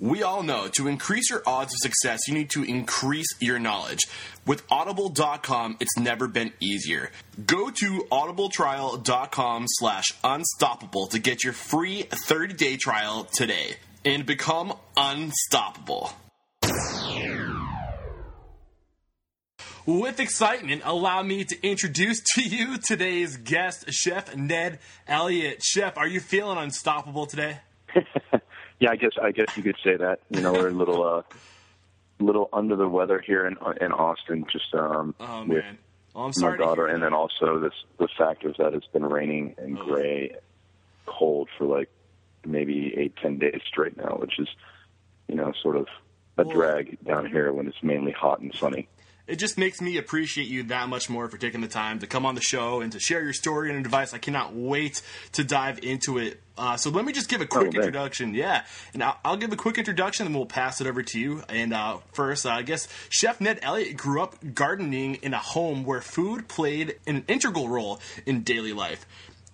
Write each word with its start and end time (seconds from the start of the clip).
We 0.00 0.22
all 0.24 0.42
know 0.42 0.68
to 0.76 0.88
increase 0.88 1.30
your 1.30 1.42
odds 1.46 1.72
of 1.72 1.78
success, 1.78 2.26
you 2.26 2.34
need 2.34 2.50
to 2.50 2.64
increase 2.64 3.28
your 3.40 3.58
knowledge. 3.58 4.06
With 4.44 4.64
audible.com, 4.70 5.76
it's 5.78 5.96
never 5.96 6.26
been 6.26 6.52
easier. 6.60 7.10
Go 7.46 7.70
to 7.70 8.06
audibletrial.com 8.10 9.64
slash 9.68 10.04
unstoppable 10.24 11.06
to 11.08 11.18
get 11.18 11.44
your 11.44 11.52
free 11.52 12.02
30 12.02 12.54
day 12.54 12.76
trial 12.76 13.24
today 13.24 13.76
and 14.04 14.26
become 14.26 14.74
unstoppable. 14.96 16.10
With 19.86 20.18
excitement, 20.18 20.80
allow 20.84 21.22
me 21.22 21.44
to 21.44 21.66
introduce 21.66 22.22
to 22.34 22.42
you 22.42 22.78
today's 22.78 23.36
guest, 23.36 23.92
Chef 23.92 24.34
Ned 24.34 24.78
Elliott. 25.06 25.62
Chef, 25.62 25.98
are 25.98 26.06
you 26.06 26.20
feeling 26.20 26.56
unstoppable 26.58 27.26
today? 27.26 27.58
Yeah, 28.80 28.90
I 28.90 28.96
guess 28.96 29.12
I 29.22 29.30
guess 29.30 29.56
you 29.56 29.62
could 29.62 29.76
say 29.84 29.96
that. 29.96 30.20
You 30.30 30.40
know, 30.40 30.52
we're 30.52 30.68
a 30.68 30.72
little 30.72 31.02
uh, 31.04 31.22
little 32.18 32.48
under 32.52 32.76
the 32.76 32.88
weather 32.88 33.20
here 33.20 33.46
in 33.46 33.56
in 33.80 33.92
Austin, 33.92 34.44
just 34.50 34.74
um, 34.74 35.14
Oh 35.20 35.40
with 35.44 35.64
man. 35.64 35.78
Well, 36.14 36.26
I'm 36.26 36.32
my 36.40 36.56
daughter, 36.56 36.86
and 36.86 37.02
then 37.02 37.12
also 37.12 37.58
this 37.60 37.72
the 37.98 38.08
fact 38.18 38.44
is 38.44 38.54
that 38.58 38.74
it's 38.74 38.86
been 38.88 39.04
raining 39.04 39.54
and 39.58 39.78
Oh. 39.78 39.84
gray, 39.84 40.36
cold 41.06 41.48
for 41.58 41.64
like 41.64 41.88
maybe 42.44 42.94
eight 42.96 43.14
ten 43.16 43.38
days 43.38 43.60
straight 43.66 43.96
now, 43.96 44.16
which 44.20 44.38
is 44.38 44.48
you 45.28 45.34
know 45.34 45.52
sort 45.62 45.76
of 45.76 45.86
a 46.36 46.44
Well- 46.44 46.54
drag 46.54 46.98
down 47.04 47.26
here 47.26 47.52
when 47.52 47.66
it's 47.68 47.82
mainly 47.82 48.12
hot 48.12 48.40
and 48.40 48.54
sunny. 48.54 48.88
It 49.26 49.36
just 49.36 49.56
makes 49.56 49.80
me 49.80 49.96
appreciate 49.96 50.48
you 50.48 50.64
that 50.64 50.88
much 50.88 51.08
more 51.08 51.28
for 51.28 51.38
taking 51.38 51.60
the 51.60 51.68
time 51.68 51.98
to 52.00 52.06
come 52.06 52.26
on 52.26 52.34
the 52.34 52.42
show 52.42 52.80
and 52.80 52.92
to 52.92 53.00
share 53.00 53.22
your 53.22 53.32
story 53.32 53.70
and 53.70 53.78
advice. 53.78 54.12
I 54.12 54.18
cannot 54.18 54.54
wait 54.54 55.00
to 55.32 55.44
dive 55.44 55.82
into 55.82 56.18
it. 56.18 56.40
Uh, 56.56 56.76
so 56.76 56.90
let 56.90 57.04
me 57.04 57.12
just 57.12 57.28
give 57.28 57.40
a 57.40 57.46
quick 57.46 57.64
thanks. 57.64 57.76
introduction. 57.76 58.34
Yeah, 58.34 58.64
and 58.92 59.02
I'll, 59.02 59.18
I'll 59.24 59.36
give 59.36 59.52
a 59.52 59.56
quick 59.56 59.78
introduction, 59.78 60.26
and 60.26 60.34
we'll 60.34 60.46
pass 60.46 60.80
it 60.80 60.86
over 60.86 61.02
to 61.02 61.18
you. 61.18 61.42
And 61.48 61.72
uh, 61.72 61.98
first, 62.12 62.46
uh, 62.46 62.50
I 62.50 62.62
guess 62.62 62.86
Chef 63.08 63.40
Ned 63.40 63.58
Elliott 63.62 63.96
grew 63.96 64.22
up 64.22 64.36
gardening 64.54 65.16
in 65.16 65.34
a 65.34 65.38
home 65.38 65.84
where 65.84 66.00
food 66.00 66.46
played 66.46 66.96
an 67.06 67.24
integral 67.26 67.68
role 67.68 68.00
in 68.26 68.42
daily 68.42 68.72
life. 68.72 69.04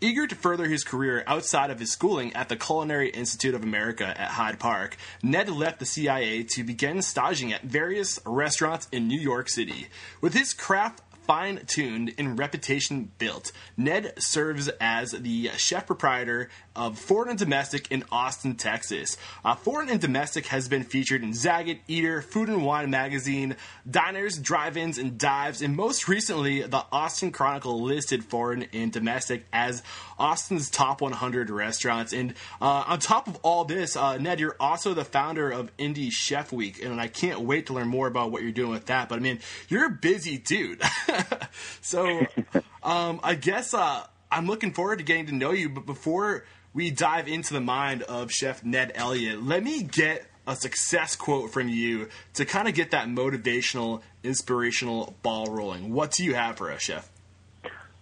Eager 0.02 0.26
to 0.26 0.34
further 0.34 0.64
his 0.64 0.82
career 0.82 1.22
outside 1.26 1.70
of 1.70 1.78
his 1.78 1.92
schooling 1.92 2.32
at 2.32 2.48
the 2.48 2.56
Culinary 2.56 3.10
Institute 3.10 3.54
of 3.54 3.62
America 3.62 4.06
at 4.06 4.30
Hyde 4.30 4.58
Park, 4.58 4.96
Ned 5.22 5.50
left 5.50 5.78
the 5.78 5.84
CIA 5.84 6.42
to 6.42 6.64
begin 6.64 7.02
staging 7.02 7.52
at 7.52 7.64
various 7.64 8.18
restaurants 8.24 8.88
in 8.92 9.08
New 9.08 9.20
York 9.20 9.50
City. 9.50 9.88
With 10.22 10.32
his 10.32 10.54
craft 10.54 11.02
fine 11.30 11.64
tuned 11.64 12.12
and 12.18 12.36
reputation 12.36 13.12
built, 13.18 13.52
Ned 13.76 14.12
serves 14.18 14.68
as 14.80 15.12
the 15.12 15.48
chef 15.56 15.86
proprietor 15.86 16.48
of 16.74 16.98
Foreign 16.98 17.30
and 17.30 17.38
Domestic 17.38 17.88
in 17.92 18.02
Austin, 18.10 18.56
Texas. 18.56 19.16
Uh, 19.44 19.54
Foreign 19.54 19.88
and 19.90 20.00
Domestic 20.00 20.46
has 20.46 20.66
been 20.66 20.82
featured 20.82 21.22
in 21.22 21.30
Zagat, 21.30 21.78
Eater, 21.86 22.20
Food 22.20 22.48
and 22.48 22.64
Wine 22.64 22.90
magazine, 22.90 23.54
Diners, 23.88 24.38
Drive 24.38 24.76
Ins, 24.76 24.98
and 24.98 25.18
Dives, 25.18 25.62
and 25.62 25.76
most 25.76 26.08
recently, 26.08 26.62
the 26.62 26.84
Austin 26.90 27.30
Chronicle 27.30 27.80
listed 27.80 28.24
Foreign 28.24 28.66
and 28.72 28.90
Domestic 28.90 29.44
as 29.52 29.84
Austin's 30.20 30.68
top 30.68 31.00
100 31.00 31.50
restaurants. 31.50 32.12
And 32.12 32.34
uh, 32.60 32.84
on 32.86 32.98
top 33.00 33.26
of 33.26 33.36
all 33.42 33.64
this, 33.64 33.96
uh, 33.96 34.18
Ned, 34.18 34.38
you're 34.38 34.56
also 34.60 34.94
the 34.94 35.04
founder 35.04 35.50
of 35.50 35.74
Indie 35.78 36.12
Chef 36.12 36.52
Week, 36.52 36.84
and 36.84 37.00
I 37.00 37.08
can't 37.08 37.40
wait 37.40 37.66
to 37.66 37.72
learn 37.72 37.88
more 37.88 38.06
about 38.06 38.30
what 38.30 38.42
you're 38.42 38.52
doing 38.52 38.70
with 38.70 38.86
that. 38.86 39.08
But 39.08 39.16
I 39.16 39.22
mean, 39.22 39.40
you're 39.68 39.86
a 39.86 39.90
busy 39.90 40.36
dude. 40.36 40.82
so 41.80 42.26
um, 42.82 43.20
I 43.22 43.34
guess 43.34 43.72
uh, 43.72 44.04
I'm 44.30 44.46
looking 44.46 44.72
forward 44.72 44.98
to 44.98 45.04
getting 45.04 45.26
to 45.26 45.34
know 45.34 45.52
you. 45.52 45.70
But 45.70 45.86
before 45.86 46.44
we 46.74 46.90
dive 46.90 47.26
into 47.26 47.54
the 47.54 47.60
mind 47.60 48.02
of 48.02 48.30
Chef 48.30 48.62
Ned 48.62 48.92
Elliott, 48.94 49.42
let 49.42 49.64
me 49.64 49.82
get 49.82 50.26
a 50.46 50.54
success 50.54 51.16
quote 51.16 51.50
from 51.50 51.68
you 51.68 52.08
to 52.34 52.44
kind 52.44 52.68
of 52.68 52.74
get 52.74 52.90
that 52.90 53.08
motivational, 53.08 54.02
inspirational 54.22 55.16
ball 55.22 55.46
rolling. 55.46 55.92
What 55.92 56.12
do 56.12 56.24
you 56.24 56.34
have 56.34 56.56
for 56.56 56.70
us, 56.70 56.82
Chef? 56.82 57.08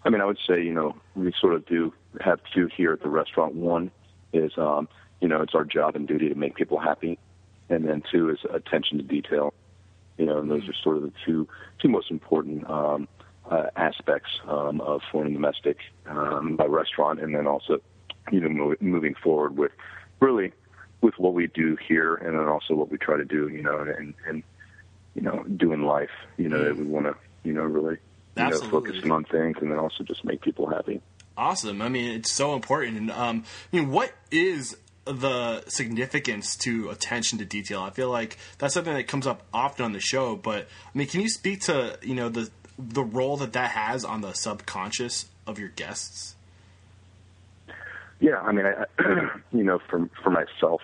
I 0.04 0.10
mean, 0.10 0.20
I 0.20 0.24
would 0.24 0.38
say, 0.46 0.62
you 0.62 0.72
know, 0.72 0.96
we 1.14 1.32
sort 1.40 1.54
of 1.54 1.66
do 1.66 1.92
have 2.20 2.40
two 2.54 2.68
here 2.76 2.92
at 2.92 3.02
the 3.02 3.08
restaurant. 3.08 3.54
One 3.54 3.90
is, 4.32 4.52
um, 4.56 4.88
you 5.20 5.28
know, 5.28 5.42
it's 5.42 5.54
our 5.54 5.64
job 5.64 5.96
and 5.96 6.06
duty 6.06 6.28
to 6.28 6.34
make 6.34 6.54
people 6.54 6.78
happy, 6.78 7.18
and 7.68 7.86
then 7.86 8.02
two 8.10 8.30
is 8.30 8.38
attention 8.52 8.98
to 8.98 9.04
detail. 9.04 9.52
You 10.16 10.26
know, 10.26 10.38
and 10.38 10.50
those 10.50 10.68
are 10.68 10.74
sort 10.82 10.96
of 10.96 11.02
the 11.02 11.12
two 11.24 11.48
two 11.80 11.88
most 11.88 12.10
important 12.10 12.68
um, 12.68 13.08
uh, 13.50 13.66
aspects 13.76 14.30
um, 14.46 14.80
of 14.80 15.00
foreign 15.10 15.28
and 15.28 15.36
domestic 15.36 15.78
um, 16.06 16.56
by 16.56 16.64
restaurant, 16.64 17.20
and 17.20 17.34
then 17.34 17.46
also, 17.46 17.80
you 18.30 18.40
know, 18.40 18.48
mo- 18.48 18.76
moving 18.80 19.14
forward 19.14 19.56
with 19.56 19.72
really 20.20 20.52
with 21.00 21.14
what 21.18 21.34
we 21.34 21.46
do 21.48 21.76
here, 21.76 22.16
and 22.16 22.38
then 22.38 22.46
also 22.46 22.74
what 22.74 22.90
we 22.90 22.98
try 22.98 23.16
to 23.16 23.24
do, 23.24 23.48
you 23.48 23.62
know, 23.62 23.80
and 23.80 24.14
and 24.26 24.42
you 25.14 25.22
know, 25.22 25.44
do 25.56 25.72
in 25.72 25.82
life. 25.84 26.10
You 26.36 26.48
know, 26.48 26.62
that 26.62 26.76
we 26.76 26.84
want 26.84 27.06
to, 27.06 27.16
you 27.44 27.52
know, 27.52 27.62
really 27.62 27.98
you 28.38 28.44
know, 28.44 28.50
Absolutely. 28.50 28.90
focusing 28.90 29.10
on 29.10 29.24
things 29.24 29.56
and 29.60 29.70
then 29.70 29.78
also 29.78 30.04
just 30.04 30.24
make 30.24 30.40
people 30.40 30.68
happy. 30.68 31.00
Awesome. 31.36 31.82
I 31.82 31.88
mean, 31.88 32.10
it's 32.10 32.32
so 32.32 32.54
important. 32.54 32.96
And 32.96 33.10
um, 33.10 33.44
I 33.72 33.76
mean, 33.76 33.90
what 33.90 34.12
is 34.30 34.76
the 35.04 35.64
significance 35.68 36.56
to 36.58 36.90
attention 36.90 37.38
to 37.38 37.44
detail? 37.44 37.80
I 37.80 37.90
feel 37.90 38.10
like 38.10 38.38
that's 38.58 38.74
something 38.74 38.94
that 38.94 39.08
comes 39.08 39.26
up 39.26 39.42
often 39.52 39.84
on 39.84 39.92
the 39.92 40.00
show. 40.00 40.36
But 40.36 40.68
I 40.94 40.98
mean, 40.98 41.08
can 41.08 41.20
you 41.20 41.28
speak 41.28 41.62
to 41.62 41.98
you 42.02 42.14
know 42.14 42.28
the 42.28 42.50
the 42.78 43.02
role 43.02 43.36
that 43.38 43.52
that 43.54 43.70
has 43.70 44.04
on 44.04 44.20
the 44.20 44.32
subconscious 44.32 45.26
of 45.46 45.58
your 45.58 45.68
guests? 45.68 46.36
Yeah, 48.20 48.40
I 48.40 48.52
mean, 48.52 48.66
I, 48.66 48.84
you 49.52 49.64
know, 49.64 49.78
for 49.88 50.08
for 50.22 50.30
myself, 50.30 50.82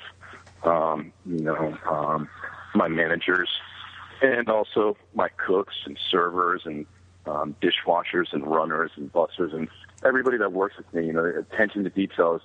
um, 0.63 1.13
you 1.27 1.41
know, 1.41 1.77
um, 1.91 2.29
my 2.75 2.89
managers, 2.89 3.49
and 4.23 4.49
also 4.49 4.97
my 5.15 5.29
cooks 5.31 5.75
and 5.85 5.99
servers 6.11 6.63
and 6.65 6.87
um, 7.27 7.57
dishwashers 7.62 8.33
and 8.33 8.47
runners 8.47 8.91
and 8.97 9.12
bussers 9.12 9.55
and 9.55 9.69
everybody 10.05 10.39
that 10.39 10.53
works 10.53 10.77
with 10.77 10.93
me. 10.93 11.07
You 11.07 11.12
know, 11.12 11.25
attention 11.25 11.85
to 11.85 11.91
details 11.91 12.43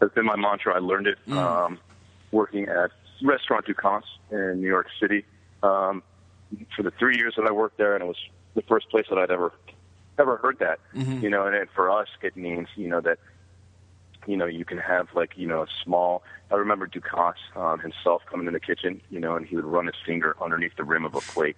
has 0.00 0.10
been 0.10 0.26
my 0.26 0.36
mantra. 0.36 0.74
I 0.74 0.78
learned 0.78 1.06
it 1.06 1.18
um, 1.32 1.78
working 2.30 2.68
at 2.68 2.90
Restaurant 3.22 3.66
Ducasse 3.66 4.02
in 4.30 4.60
New 4.60 4.68
York 4.68 4.88
City 5.00 5.24
um, 5.62 6.02
for 6.74 6.82
the 6.82 6.90
three 6.92 7.16
years 7.16 7.34
that 7.36 7.46
I 7.46 7.52
worked 7.52 7.78
there, 7.78 7.94
and 7.94 8.02
it 8.02 8.06
was 8.06 8.18
the 8.54 8.62
first 8.62 8.90
place 8.90 9.06
that 9.10 9.18
I'd 9.18 9.30
ever 9.30 9.52
ever 10.18 10.36
heard 10.36 10.58
that. 10.58 10.78
You 11.22 11.30
know, 11.30 11.46
and, 11.46 11.54
and 11.56 11.68
for 11.70 11.90
us, 11.90 12.08
it 12.20 12.36
means 12.36 12.68
you 12.76 12.88
know 12.88 13.00
that 13.00 13.18
you 14.26 14.36
know, 14.36 14.46
you 14.46 14.64
can 14.64 14.78
have 14.78 15.08
like, 15.14 15.32
you 15.36 15.46
know, 15.46 15.62
a 15.62 15.66
small, 15.84 16.22
I 16.50 16.54
remember 16.54 16.86
Ducasse 16.86 17.34
um, 17.56 17.80
himself 17.80 18.22
coming 18.30 18.46
in 18.46 18.52
the 18.52 18.60
kitchen, 18.60 19.00
you 19.10 19.20
know, 19.20 19.36
and 19.36 19.46
he 19.46 19.56
would 19.56 19.64
run 19.64 19.86
his 19.86 19.96
finger 20.06 20.36
underneath 20.40 20.76
the 20.76 20.84
rim 20.84 21.04
of 21.04 21.14
a 21.14 21.20
plate, 21.20 21.56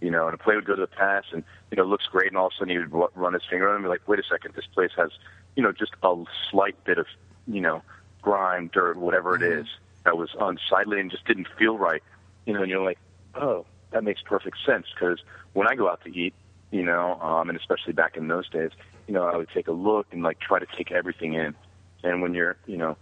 you 0.00 0.10
know, 0.10 0.26
and 0.26 0.34
a 0.34 0.38
plate 0.38 0.56
would 0.56 0.64
go 0.64 0.74
to 0.74 0.80
the 0.80 0.86
pass 0.86 1.24
and, 1.32 1.42
you 1.70 1.76
know, 1.76 1.84
looks 1.84 2.06
great. 2.06 2.28
And 2.28 2.36
all 2.36 2.46
of 2.46 2.52
a 2.52 2.56
sudden 2.56 2.70
he 2.70 2.78
would 2.78 2.92
run 3.14 3.32
his 3.32 3.42
finger 3.48 3.68
on 3.68 3.74
it 3.74 3.76
and 3.76 3.84
be 3.84 3.88
like, 3.88 4.06
wait 4.06 4.18
a 4.18 4.22
second, 4.22 4.54
this 4.54 4.66
place 4.66 4.92
has, 4.96 5.10
you 5.54 5.62
know, 5.62 5.72
just 5.72 5.92
a 6.02 6.24
slight 6.50 6.82
bit 6.84 6.98
of, 6.98 7.06
you 7.46 7.60
know, 7.60 7.82
grime, 8.22 8.70
dirt, 8.72 8.96
whatever 8.96 9.34
it 9.36 9.42
is 9.42 9.66
that 10.04 10.16
was 10.16 10.30
unsightly 10.40 11.00
and 11.00 11.10
just 11.10 11.24
didn't 11.26 11.48
feel 11.58 11.78
right, 11.78 12.02
you 12.44 12.52
know, 12.52 12.62
and 12.62 12.70
you're 12.70 12.84
like, 12.84 12.98
oh, 13.34 13.64
that 13.90 14.04
makes 14.04 14.20
perfect 14.22 14.58
sense 14.64 14.86
because 14.94 15.20
when 15.52 15.66
I 15.66 15.74
go 15.74 15.88
out 15.88 16.02
to 16.04 16.14
eat, 16.14 16.34
you 16.70 16.84
know, 16.84 17.18
um, 17.20 17.48
and 17.48 17.58
especially 17.58 17.92
back 17.92 18.16
in 18.16 18.28
those 18.28 18.48
days, 18.48 18.70
you 19.06 19.14
know, 19.14 19.24
I 19.24 19.36
would 19.36 19.48
take 19.50 19.68
a 19.68 19.72
look 19.72 20.06
and 20.12 20.22
like 20.22 20.38
try 20.38 20.58
to 20.58 20.66
take 20.76 20.90
everything 20.92 21.34
in. 21.34 21.54
And 22.02 22.22
when 22.22 22.34
you're, 22.34 22.56
you 22.66 22.76
know, 22.76 22.96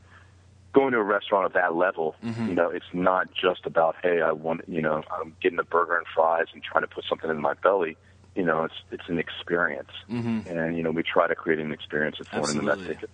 going 0.74 0.92
to 0.92 0.98
a 0.98 1.02
restaurant 1.02 1.46
of 1.46 1.54
that 1.54 1.74
level, 1.74 2.16
you 2.48 2.54
know, 2.54 2.68
it's 2.68 2.84
not 2.92 3.32
just 3.32 3.64
about, 3.64 3.96
hey, 4.02 4.20
I 4.20 4.32
want, 4.32 4.62
you 4.68 4.82
know, 4.82 5.02
I'm 5.10 5.34
getting 5.40 5.58
a 5.58 5.64
burger 5.64 5.96
and 5.96 6.06
fries 6.14 6.46
and 6.52 6.62
trying 6.62 6.82
to 6.82 6.88
put 6.88 7.04
something 7.08 7.30
in 7.30 7.40
my 7.40 7.54
belly. 7.54 7.96
You 8.34 8.42
know, 8.42 8.64
it's 8.64 8.74
it's 8.90 9.08
an 9.08 9.20
experience, 9.20 9.92
mm-hmm. 10.10 10.48
and 10.48 10.76
you 10.76 10.82
know, 10.82 10.90
we 10.90 11.04
try 11.04 11.28
to 11.28 11.36
create 11.36 11.60
an 11.60 11.70
experience 11.70 12.16
at 12.18 12.26
foreign 12.26 12.58
and 12.58 12.68
Absolutely. 12.68 12.94
domestic. 12.94 13.10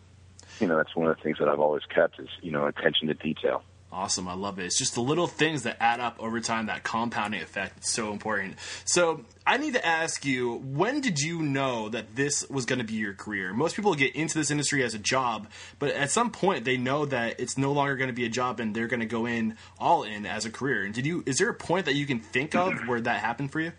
You 0.60 0.66
know, 0.66 0.78
that's 0.78 0.96
one 0.96 1.08
of 1.08 1.16
the 1.16 1.22
things 1.22 1.38
that 1.40 1.48
I've 1.48 1.60
always 1.60 1.82
kept 1.94 2.18
is, 2.18 2.28
you 2.40 2.50
know, 2.50 2.66
attention 2.66 3.08
to 3.08 3.14
detail. 3.14 3.62
Awesome. 3.92 4.28
I 4.28 4.34
love 4.34 4.60
it. 4.60 4.66
It's 4.66 4.78
just 4.78 4.94
the 4.94 5.00
little 5.00 5.26
things 5.26 5.64
that 5.64 5.76
add 5.81 5.98
up 5.98 6.16
over 6.20 6.40
time, 6.40 6.66
that 6.66 6.84
compounding 6.84 7.42
effect. 7.42 7.78
It's 7.78 7.90
so 7.90 8.12
important. 8.12 8.54
So, 8.84 9.22
I 9.44 9.56
need 9.56 9.75
to 9.75 9.84
ask 9.84 10.25
you, 10.25 10.58
when 10.58 11.00
did 11.00 11.19
you 11.19 11.42
know 11.42 11.88
that 11.88 12.14
this 12.14 12.48
was 12.48 12.66
going 12.66 12.78
to 12.78 12.84
be 12.84 12.94
your 12.94 13.14
career? 13.14 13.52
Most 13.52 13.75
people 13.75 13.94
get 13.94 14.14
into 14.14 14.38
this 14.38 14.52
industry 14.52 14.84
as 14.84 14.94
a 14.94 14.98
job, 14.98 15.48
but 15.81 15.90
at 15.90 16.12
some 16.12 16.31
point 16.31 16.64
they 16.64 16.76
know 16.76 17.04
that 17.06 17.40
it's 17.40 17.58
no 17.58 17.72
longer 17.72 17.96
going 17.96 18.08
to 18.08 18.14
be 18.14 18.25
a 18.25 18.28
job 18.28 18.60
and 18.60 18.76
they're 18.76 18.87
going 18.87 19.00
to 19.00 19.06
go 19.06 19.26
in 19.26 19.56
all 19.81 20.04
in 20.04 20.25
as 20.25 20.46
a 20.46 20.50
career. 20.50 20.84
And 20.84 20.94
did 20.94 21.04
you 21.04 21.25
is 21.26 21.38
there 21.38 21.48
a 21.48 21.54
point 21.54 21.86
that 21.86 21.94
you 21.94 22.06
can 22.06 22.20
think 22.20 22.54
of 22.54 22.86
where 22.86 23.00
that 23.00 23.20
happened 23.20 23.50
for 23.50 23.60
you? 23.60 23.72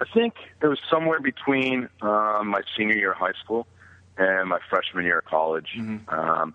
I 0.00 0.04
think 0.14 0.34
it 0.62 0.66
was 0.66 0.78
somewhere 0.90 1.20
between 1.20 1.88
um, 2.00 2.48
my 2.48 2.62
senior 2.76 2.96
year 2.96 3.12
of 3.12 3.18
high 3.18 3.32
school 3.44 3.66
and 4.16 4.48
my 4.48 4.58
freshman 4.70 5.04
year 5.04 5.18
of 5.18 5.24
college. 5.24 5.68
Mm-hmm. 5.76 6.08
Um, 6.08 6.54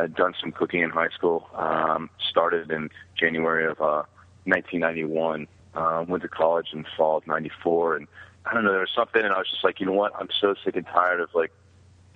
I'd 0.00 0.14
done 0.14 0.34
some 0.40 0.52
cooking 0.52 0.82
in 0.82 0.90
high 0.90 1.08
school. 1.08 1.48
Um, 1.54 2.10
started 2.28 2.70
in 2.70 2.90
January 3.18 3.66
of 3.66 3.80
uh, 3.80 4.04
1991. 4.44 5.46
Uh, 5.74 6.04
went 6.08 6.22
to 6.22 6.28
college 6.28 6.68
in 6.72 6.86
fall 6.96 7.18
of 7.18 7.26
'94, 7.26 7.96
and 7.96 8.08
I 8.46 8.54
don't 8.54 8.64
know. 8.64 8.70
There 8.72 8.80
was 8.80 8.90
something, 8.94 9.22
and 9.22 9.32
I 9.32 9.38
was 9.38 9.50
just 9.50 9.62
like, 9.62 9.78
you 9.78 9.86
know 9.86 9.92
what? 9.92 10.12
I'm 10.18 10.28
so 10.40 10.54
sick 10.64 10.74
and 10.76 10.86
tired 10.86 11.20
of 11.20 11.28
like 11.34 11.52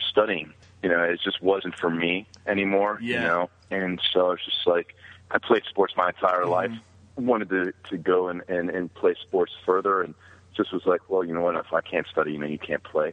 studying. 0.01 0.53
You 0.83 0.89
know, 0.89 1.03
it 1.03 1.21
just 1.23 1.43
wasn't 1.43 1.77
for 1.77 1.91
me 1.91 2.27
anymore. 2.47 2.99
Yeah. 3.03 3.15
You 3.15 3.27
know, 3.27 3.51
and 3.71 4.01
so 4.13 4.29
I 4.29 4.31
was 4.31 4.45
just 4.45 4.67
like, 4.67 4.95
I 5.31 5.39
played 5.39 5.65
sports 5.69 5.95
my 5.97 6.09
entire 6.09 6.47
life. 6.47 6.73
Wanted 7.17 7.51
to 7.51 7.73
to 7.91 7.99
go 7.99 8.29
and, 8.29 8.43
and 8.49 8.71
and 8.71 8.93
play 8.95 9.15
sports 9.21 9.53
further, 9.67 10.01
and 10.01 10.15
just 10.57 10.73
was 10.73 10.87
like, 10.87 11.11
well, 11.11 11.23
you 11.23 11.35
know 11.35 11.43
what? 11.43 11.57
If 11.57 11.73
I 11.73 11.83
can't 11.83 12.07
study, 12.07 12.33
you 12.33 12.39
know, 12.39 12.47
you 12.47 12.59
can't 12.59 12.83
play. 12.83 13.13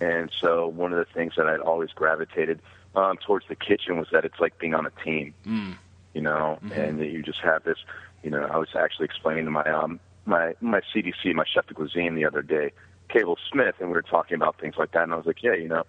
And 0.00 0.30
so 0.40 0.66
one 0.68 0.92
of 0.92 0.98
the 0.98 1.12
things 1.12 1.34
that 1.36 1.46
I'd 1.46 1.60
always 1.60 1.90
gravitated 1.90 2.60
um, 2.94 3.16
towards 3.18 3.46
the 3.48 3.56
kitchen 3.56 3.96
was 3.98 4.08
that 4.12 4.24
it's 4.24 4.40
like 4.40 4.58
being 4.58 4.74
on 4.74 4.86
a 4.86 4.90
team, 5.04 5.34
you 6.14 6.20
know, 6.20 6.58
and 6.72 7.00
that 7.00 7.06
you 7.08 7.22
just 7.22 7.40
have 7.40 7.64
this, 7.64 7.78
you 8.22 8.30
know, 8.30 8.42
I 8.44 8.56
was 8.58 8.68
actually 8.78 9.06
explaining 9.06 9.44
to 9.46 9.50
my 9.50 9.64
um 9.64 10.00
my 10.26 10.54
my 10.60 10.80
CDC, 10.94 11.34
my 11.34 11.44
chef 11.52 11.66
de 11.66 11.74
cuisine 11.74 12.14
the 12.14 12.24
other 12.24 12.42
day, 12.42 12.72
Cable 13.08 13.38
Smith, 13.50 13.76
and 13.80 13.88
we 13.88 13.94
were 13.94 14.02
talking 14.02 14.36
about 14.36 14.60
things 14.60 14.74
like 14.78 14.92
that, 14.92 15.04
and 15.04 15.12
I 15.12 15.16
was 15.16 15.26
like, 15.26 15.42
yeah, 15.42 15.54
you 15.54 15.68
know, 15.68 15.84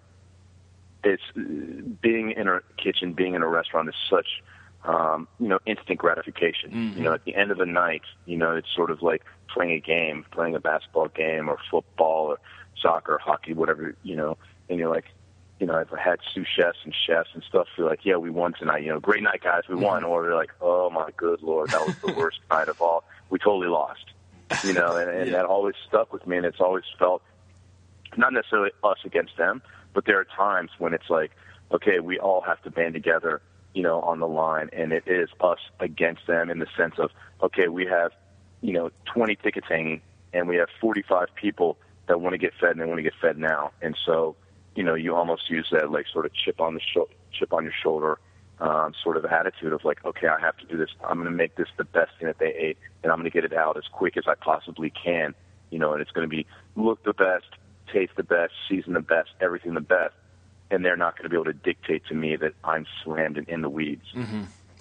it's 1.04 1.24
uh, 1.38 1.42
being 2.02 2.32
in 2.32 2.48
a 2.48 2.62
kitchen, 2.78 3.14
being 3.14 3.36
in 3.36 3.42
a 3.42 3.48
restaurant 3.48 3.90
is 3.90 3.96
such 4.10 4.42
um, 4.86 5.28
you 5.40 5.48
know, 5.48 5.60
instant 5.66 6.00
gratification. 6.00 6.72
You 6.98 7.04
know, 7.04 7.14
at 7.14 7.24
the 7.26 7.36
end 7.36 7.52
of 7.52 7.58
the 7.58 7.66
night, 7.66 8.02
you 8.26 8.38
know, 8.38 8.56
it's 8.56 8.68
sort 8.74 8.92
of 8.92 9.02
like 9.02 9.24
playing 9.48 9.72
a 9.72 9.80
game, 9.80 10.26
playing 10.32 10.56
a 10.56 10.60
basketball 10.60 11.08
game 11.08 11.50
or 11.50 11.58
football 11.72 12.28
or 12.28 12.40
soccer, 12.82 13.18
hockey, 13.18 13.54
whatever, 13.54 13.96
you 14.04 14.16
know, 14.16 14.38
and 14.70 14.80
you're 14.80 14.90
like, 14.90 15.06
you 15.64 15.68
know, 15.68 15.76
I've 15.76 15.98
had 15.98 16.20
sous 16.34 16.46
chefs 16.46 16.80
and 16.84 16.94
chefs 17.08 17.30
and 17.34 17.42
stuff. 17.42 17.68
You're 17.78 17.88
like, 17.88 18.04
yeah, 18.04 18.18
we 18.18 18.30
won 18.30 18.52
tonight. 18.52 18.84
You 18.84 18.90
know, 18.90 19.00
great 19.00 19.24
night, 19.24 19.40
guys, 19.42 19.62
we 19.70 19.76
won. 19.76 20.02
Mm-hmm. 20.02 20.12
Or 20.12 20.24
they're 20.24 20.36
like, 20.36 20.52
oh 20.60 20.90
my 20.90 21.08
good 21.16 21.42
lord, 21.42 21.70
that 21.70 21.88
was 21.88 21.96
the 22.06 22.12
worst 22.18 22.40
night 22.52 22.68
of 22.68 22.82
all. 22.82 23.06
We 23.30 23.40
totally 23.40 23.70
lost. 23.70 24.04
You 24.66 24.74
know, 24.74 24.98
and, 24.98 25.10
and 25.10 25.34
that 25.34 25.46
always 25.46 25.76
stuck 25.88 26.12
with 26.12 26.28
me, 26.28 26.36
and 26.36 26.46
it's 26.46 26.60
always 26.60 26.84
felt 27.00 27.24
not 28.18 28.34
necessarily 28.34 28.72
us 28.84 28.98
against 29.06 29.38
them, 29.38 29.62
but 29.94 30.04
there 30.04 30.20
are 30.20 30.26
times 30.26 30.70
when 30.80 30.94
it's 30.94 31.10
like, 31.10 31.32
okay, 31.72 32.02
we 32.02 32.20
all 32.20 32.42
have 32.42 32.62
to 32.64 32.70
band 32.70 32.94
together, 32.94 33.42
you 33.74 33.84
know, 33.84 34.02
on 34.02 34.20
the 34.20 34.28
line, 34.28 34.70
and 34.74 34.92
it 34.92 35.04
is 35.08 35.30
us 35.40 35.60
against 35.80 36.28
them 36.28 36.50
in 36.50 36.60
the 36.60 36.68
sense 36.76 36.96
of, 36.98 37.10
okay, 37.42 37.70
we 37.70 37.86
have, 37.86 38.12
you 38.60 38.74
know, 38.74 38.92
20 39.06 39.38
tickets 39.38 39.68
hanging, 39.70 40.02
and 40.34 40.50
we 40.50 40.58
have 40.58 40.68
45 40.82 41.30
people 41.36 41.78
that 42.08 42.20
want 42.20 42.34
to 42.34 42.38
get 42.38 42.52
fed, 42.60 42.72
and 42.72 42.82
they 42.82 42.86
want 42.86 42.98
to 42.98 43.04
get 43.04 43.14
fed 43.22 43.38
now, 43.38 43.72
and 43.82 43.98
so, 44.06 44.36
you 44.76 44.84
know, 44.84 44.96
you 44.96 45.16
almost 45.16 45.50
use 45.50 45.68
that 45.72 45.92
like 45.92 46.06
sort 46.12 46.26
of 46.26 46.34
chip 46.34 46.60
on 46.60 46.74
the 46.74 46.82
sho- 46.82 47.10
chip 47.32 47.54
on 47.54 47.64
your 47.64 47.74
shoulder. 47.84 48.20
Um, 48.60 48.94
sort 49.04 49.18
of 49.18 49.26
attitude 49.26 49.74
of 49.74 49.84
like, 49.84 50.06
okay, 50.06 50.28
I 50.28 50.40
have 50.40 50.56
to 50.58 50.66
do 50.66 50.78
this. 50.78 50.90
I'm 51.04 51.18
going 51.18 51.30
to 51.30 51.36
make 51.36 51.56
this 51.56 51.68
the 51.76 51.84
best 51.84 52.12
thing 52.18 52.28
that 52.28 52.38
they 52.38 52.54
ate, 52.54 52.78
and 53.02 53.12
I'm 53.12 53.18
going 53.18 53.30
to 53.30 53.34
get 53.34 53.44
it 53.44 53.52
out 53.52 53.78
as 53.78 53.84
quick 53.92 54.16
as 54.16 54.24
I 54.28 54.36
possibly 54.36 54.92
can. 54.92 55.34
You 55.70 55.80
know, 55.80 55.92
and 55.92 56.02
it's 56.02 56.12
going 56.12 56.30
to 56.30 56.34
be 56.34 56.46
look 56.76 57.04
the 57.04 57.14
best, 57.14 57.48
taste 57.92 58.14
the 58.16 58.24
best, 58.24 58.54
season 58.70 58.94
the 58.94 59.02
best, 59.02 59.32
everything 59.42 59.74
the 59.74 59.82
best, 59.82 60.14
and 60.72 60.86
they're 60.86 60.96
not 60.96 61.18
going 61.18 61.24
to 61.24 61.30
be 61.30 61.36
able 61.36 61.46
to 61.46 61.54
dictate 61.54 62.06
to 62.06 62.14
me 62.14 62.36
that 62.38 62.54
I'm 62.64 62.86
slammed 63.04 63.38
in, 63.38 63.46
in 63.46 63.62
the 63.62 63.70
weeds. 63.70 64.06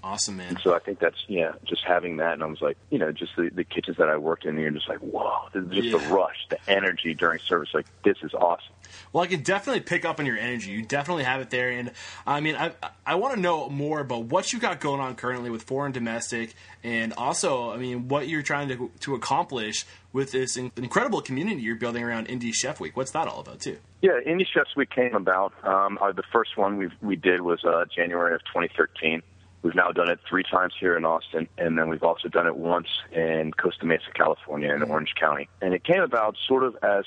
Awesome, 0.05 0.37
man. 0.37 0.49
And 0.49 0.59
So 0.59 0.75
I 0.75 0.81
think 0.81 0.99
that's 0.99 1.25
yeah, 1.29 1.53
just 1.65 1.83
having 1.87 2.17
that, 2.17 2.33
and 2.33 2.43
I 2.43 2.47
was 2.47 2.61
like, 2.61 2.77
you 2.91 2.99
know, 2.99 3.13
just 3.13 3.37
the, 3.37 3.51
the 3.55 3.63
kitchens 3.63 3.99
that 3.99 4.09
I 4.09 4.17
worked 4.17 4.45
in, 4.45 4.59
you're 4.59 4.71
just 4.73 4.89
like, 4.89 4.99
whoa, 4.99 5.49
just 5.53 5.71
Yeah. 5.73 5.93
the 5.97 5.99
rush, 6.13 6.37
the 6.51 6.59
energy 6.69 7.15
during 7.15 7.39
service, 7.39 7.71
like 7.73 7.87
this 8.05 8.17
is 8.23 8.35
awesome. 8.35 8.73
Well, 9.13 9.23
I 9.23 9.29
can 9.29 9.43
definitely 9.43 9.81
pick 9.81 10.05
up 10.05 10.19
on 10.19 10.27
your 10.27 10.37
energy. 10.37 10.73
You 10.73 10.83
definitely 10.83 11.23
have 11.25 11.41
it 11.41 11.51
there, 11.51 11.71
and 11.71 11.93
I 12.27 12.41
mean, 12.41 12.57
I 12.57 12.73
I 13.07 13.15
want 13.15 13.35
to 13.37 13.41
know 13.41 13.69
more 13.69 14.01
about 14.01 14.25
what 14.25 14.53
you 14.53 14.59
got 14.59 14.81
going 14.81 15.01
on 15.01 15.15
currently 15.15 15.51
with 15.51 15.63
foreign 15.63 15.93
domestic, 15.93 16.55
and 16.83 17.13
also, 17.13 17.71
I 17.71 17.77
mean, 17.77 18.09
what 18.09 18.27
you're 18.29 18.43
trying 18.43 18.69
to 18.69 18.91
to 19.01 19.15
accomplish 19.15 19.87
with 20.13 20.33
this 20.33 20.57
incredible 20.57 21.23
community 21.23 21.63
you're 21.63 21.77
building 21.77 22.03
around 22.03 22.27
Indie 22.29 22.53
Chef 22.53 22.81
Week. 22.81 22.97
What's 22.97 23.13
that 23.13 23.29
all 23.29 23.41
about, 23.41 23.61
too? 23.61 23.79
Yeah, 24.03 24.19
Indie 24.27 24.47
Chefs 24.53 24.77
Week 24.77 24.91
came 24.91 25.15
about. 25.15 25.55
Um, 25.65 25.97
uh, 26.03 26.13
the 26.13 26.25
first 26.33 26.57
one 26.57 26.77
we 26.77 26.89
we 27.01 27.15
did 27.17 27.41
was 27.41 27.65
uh, 27.65 27.85
January 27.95 28.35
of 28.35 28.41
2013. 28.47 29.23
We've 29.63 29.75
now 29.75 29.93
done 29.93 30.09
it 30.09 30.19
three 30.29 30.43
times 30.43 30.75
here 30.79 30.97
in 30.97 31.05
Austin, 31.05 31.49
and 31.57 31.79
then 31.79 31.89
we've 31.89 32.03
also 32.03 32.29
done 32.29 32.49
it 32.49 32.57
once 32.57 32.89
in 33.13 33.53
Costa 33.53 33.87
Mesa, 33.87 34.11
California, 34.13 34.75
in 34.75 34.83
Orange 34.83 35.15
County. 35.15 35.49
And 35.61 35.73
it 35.73 35.85
came 35.85 36.03
about 36.03 36.37
sort 36.49 36.65
of 36.65 36.77
as, 36.83 37.05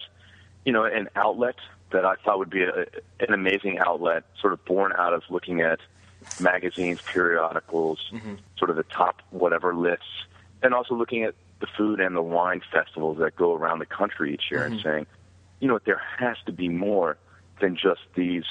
you 0.65 0.71
know, 0.71 0.85
an 0.85 1.09
outlet 1.15 1.55
that 1.91 2.05
I 2.05 2.15
thought 2.15 2.39
would 2.39 2.49
be 2.49 2.63
a, 2.63 2.85
an 3.19 3.33
amazing 3.33 3.79
outlet, 3.79 4.23
sort 4.39 4.53
of 4.53 4.63
born 4.63 4.93
out 4.97 5.13
of 5.13 5.23
looking 5.29 5.61
at 5.61 5.79
magazines, 6.39 7.01
periodicals, 7.01 7.99
mm-hmm. 8.11 8.35
sort 8.57 8.69
of 8.69 8.77
the 8.77 8.83
top 8.83 9.21
whatever 9.31 9.75
lists, 9.75 10.25
and 10.63 10.73
also 10.73 10.95
looking 10.95 11.23
at 11.23 11.35
the 11.59 11.67
food 11.77 11.99
and 11.99 12.15
the 12.15 12.21
wine 12.21 12.61
festivals 12.71 13.17
that 13.19 13.35
go 13.35 13.53
around 13.53 13.79
the 13.79 13.85
country 13.85 14.33
each 14.33 14.49
year 14.49 14.63
and 14.63 14.75
mm-hmm. 14.75 14.87
saying, 14.87 15.07
you 15.59 15.67
know 15.67 15.73
what, 15.73 15.85
there 15.85 16.01
has 16.19 16.37
to 16.45 16.51
be 16.51 16.69
more 16.69 17.17
than 17.59 17.75
just 17.75 18.01
these 18.15 18.45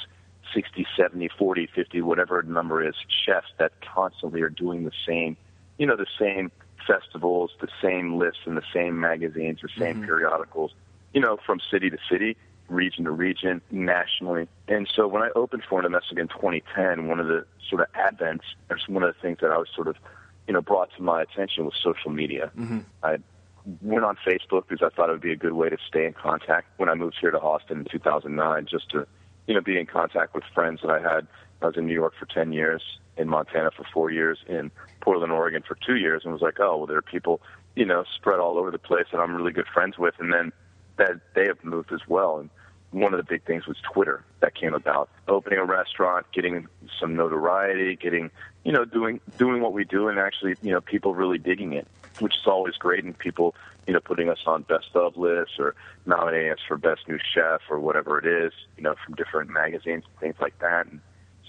60, 0.53 0.85
70, 0.97 1.29
40, 1.37 1.67
50, 1.73 2.01
whatever 2.01 2.41
the 2.45 2.51
number 2.51 2.87
is, 2.87 2.95
chefs 3.25 3.47
that 3.57 3.73
constantly 3.81 4.41
are 4.41 4.49
doing 4.49 4.83
the 4.83 4.91
same, 5.07 5.37
you 5.77 5.85
know, 5.85 5.95
the 5.95 6.05
same 6.19 6.51
festivals, 6.85 7.51
the 7.61 7.67
same 7.81 8.17
lists 8.17 8.41
in 8.45 8.55
the 8.55 8.63
same 8.73 8.99
magazines, 8.99 9.59
the 9.61 9.69
same 9.77 9.97
mm-hmm. 9.97 10.05
periodicals, 10.05 10.73
you 11.13 11.21
know, 11.21 11.37
from 11.45 11.59
city 11.71 11.89
to 11.89 11.97
city, 12.09 12.37
region 12.67 13.05
to 13.05 13.11
region, 13.11 13.61
nationally. 13.71 14.47
And 14.67 14.89
so 14.93 15.07
when 15.07 15.21
I 15.21 15.29
opened 15.35 15.63
Foreign 15.69 15.83
Domestic 15.83 16.17
in 16.17 16.27
2010, 16.27 17.07
one 17.07 17.19
of 17.19 17.27
the 17.27 17.45
sort 17.69 17.81
of 17.81 17.91
advents, 17.93 18.43
or 18.69 18.77
one 18.87 19.03
of 19.03 19.13
the 19.13 19.21
things 19.21 19.39
that 19.41 19.51
I 19.51 19.57
was 19.57 19.67
sort 19.75 19.87
of, 19.87 19.95
you 20.47 20.53
know, 20.53 20.61
brought 20.61 20.89
to 20.97 21.01
my 21.01 21.21
attention 21.21 21.65
was 21.65 21.73
social 21.81 22.11
media. 22.11 22.51
Mm-hmm. 22.57 22.79
I 23.03 23.17
went 23.81 24.05
on 24.05 24.17
Facebook 24.25 24.67
because 24.67 24.83
I 24.85 24.95
thought 24.95 25.09
it 25.09 25.13
would 25.13 25.21
be 25.21 25.31
a 25.31 25.37
good 25.37 25.53
way 25.53 25.69
to 25.69 25.77
stay 25.87 26.05
in 26.05 26.13
contact 26.13 26.67
when 26.77 26.89
I 26.89 26.93
moved 26.93 27.17
here 27.19 27.31
to 27.31 27.39
Austin 27.39 27.79
in 27.79 27.85
2009, 27.85 28.67
just 28.69 28.89
to, 28.91 29.07
you 29.47 29.53
know, 29.53 29.61
be 29.61 29.79
in 29.79 29.85
contact 29.85 30.33
with 30.33 30.43
friends 30.53 30.81
that 30.81 30.89
I 30.89 30.99
had. 30.99 31.27
I 31.61 31.67
was 31.67 31.77
in 31.77 31.85
New 31.85 31.93
York 31.93 32.13
for 32.19 32.25
10 32.25 32.51
years, 32.51 32.81
in 33.17 33.29
Montana 33.29 33.71
for 33.71 33.85
four 33.93 34.11
years, 34.11 34.39
in 34.47 34.71
Portland, 35.01 35.31
Oregon 35.31 35.63
for 35.67 35.77
two 35.85 35.95
years, 35.95 36.23
and 36.23 36.33
was 36.33 36.41
like, 36.41 36.59
oh, 36.59 36.77
well, 36.77 36.85
there 36.85 36.97
are 36.97 37.01
people, 37.01 37.41
you 37.75 37.85
know, 37.85 38.03
spread 38.13 38.39
all 38.39 38.57
over 38.57 38.71
the 38.71 38.79
place 38.79 39.05
that 39.11 39.19
I'm 39.19 39.35
really 39.35 39.53
good 39.53 39.67
friends 39.73 39.97
with, 39.97 40.15
and 40.19 40.33
then 40.33 40.51
that 40.97 41.19
they 41.33 41.45
have 41.47 41.63
moved 41.63 41.91
as 41.91 42.01
well. 42.07 42.39
And 42.39 42.49
one 42.91 43.13
of 43.13 43.17
the 43.17 43.23
big 43.23 43.43
things 43.43 43.67
was 43.67 43.77
Twitter 43.91 44.23
that 44.39 44.55
came 44.55 44.73
about. 44.73 45.09
Opening 45.27 45.59
a 45.59 45.65
restaurant, 45.65 46.25
getting 46.33 46.67
some 46.99 47.15
notoriety, 47.15 47.95
getting, 47.95 48.31
you 48.63 48.71
know, 48.71 48.85
doing 48.85 49.19
doing 49.37 49.61
what 49.61 49.73
we 49.73 49.83
do 49.83 50.07
and 50.07 50.19
actually, 50.19 50.55
you 50.61 50.71
know, 50.71 50.81
people 50.81 51.13
really 51.13 51.37
digging 51.37 51.73
it, 51.73 51.87
which 52.19 52.33
is 52.33 52.47
always 52.47 52.75
great 52.75 53.03
and 53.03 53.17
people, 53.17 53.55
you 53.87 53.93
know, 53.93 53.99
putting 53.99 54.29
us 54.29 54.39
on 54.45 54.63
best 54.63 54.95
of 54.95 55.17
lists 55.17 55.55
or 55.59 55.75
nominating 56.05 56.51
us 56.51 56.59
for 56.67 56.77
best 56.77 57.07
new 57.07 57.17
chef 57.33 57.61
or 57.69 57.79
whatever 57.79 58.19
it 58.19 58.25
is, 58.25 58.53
you 58.77 58.83
know, 58.83 58.95
from 59.05 59.15
different 59.15 59.49
magazines 59.49 60.03
and 60.05 60.19
things 60.19 60.35
like 60.39 60.57
that 60.59 60.87
and 60.87 60.99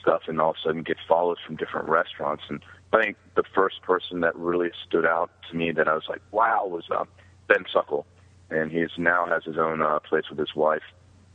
stuff 0.00 0.22
and 0.28 0.40
all 0.40 0.50
of 0.50 0.56
a 0.56 0.68
sudden 0.68 0.82
get 0.82 0.96
follows 1.08 1.38
from 1.44 1.56
different 1.56 1.88
restaurants 1.88 2.44
and 2.48 2.62
I 2.92 3.02
think 3.02 3.16
the 3.34 3.42
first 3.54 3.82
person 3.82 4.20
that 4.20 4.36
really 4.36 4.70
stood 4.86 5.04
out 5.04 5.30
to 5.50 5.56
me 5.56 5.72
that 5.72 5.88
I 5.88 5.94
was 5.94 6.04
like, 6.08 6.22
wow, 6.30 6.66
was 6.66 6.84
uh, 6.90 7.04
Ben 7.48 7.64
Sukle 7.74 8.04
and 8.50 8.70
he's 8.70 8.90
now 8.96 9.26
has 9.26 9.44
his 9.44 9.58
own 9.58 9.82
uh, 9.82 9.98
place 10.00 10.24
with 10.30 10.38
his 10.38 10.54
wife 10.54 10.82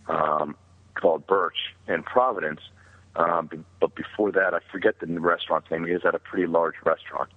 um, 0.08 0.56
called 0.96 1.28
Birch 1.28 1.58
in 1.88 2.04
Providence. 2.04 2.62
Um, 3.16 3.50
but 3.80 3.94
before 3.96 4.32
that, 4.32 4.54
I 4.54 4.60
forget 4.72 5.00
the 5.00 5.08
restaurant's 5.20 5.70
name. 5.70 5.86
He 5.86 5.94
was 5.94 6.06
at 6.06 6.16
a 6.16 6.20
pretty 6.20 6.48
large 6.48 6.76
restaurant 6.86 7.30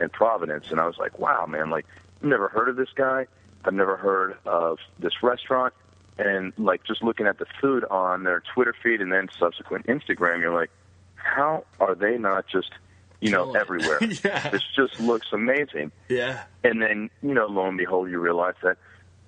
in 0.00 0.08
Providence, 0.08 0.70
and 0.70 0.80
I 0.80 0.86
was 0.86 0.96
like, 0.98 1.18
"Wow, 1.18 1.46
man! 1.46 1.70
Like, 1.70 1.86
I've 2.20 2.28
never 2.28 2.48
heard 2.48 2.68
of 2.68 2.76
this 2.76 2.88
guy. 2.94 3.26
I've 3.64 3.74
never 3.74 3.96
heard 3.96 4.36
of 4.46 4.78
this 4.98 5.22
restaurant." 5.22 5.74
And 6.18 6.52
like, 6.58 6.84
just 6.84 7.02
looking 7.02 7.26
at 7.26 7.38
the 7.38 7.46
food 7.60 7.84
on 7.90 8.24
their 8.24 8.42
Twitter 8.54 8.74
feed 8.82 9.00
and 9.00 9.12
then 9.12 9.28
subsequent 9.38 9.86
Instagram, 9.86 10.40
you're 10.40 10.54
like, 10.54 10.70
"How 11.14 11.64
are 11.78 11.94
they 11.94 12.18
not 12.18 12.46
just, 12.46 12.70
you 13.20 13.30
know, 13.30 13.54
everywhere? 13.54 13.98
Yeah. 14.24 14.50
This 14.50 14.62
just 14.74 15.00
looks 15.00 15.28
amazing." 15.32 15.92
Yeah. 16.08 16.42
And 16.64 16.82
then, 16.82 17.10
you 17.22 17.34
know, 17.34 17.46
lo 17.46 17.66
and 17.66 17.78
behold, 17.78 18.10
you 18.10 18.18
realize 18.18 18.56
that 18.62 18.78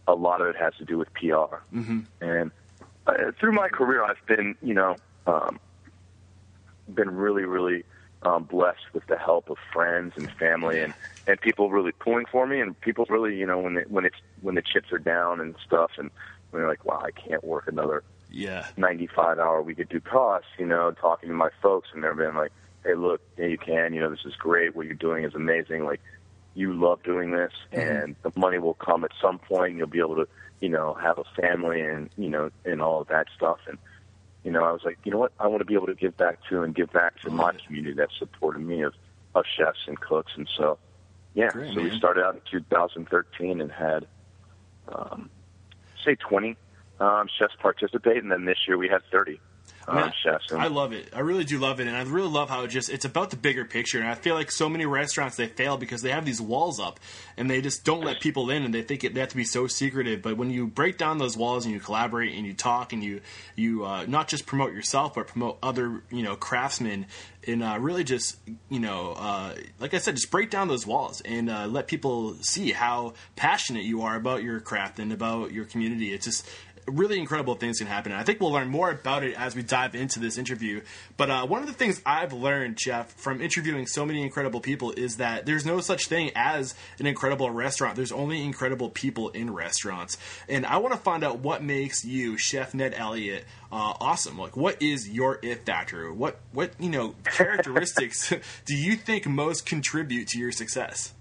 a 0.09 0.15
lot 0.15 0.41
of 0.41 0.49
it 0.49 0.57
has 0.57 0.75
to 0.79 0.85
do 0.85 0.99
with 0.99 1.13
PR. 1.15 1.57
Mm-hmm. 1.73 2.01
And 2.21 2.51
uh, 3.07 3.33
through 3.39 3.53
my 3.53 3.69
career, 3.69 4.05
I've 4.05 4.25
been, 4.27 4.57
you 4.63 4.75
know, 4.75 4.97
um, 5.27 5.61
been 6.93 7.15
really, 7.15 7.45
really 7.45 7.85
um, 8.23 8.45
blessed 8.45 8.87
with 8.93 9.07
the 9.07 9.17
help 9.19 9.51
of 9.51 9.57
friends 9.73 10.13
and 10.17 10.31
family 10.33 10.81
and 10.81 10.95
and 11.27 11.41
people 11.41 11.71
really 11.71 11.93
pulling 11.93 12.27
for 12.27 12.47
me 12.47 12.61
and 12.61 12.81
people 12.81 13.05
really 13.09 13.37
you 13.37 13.47
know 13.47 13.59
when 13.59 13.77
it, 13.77 13.91
when 13.91 14.05
it's 14.05 14.17
when 14.41 14.55
the 14.55 14.63
chips 14.63 14.93
are 14.93 14.99
down 14.99 15.41
and 15.41 15.55
stuff 15.65 15.91
and 15.99 16.11
when 16.51 16.61
you're 16.61 16.69
like 16.69 16.85
wow 16.85 17.01
I 17.03 17.11
can't 17.11 17.43
work 17.45 17.67
another 17.69 18.03
Yeah. 18.31 18.67
95 18.77 19.39
hour 19.39 19.63
week 19.63 19.79
Ducasse, 19.79 20.43
you 20.59 20.67
know, 20.67 20.93
talking 20.93 21.29
to 21.29 21.35
my 21.35 21.51
folks 21.61 21.89
and 21.93 22.03
they're 22.03 22.15
being 22.15 22.35
like, 22.35 22.53
hey, 22.85 22.95
look, 22.95 23.21
yeah, 23.37 23.47
you 23.47 23.59
can, 23.59 23.93
you 23.93 24.01
know, 24.01 24.11
this 24.11 24.25
is 24.25 24.35
great. 24.37 24.75
What 24.75 24.87
you're 24.87 24.95
doing 24.95 25.25
is 25.25 25.35
amazing. 25.35 25.85
Like, 25.85 26.01
you 26.55 26.73
love 26.75 27.03
doing 27.03 27.31
this 27.31 27.53
and 27.73 28.15
the 28.23 28.33
money 28.37 28.59
will 28.59 28.75
come 28.75 29.05
at 29.05 29.11
some 29.21 29.39
point 29.39 29.71
and 29.71 29.79
you'll 29.79 29.87
be 29.87 30.01
able 30.01 30.17
to, 30.17 30.29
you 30.61 30.69
know, 30.69 30.95
have 30.95 31.19
a 31.19 31.25
family 31.41 31.81
and, 31.81 32.11
you 32.17 32.29
know, 32.29 32.51
and 32.65 32.83
all 32.83 33.01
of 33.01 33.09
that 33.09 33.27
stuff. 33.37 33.59
And, 33.69 33.79
you 34.45 34.51
know, 34.51 34.65
I 34.65 34.73
was 34.73 34.83
like, 34.85 34.99
you 35.05 35.13
know 35.13 35.19
what? 35.19 35.33
I 35.39 35.47
want 35.47 35.61
to 35.61 35.65
be 35.65 35.75
able 35.75 35.87
to 35.87 35.95
give 35.95 36.17
back 36.17 36.39
to 36.49 36.63
and 36.63 36.75
give 36.75 36.93
back 36.93 37.21
to 37.21 37.31
my 37.31 37.53
community 37.67 37.95
that 37.95 38.09
supported 38.19 38.61
me 38.61 38.83
of, 38.83 38.95
of 39.35 39.45
chefs 39.57 39.79
and 39.87 40.01
cooks. 40.01 40.33
And 40.37 40.49
so, 40.57 40.79
yeah, 41.35 41.51
Great, 41.51 41.75
so 41.75 41.83
we 41.83 41.97
started 41.97 42.25
out 42.25 42.35
in 42.35 42.41
2013 42.51 43.61
and 43.61 43.71
had, 43.71 44.07
um, 44.89 45.31
say 46.05 46.17
20 46.17 46.57
um, 47.01 47.29
chefs 47.39 47.55
participate, 47.61 48.19
and 48.19 48.31
then 48.31 48.45
this 48.45 48.59
year 48.67 48.77
we 48.77 48.89
had 48.89 49.03
30 49.11 49.41
And 50.51 50.63
I 50.63 50.69
love 50.69 50.93
it. 50.93 51.09
I 51.15 51.21
really 51.21 51.45
do 51.45 51.59
love 51.59 51.81
it, 51.81 51.87
and 51.87 51.97
I 51.97 52.03
really 52.03 52.29
love 52.29 52.49
how 52.49 52.65
it 52.65 52.69
just 52.69 52.89
it's 52.89 53.05
about 53.05 53.31
the 53.31 53.37
bigger 53.37 53.65
picture. 53.65 53.99
And 53.99 54.09
I 54.09 54.15
feel 54.15 54.35
like 54.35 54.51
so 54.51 54.69
many 54.69 54.87
restaurants 54.87 55.37
they 55.37 55.47
fail 55.47 55.77
because 55.77 56.03
they 56.03 56.11
have 56.11 56.25
these 56.25 56.41
walls 56.41 56.79
up 56.79 57.01
and 57.37 57.51
they 57.51 57.61
just 57.61 57.85
don't 57.85 58.05
let 58.05 58.21
people 58.21 58.51
in, 58.51 58.63
and 58.63 58.73
they 58.73 58.83
think 58.83 59.05
it, 59.05 59.15
they 59.15 59.21
have 59.21 59.31
to 59.31 59.37
be 59.37 59.45
so 59.45 59.67
secretive. 59.67 60.23
But 60.23 60.37
when 60.37 60.51
you 60.51 60.67
break 60.67 60.99
down 60.99 61.19
those 61.19 61.37
walls 61.37 61.65
and 61.65 61.75
you 61.75 61.81
collaborate 61.81 62.35
and 62.35 62.47
you 62.47 62.55
talk 62.55 62.93
and 62.93 63.03
you 63.03 63.21
you 63.57 63.85
uh, 63.85 64.05
not 64.07 64.29
just 64.29 64.47
promote 64.47 64.73
yourself 64.73 65.15
but 65.15 65.27
promote 65.27 65.59
other 65.63 66.03
you 66.11 66.23
know 66.23 66.37
craftsmen 66.37 67.07
and 67.47 67.63
uh, 67.63 67.77
really 67.81 68.05
just 68.05 68.37
you 68.69 68.81
know 68.81 69.15
uh, 69.19 69.55
like 69.81 69.95
I 69.95 69.99
said, 69.99 70.15
just 70.15 70.31
break 70.31 70.51
down 70.51 70.69
those 70.69 70.87
walls 70.87 71.21
and 71.23 71.51
uh, 71.51 71.67
let 71.67 71.87
people 71.87 72.35
see 72.41 72.73
how 72.73 73.15
passionate 73.37 73.85
you 73.85 74.03
are 74.03 74.17
about 74.17 74.43
your 74.43 74.61
craft 74.61 74.99
and 74.99 75.13
about 75.13 75.53
your 75.53 75.65
community. 75.65 76.13
It's 76.13 76.25
just 76.27 76.47
really 76.87 77.19
incredible 77.19 77.55
things 77.55 77.79
can 77.79 77.87
happen. 77.87 78.13
And 78.13 78.21
I 78.21 78.25
think 78.25 78.41
we'll 78.41 78.53
learn 78.53 78.69
more 78.69 78.91
about 78.91 79.23
it 79.23 79.35
as 79.35 79.55
we 79.55 79.63
dive 79.63 79.95
into 79.95 80.21
this 80.21 80.39
interview. 80.39 80.83
But 81.17 81.31
uh, 81.31 81.47
one 81.47 81.61
of 81.61 81.69
the 81.69 81.75
things 81.75 82.01
I've 82.05 82.33
learned, 82.33 82.77
Jeff, 82.77 83.13
from 83.15 83.41
interviewing 83.41 83.87
so 83.87 84.05
many 84.05 84.23
incredible 84.23 84.61
people 84.61 84.93
is 84.93 85.17
that 85.17 85.47
there's 85.47 85.65
no 85.65 85.81
such 85.81 86.07
thing 86.07 86.31
as 86.35 86.75
an 86.99 87.07
incredible 87.07 87.51
restaurant. 87.51 87.97
There's 87.97 88.13
only 88.13 88.45
incredible 88.45 88.91
people 88.91 89.29
in 89.31 89.53
restaurants. 89.53 90.19
And 90.49 90.67
I 90.67 90.79
want 90.79 90.95
to 90.95 91.01
find 91.01 91.25
out 91.25 91.39
what 91.39 91.63
makes 91.63 92.05
you, 92.05 92.37
Chef 92.37 92.75
Ned 92.75 92.95
Elliott, 92.97 93.45
uh, 93.71 93.95
awesome. 94.01 94.39
Like, 94.39 94.57
what 94.57 94.83
is 94.83 95.09
your 95.09 95.39
it 95.43 95.65
factor? 95.65 96.13
What 96.13 96.39
what 96.53 96.73
you 96.79 96.91
know 96.91 97.15
characteristics 97.25 98.33
do 98.67 98.77
you 98.77 98.97
think 98.97 99.27
most 99.27 99.65
contribute 99.65 100.29
to 100.29 100.39
your 100.39 100.53
success? 100.53 101.15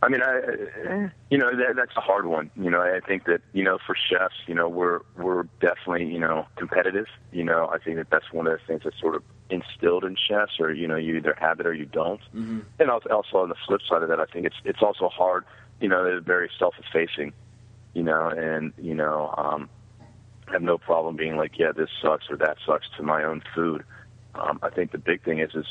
I 0.00 0.08
mean, 0.08 0.22
I, 0.22 1.10
you 1.28 1.38
know, 1.38 1.50
that, 1.56 1.74
that's 1.74 1.96
a 1.96 2.00
hard 2.00 2.26
one. 2.26 2.50
You 2.56 2.70
know, 2.70 2.80
I 2.80 3.00
think 3.00 3.24
that 3.24 3.40
you 3.52 3.64
know, 3.64 3.78
for 3.84 3.96
chefs, 3.96 4.36
you 4.46 4.54
know, 4.54 4.68
we're 4.68 5.00
we're 5.16 5.44
definitely 5.60 6.06
you 6.06 6.20
know 6.20 6.46
competitive. 6.56 7.06
You 7.32 7.42
know, 7.44 7.68
I 7.72 7.78
think 7.78 7.96
that 7.96 8.08
that's 8.10 8.32
one 8.32 8.46
of 8.46 8.52
the 8.52 8.64
things 8.64 8.82
that's 8.84 8.98
sort 9.00 9.16
of 9.16 9.22
instilled 9.50 10.04
in 10.04 10.16
chefs, 10.16 10.60
or 10.60 10.72
you 10.72 10.86
know, 10.86 10.96
you 10.96 11.16
either 11.16 11.36
have 11.40 11.58
it 11.58 11.66
or 11.66 11.74
you 11.74 11.86
don't. 11.86 12.20
Mm-hmm. 12.34 12.60
And 12.78 12.90
also, 12.90 13.38
on 13.38 13.48
the 13.48 13.56
flip 13.66 13.80
side 13.88 14.02
of 14.02 14.08
that, 14.08 14.20
I 14.20 14.26
think 14.26 14.46
it's 14.46 14.56
it's 14.64 14.82
also 14.82 15.08
hard. 15.08 15.44
You 15.80 15.88
know, 15.88 16.04
they're 16.04 16.20
very 16.20 16.50
self-effacing. 16.58 17.32
You 17.94 18.02
know, 18.04 18.28
and 18.28 18.72
you 18.78 18.94
know, 18.94 19.34
um, 19.36 19.68
I 20.46 20.52
have 20.52 20.62
no 20.62 20.78
problem 20.78 21.16
being 21.16 21.36
like, 21.36 21.58
yeah, 21.58 21.72
this 21.72 21.90
sucks 22.00 22.30
or 22.30 22.36
that 22.36 22.58
sucks 22.64 22.86
to 22.96 23.02
my 23.02 23.24
own 23.24 23.42
food. 23.52 23.84
Um, 24.36 24.60
I 24.62 24.70
think 24.70 24.92
the 24.92 24.98
big 24.98 25.24
thing 25.24 25.40
is 25.40 25.54
is 25.54 25.66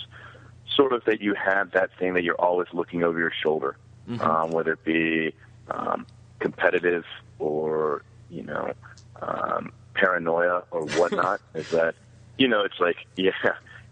sort 0.75 0.91
of 0.91 1.05
that 1.05 1.21
you 1.21 1.33
have 1.33 1.71
that 1.71 1.89
thing 1.97 2.13
that 2.15 2.23
you're 2.23 2.35
always 2.39 2.67
looking 2.73 3.03
over 3.03 3.17
your 3.17 3.31
shoulder, 3.31 3.77
um, 4.19 4.51
whether 4.51 4.73
it 4.73 4.83
be 4.83 5.33
um, 5.69 6.05
competitive 6.39 7.03
or 7.39 8.03
you 8.29 8.43
know 8.43 8.73
um, 9.21 9.71
paranoia 9.95 10.63
or 10.71 10.85
whatnot. 10.97 11.41
is 11.53 11.69
that 11.71 11.95
you 12.37 12.47
know 12.47 12.63
it's 12.63 12.79
like 12.79 12.97
yeah, 13.17 13.31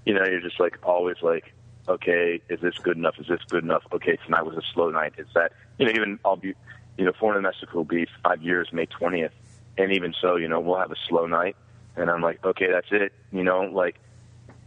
you 0.06 0.14
know 0.14 0.26
you're 0.26 0.42
just 0.42 0.60
like 0.60 0.78
always 0.84 1.18
like 1.22 1.54
okay, 1.88 2.42
is 2.50 2.60
this 2.62 2.74
good 2.82 2.98
enough? 2.98 3.16
Is 3.20 3.28
this 3.28 3.42
good 3.50 3.64
enough? 3.64 3.84
Okay, 3.94 4.18
tonight 4.26 4.44
was 4.44 4.58
a 4.58 4.64
slow 4.74 4.90
night. 4.90 5.14
Is 5.18 5.28
that 5.36 5.52
you 5.78 5.86
know 5.86 5.92
even 5.92 6.20
I'll 6.26 6.36
be 6.36 6.54
you 6.98 7.06
know 7.06 7.14
Foreign 7.20 7.38
in 7.38 7.44
Mexico 7.44 7.78
will 7.78 7.84
be 7.86 8.08
five 8.24 8.42
years 8.42 8.70
May 8.72 8.86
twentieth, 8.86 9.34
and 9.78 9.92
even 9.92 10.14
so 10.20 10.36
you 10.36 10.48
know 10.48 10.60
we'll 10.60 10.80
have 10.80 10.92
a 10.92 10.98
slow 11.08 11.28
night, 11.28 11.56
and 11.96 12.10
I'm 12.10 12.22
like 12.22 12.44
okay 12.44 12.68
that's 12.72 12.88
it 12.92 13.14
you 13.32 13.44
know 13.44 13.62
like 13.62 13.98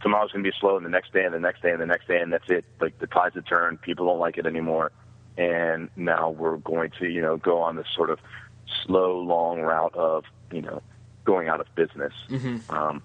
tomorrow's 0.01 0.31
going 0.31 0.43
to 0.43 0.49
be 0.49 0.55
slow, 0.59 0.77
and 0.77 0.85
the 0.85 0.89
next 0.89 1.13
day, 1.13 1.23
and 1.25 1.33
the 1.33 1.39
next 1.39 1.61
day, 1.61 1.71
and 1.71 1.81
the 1.81 1.85
next 1.85 2.07
day, 2.07 2.19
and 2.19 2.31
that's 2.31 2.49
it. 2.49 2.65
Like 2.79 2.97
the 2.99 3.07
tides 3.07 3.35
have 3.35 3.45
turned. 3.45 3.81
People 3.81 4.05
don't 4.05 4.19
like 4.19 4.37
it 4.37 4.45
anymore, 4.45 4.91
and 5.39 5.89
now 5.95 6.29
we're 6.29 6.57
going 6.57 6.91
to, 6.99 7.07
you 7.07 7.21
know, 7.21 7.37
go 7.37 7.61
on 7.61 7.77
this 7.77 7.87
sort 7.95 8.09
of 8.09 8.19
slow, 8.85 9.17
long 9.19 9.61
route 9.61 9.95
of, 9.95 10.25
you 10.51 10.61
know, 10.61 10.81
going 11.23 11.47
out 11.47 11.61
of 11.61 11.75
business. 11.75 12.11
Mm-hmm. 12.29 12.69
Um, 12.75 13.01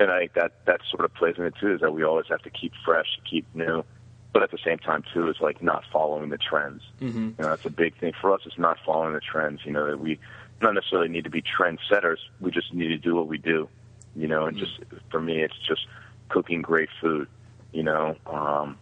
and 0.00 0.10
I 0.10 0.20
think 0.20 0.32
that 0.32 0.64
that 0.64 0.80
sort 0.90 1.04
of 1.04 1.12
plays 1.12 1.34
in 1.36 1.44
it 1.44 1.54
too. 1.60 1.74
Is 1.74 1.82
that 1.82 1.92
we 1.92 2.02
always 2.02 2.26
have 2.30 2.40
to 2.42 2.50
keep 2.50 2.72
fresh, 2.84 3.20
keep 3.30 3.46
new, 3.54 3.84
but 4.32 4.42
at 4.42 4.50
the 4.50 4.58
same 4.64 4.78
time 4.78 5.04
too, 5.12 5.28
is 5.28 5.36
like 5.40 5.62
not 5.62 5.84
following 5.92 6.30
the 6.30 6.38
trends. 6.38 6.82
Mm-hmm. 7.02 7.18
You 7.18 7.34
know, 7.38 7.50
that's 7.50 7.66
a 7.66 7.70
big 7.70 7.96
thing 7.98 8.14
for 8.18 8.32
us. 8.32 8.40
Is 8.46 8.54
not 8.56 8.78
following 8.84 9.12
the 9.12 9.20
trends. 9.20 9.60
You 9.64 9.72
know, 9.72 9.86
that 9.86 10.00
we 10.00 10.18
not 10.62 10.72
necessarily 10.72 11.10
need 11.10 11.24
to 11.24 11.30
be 11.30 11.42
trendsetters. 11.42 12.18
We 12.40 12.50
just 12.50 12.72
need 12.72 12.88
to 12.88 12.98
do 12.98 13.14
what 13.14 13.28
we 13.28 13.36
do. 13.36 13.68
You 14.16 14.26
know, 14.26 14.46
and 14.46 14.56
just 14.56 14.80
for 15.10 15.20
me, 15.20 15.42
it's 15.42 15.58
just 15.68 15.86
cooking 16.30 16.62
great 16.62 16.88
food. 17.00 17.28
You 17.72 17.82
know, 17.82 18.16
um, 18.26 18.78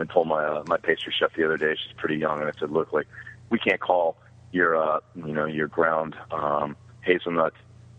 I 0.00 0.12
told 0.12 0.28
my 0.28 0.44
uh, 0.44 0.62
my 0.66 0.76
pastry 0.76 1.12
chef 1.18 1.30
the 1.36 1.44
other 1.44 1.56
day. 1.56 1.72
She's 1.74 1.94
pretty 1.96 2.16
young, 2.16 2.40
and 2.40 2.48
I 2.48 2.52
said, 2.58 2.70
"Look, 2.70 2.92
like 2.92 3.06
we 3.50 3.58
can't 3.58 3.80
call 3.80 4.16
your 4.52 4.76
uh, 4.76 5.00
you 5.14 5.32
know 5.32 5.46
your 5.46 5.68
ground 5.68 6.16
um, 6.30 6.76
hazelnut 7.02 7.52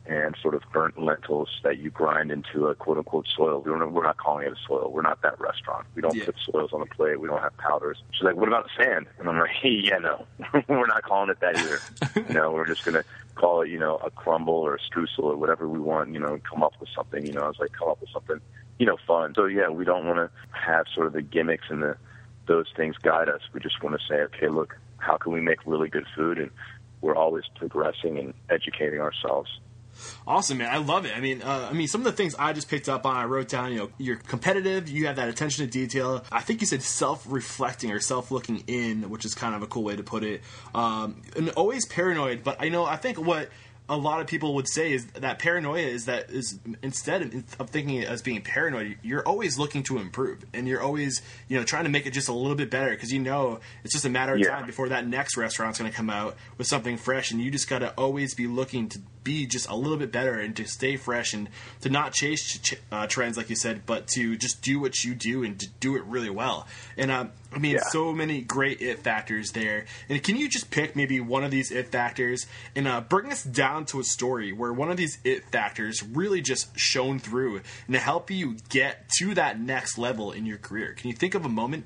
and 0.07 0.35
sort 0.41 0.55
of 0.55 0.63
burnt 0.73 0.99
lentils 0.99 1.47
that 1.63 1.77
you 1.77 1.91
grind 1.91 2.31
into 2.31 2.65
a 2.67 2.73
quote 2.75 2.97
unquote 2.97 3.27
soil. 3.37 3.61
We 3.63 3.69
don't, 3.71 3.93
we're 3.93 4.03
not 4.03 4.17
calling 4.17 4.47
it 4.47 4.51
a 4.51 4.55
soil. 4.67 4.91
We're 4.91 5.03
not 5.03 5.21
that 5.21 5.39
restaurant. 5.39 5.85
We 5.93 6.01
don't 6.01 6.17
Yeah. 6.17 6.25
put 6.25 6.35
soils 6.51 6.71
on 6.73 6.79
the 6.79 6.87
plate. 6.87 7.21
We 7.21 7.27
don't 7.27 7.41
have 7.41 7.55
powders. 7.57 7.97
She's 8.11 8.23
like, 8.23 8.35
"What 8.35 8.47
about 8.47 8.67
sand?" 8.77 9.07
And 9.19 9.29
I'm 9.29 9.37
like, 9.37 9.51
"Yeah, 9.63 9.99
no, 9.99 10.25
we're 10.67 10.87
not 10.87 11.03
calling 11.03 11.29
it 11.29 11.39
that 11.41 11.55
either. 11.55 11.81
you 12.15 12.33
know, 12.33 12.51
we're 12.51 12.67
just 12.67 12.83
gonna 12.83 13.03
call 13.35 13.61
it 13.61 13.69
you 13.69 13.79
know 13.79 13.97
a 14.03 14.09
crumble 14.09 14.55
or 14.55 14.75
a 14.75 14.79
streusel 14.79 15.23
or 15.23 15.37
whatever 15.37 15.67
we 15.67 15.79
want. 15.79 16.13
You 16.13 16.19
know, 16.19 16.39
come 16.49 16.63
up 16.63 16.73
with 16.79 16.89
something. 16.95 17.23
You 17.25 17.33
know, 17.33 17.43
I 17.43 17.47
was 17.47 17.57
like, 17.59 17.71
come 17.77 17.89
up 17.89 18.01
with 18.01 18.09
something." 18.11 18.41
You 18.81 18.87
know, 18.87 18.97
fun. 19.05 19.31
So 19.35 19.45
yeah, 19.45 19.69
we 19.69 19.85
don't 19.85 20.07
want 20.07 20.17
to 20.17 20.31
have 20.49 20.87
sort 20.95 21.05
of 21.05 21.13
the 21.13 21.21
gimmicks 21.21 21.65
and 21.69 21.83
the 21.83 21.97
those 22.47 22.65
things 22.75 22.95
guide 22.97 23.29
us. 23.29 23.41
We 23.53 23.59
just 23.59 23.81
want 23.83 23.95
to 23.95 24.01
say, 24.09 24.21
okay, 24.21 24.47
look, 24.47 24.75
how 24.97 25.17
can 25.17 25.31
we 25.31 25.39
make 25.39 25.59
really 25.67 25.87
good 25.87 26.07
food? 26.15 26.39
And 26.39 26.49
we're 26.99 27.15
always 27.15 27.43
progressing 27.57 28.17
and 28.17 28.33
educating 28.49 28.99
ourselves. 28.99 29.51
Awesome, 30.25 30.57
man! 30.57 30.69
I 30.71 30.77
love 30.77 31.05
it. 31.05 31.15
I 31.15 31.19
mean, 31.19 31.43
uh, 31.43 31.67
I 31.69 31.73
mean, 31.73 31.87
some 31.87 32.01
of 32.01 32.05
the 32.05 32.11
things 32.13 32.33
I 32.39 32.53
just 32.53 32.69
picked 32.69 32.89
up 32.89 33.05
on, 33.05 33.15
I 33.15 33.25
wrote 33.25 33.49
down. 33.49 33.71
You 33.71 33.77
know, 33.77 33.89
you're 33.99 34.15
competitive. 34.15 34.89
You 34.89 35.05
have 35.05 35.17
that 35.17 35.29
attention 35.29 35.63
to 35.63 35.71
detail. 35.71 36.23
I 36.31 36.41
think 36.41 36.61
you 36.61 36.65
said 36.65 36.81
self-reflecting 36.81 37.91
or 37.91 37.99
self-looking 37.99 38.63
in, 38.65 39.11
which 39.11 39.25
is 39.25 39.35
kind 39.35 39.53
of 39.53 39.61
a 39.61 39.67
cool 39.67 39.83
way 39.83 39.95
to 39.95 40.03
put 40.03 40.23
it. 40.23 40.41
Um, 40.73 41.21
and 41.35 41.49
always 41.51 41.85
paranoid, 41.85 42.43
but 42.43 42.57
I 42.59 42.69
know 42.69 42.85
I 42.85 42.95
think 42.95 43.19
what 43.19 43.49
a 43.91 43.97
lot 43.97 44.21
of 44.21 44.27
people 44.27 44.55
would 44.55 44.69
say 44.69 44.93
is 44.93 45.05
that 45.07 45.37
paranoia 45.37 45.81
is 45.81 46.05
that 46.05 46.29
is 46.31 46.57
instead 46.81 47.21
of, 47.59 47.69
thinking 47.69 47.97
it 47.97 48.07
as 48.07 48.21
being 48.21 48.41
paranoid, 48.41 48.97
you're 49.03 49.21
always 49.27 49.59
looking 49.59 49.83
to 49.83 49.97
improve, 49.99 50.45
and 50.53 50.65
you're 50.67 50.81
always 50.81 51.21
you 51.49 51.57
know 51.57 51.63
trying 51.65 51.83
to 51.83 51.89
make 51.89 52.05
it 52.05 52.11
just 52.11 52.29
a 52.29 52.33
little 52.33 52.55
bit 52.55 52.69
better 52.71 52.91
because 52.91 53.11
you 53.11 53.19
know 53.19 53.59
it's 53.83 53.93
just 53.93 54.05
a 54.05 54.09
matter 54.09 54.33
of 54.33 54.39
Yeah. 54.39 54.51
time 54.55 54.65
before 54.65 54.87
that 54.89 55.05
next 55.05 55.35
restaurant's 55.35 55.77
going 55.77 55.91
to 55.91 55.95
come 55.95 56.09
out 56.09 56.37
with 56.57 56.67
something 56.67 56.95
fresh, 56.97 57.31
and 57.31 57.41
you 57.41 57.51
just 57.51 57.67
got 57.69 57.79
to 57.79 57.89
always 57.97 58.33
be 58.33 58.47
looking 58.47 58.87
to 58.89 58.99
be 59.23 59.45
just 59.45 59.69
a 59.69 59.75
little 59.75 59.97
bit 59.97 60.11
better 60.11 60.39
and 60.39 60.55
to 60.55 60.65
stay 60.65 60.97
fresh 60.97 61.33
and 61.33 61.49
to 61.81 61.89
not 61.89 62.13
chase 62.13 62.59
ch- 62.59 62.75
uh, 62.91 63.07
trends 63.07 63.37
like 63.37 63.49
you 63.49 63.55
said, 63.55 63.85
but 63.85 64.07
to 64.07 64.35
just 64.37 64.61
do 64.61 64.79
what 64.79 65.03
you 65.03 65.13
do 65.13 65.43
and 65.43 65.59
to 65.59 65.67
do 65.79 65.95
it 65.95 66.03
really 66.05 66.29
well. 66.29 66.67
And 66.97 67.11
um, 67.11 67.31
I 67.53 67.59
mean, 67.59 67.75
Yeah. 67.75 67.83
so 67.89 68.13
many 68.13 68.41
great 68.41 68.81
it 68.81 68.99
factors 68.99 69.51
there. 69.51 69.85
And 70.09 70.21
can 70.23 70.37
you 70.37 70.49
just 70.49 70.71
pick 70.71 70.95
maybe 70.95 71.19
one 71.19 71.43
of 71.43 71.51
these 71.51 71.71
it 71.71 71.89
factors 71.89 72.45
and 72.75 72.87
uh, 72.87 73.01
bring 73.01 73.31
us 73.31 73.43
down 73.43 73.85
to 73.87 73.99
a 73.99 74.03
story 74.03 74.51
where 74.51 74.73
one 74.73 74.89
of 74.89 74.97
these 74.97 75.17
it 75.23 75.45
factors 75.51 76.01
really 76.03 76.41
just 76.41 76.77
shone 76.79 77.19
through 77.19 77.61
and 77.87 77.93
to 77.93 77.99
help 77.99 78.31
you 78.31 78.57
get 78.69 79.09
to 79.19 79.33
that 79.35 79.59
next 79.59 79.97
level 79.97 80.31
in 80.31 80.45
your 80.45 80.57
career? 80.57 80.93
Can 80.93 81.09
you 81.09 81.15
think 81.15 81.35
of 81.35 81.45
a 81.45 81.49
moment? 81.49 81.85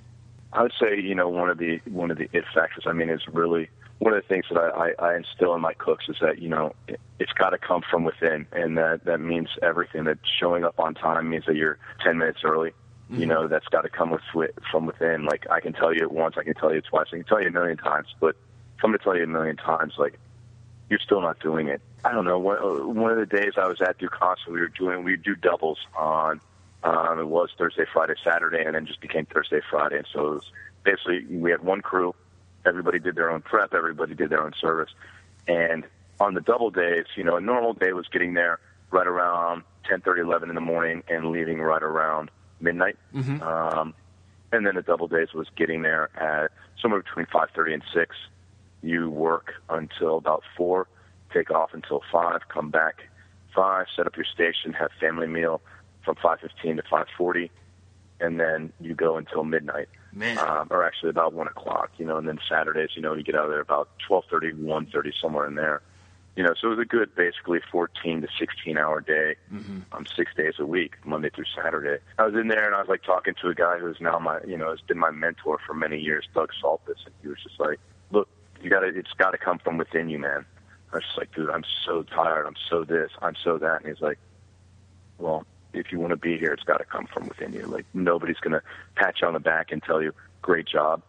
I 0.53 0.61
would 0.61 0.73
say, 0.79 1.01
you 1.01 1.15
know, 1.15 1.27
one 1.27 1.49
of 1.49 1.57
the 1.57 1.81
one 1.85 2.11
of 2.11 2.17
the 2.17 2.29
it 2.31 2.45
factors. 2.53 2.85
I 2.87 2.93
mean, 2.93 3.09
is 3.09 3.19
really 3.27 3.69
one 3.99 4.13
of 4.13 4.21
the 4.21 4.27
things 4.27 4.45
that 4.49 4.59
I, 4.59 4.91
I, 4.99 5.11
I 5.11 5.15
instill 5.17 5.55
in 5.55 5.61
my 5.61 5.73
cooks 5.73 6.05
is 6.09 6.17
that 6.21 6.39
you 6.39 6.49
know 6.49 6.73
it, 6.87 6.99
it's 7.19 7.31
got 7.33 7.51
to 7.51 7.57
come 7.57 7.81
from 7.89 8.03
within, 8.03 8.47
and 8.51 8.77
that 8.77 9.05
that 9.05 9.19
means 9.19 9.49
everything. 9.61 10.03
That 10.05 10.19
showing 10.39 10.63
up 10.63 10.79
on 10.79 10.93
time 10.95 11.29
means 11.29 11.45
that 11.45 11.55
you're 11.55 11.77
ten 12.03 12.17
minutes 12.17 12.39
early. 12.43 12.73
You 13.07 13.27
know, 13.27 13.47
that's 13.47 13.67
got 13.67 13.81
to 13.81 13.89
come 13.89 14.09
with 14.09 14.23
from 14.71 14.87
within. 14.87 15.25
Like 15.25 15.45
I 15.51 15.59
can 15.59 15.73
tell 15.73 15.93
you 15.93 16.01
it 16.01 16.11
once, 16.11 16.35
I 16.39 16.43
can 16.43 16.55
tell 16.55 16.71
you 16.71 16.79
it 16.79 16.85
twice, 16.89 17.05
I 17.13 17.17
can 17.17 17.25
tell 17.25 17.39
you 17.39 17.49
a 17.49 17.51
million 17.51 17.77
times, 17.77 18.07
but 18.19 18.35
if 18.77 18.83
I'm 18.83 18.89
going 18.89 18.97
to 18.97 19.03
tell 19.03 19.15
you 19.15 19.23
a 19.23 19.27
million 19.27 19.57
times, 19.57 19.93
like 19.99 20.17
you're 20.89 20.99
still 20.99 21.21
not 21.21 21.39
doing 21.39 21.67
it. 21.67 21.81
I 22.03 22.11
don't 22.11 22.25
know. 22.25 22.39
One, 22.39 22.95
one 22.95 23.11
of 23.11 23.17
the 23.17 23.27
days 23.27 23.53
I 23.57 23.67
was 23.67 23.79
at 23.79 23.99
Ducasse, 23.99 24.47
we 24.47 24.59
were 24.59 24.69
doing 24.69 25.03
we 25.03 25.17
do 25.17 25.35
doubles 25.35 25.77
on 25.95 26.41
Um, 26.83 27.19
it 27.19 27.27
was 27.27 27.49
Thursday, 27.57 27.85
Friday, 27.91 28.13
Saturday, 28.23 28.63
and 28.63 28.75
then 28.75 28.85
just 28.85 29.01
became 29.01 29.25
Thursday, 29.25 29.59
Friday. 29.69 29.97
And 29.97 30.07
so 30.13 30.19
it 30.27 30.33
was 30.35 30.51
basically 30.83 31.25
we 31.25 31.49
had 31.51 31.63
one 31.63 31.81
crew. 31.81 32.13
Everybody 32.65 32.99
did 32.99 33.15
their 33.15 33.29
own 33.29 33.41
prep. 33.41 33.73
Everybody 33.73 34.15
did 34.15 34.29
their 34.29 34.43
own 34.43 34.53
service. 34.59 34.89
And 35.47 35.85
on 36.19 36.33
the 36.33 36.41
double 36.41 36.71
days, 36.71 37.05
you 37.15 37.23
know, 37.23 37.35
a 37.35 37.41
normal 37.41 37.73
day 37.73 37.93
was 37.93 38.07
getting 38.07 38.33
there 38.33 38.59
right 38.91 39.07
around 39.07 39.63
10:30, 39.89 40.19
11 40.21 40.49
in 40.49 40.55
the 40.55 40.61
morning, 40.61 41.03
and 41.07 41.31
leaving 41.31 41.61
right 41.61 41.83
around 41.83 42.31
midnight. 42.59 42.97
Mm-hmm. 43.13 43.41
Um, 43.41 43.93
and 44.51 44.65
then 44.65 44.75
the 44.75 44.81
double 44.81 45.07
days 45.07 45.33
was 45.33 45.47
getting 45.55 45.81
there 45.81 46.09
at 46.17 46.51
somewhere 46.81 47.01
between 47.01 47.25
5:30 47.27 47.73
and 47.73 47.83
6. 47.93 48.15
You 48.81 49.09
work 49.09 49.53
until 49.69 50.17
about 50.17 50.43
four, 50.55 50.87
take 51.33 51.51
off 51.51 51.73
until 51.73 52.01
five, 52.11 52.41
come 52.49 52.69
back 52.69 53.01
five, 53.55 53.87
set 53.95 54.05
up 54.05 54.15
your 54.15 54.25
station, 54.25 54.73
have 54.73 54.91
family 54.99 55.27
meal 55.27 55.61
from 56.03 56.15
5:15 56.15 56.77
to 56.77 56.83
5:40, 56.83 57.49
and 58.19 58.39
then 58.39 58.71
you 58.79 58.95
go 58.95 59.17
until 59.17 59.43
midnight, 59.43 59.89
Man. 60.13 60.37
um, 60.37 60.67
or 60.71 60.83
actually 60.85 61.09
about 61.09 61.33
one 61.33 61.47
o'clock. 61.47 61.91
You 61.97 62.05
know, 62.05 62.17
and 62.17 62.27
then 62.27 62.39
Saturdays, 62.47 62.89
you 62.95 63.01
know, 63.01 63.13
you 63.13 63.23
get 63.23 63.35
out 63.35 63.45
of 63.45 63.51
there 63.51 63.61
about 63.61 63.89
twelve 64.07 64.25
thirty, 64.29 64.53
one 64.53 64.85
thirty, 64.85 65.13
somewhere 65.21 65.47
in 65.47 65.55
there. 65.55 65.81
You 66.35 66.43
know, 66.43 66.53
so 66.59 66.67
it 66.67 66.71
was 66.71 66.79
a 66.79 66.85
good, 66.85 67.15
basically 67.15 67.61
14 67.71 68.21
to 68.21 68.27
16 68.37 68.77
hour 68.77 68.99
day, 68.99 69.35
um, 69.93 70.05
six 70.17 70.33
days 70.35 70.55
a 70.59 70.65
week, 70.65 70.95
Monday 71.05 71.29
through 71.29 71.45
Saturday. 71.55 72.03
I 72.19 72.25
was 72.25 72.35
in 72.35 72.49
there 72.49 72.65
and 72.65 72.75
I 72.75 72.79
was 72.79 72.89
like 72.89 73.03
talking 73.03 73.35
to 73.41 73.47
a 73.47 73.55
guy 73.55 73.79
who's 73.79 74.01
now 74.01 74.19
my, 74.19 74.39
you 74.45 74.57
know, 74.57 74.69
has 74.69 74.81
been 74.81 74.97
my 74.99 75.11
mentor 75.11 75.59
for 75.65 75.73
many 75.73 75.97
years, 75.97 76.27
Doug 76.33 76.49
Psaltis, 76.61 77.05
and 77.05 77.15
he 77.21 77.29
was 77.29 77.37
just 77.41 77.57
like, 77.57 77.79
"Look, 78.11 78.27
you 78.61 78.69
got 78.69 78.81
to, 78.81 78.87
it's 78.87 79.13
got 79.17 79.31
to 79.31 79.37
come 79.37 79.59
from 79.59 79.77
within 79.77 80.09
you, 80.09 80.19
man." 80.19 80.45
I 80.91 80.97
was 80.97 81.05
just 81.05 81.17
like, 81.17 81.33
"Dude, 81.33 81.49
I'm 81.49 81.63
so 81.85 82.03
tired. 82.03 82.45
I'm 82.45 82.57
so 82.69 82.83
this. 82.83 83.11
I'm 83.21 83.35
so 83.41 83.57
that." 83.57 83.83
And 83.83 83.87
he's 83.87 84.01
like, 84.01 84.19
"Well, 85.17 85.45
if 85.79 85.91
you 85.91 85.99
want 85.99 86.11
to 86.11 86.17
be 86.17 86.37
here, 86.37 86.51
it's 86.51 86.63
got 86.63 86.77
to 86.77 86.85
come 86.85 87.07
from 87.07 87.27
within 87.27 87.53
you. 87.53 87.65
Like 87.65 87.85
nobody's 87.93 88.37
going 88.37 88.53
to 88.53 88.61
pat 88.95 89.15
you 89.21 89.27
on 89.27 89.33
the 89.33 89.39
back 89.39 89.71
and 89.71 89.81
tell 89.83 90.01
you, 90.01 90.13
"Great 90.41 90.67
job." 90.67 91.01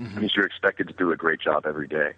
I 0.00 0.20
mean, 0.20 0.30
you're 0.34 0.46
expected 0.46 0.88
to 0.88 0.94
do 0.94 1.10
a 1.10 1.16
great 1.16 1.40
job 1.40 1.66
every 1.66 1.88
day. 1.88 2.12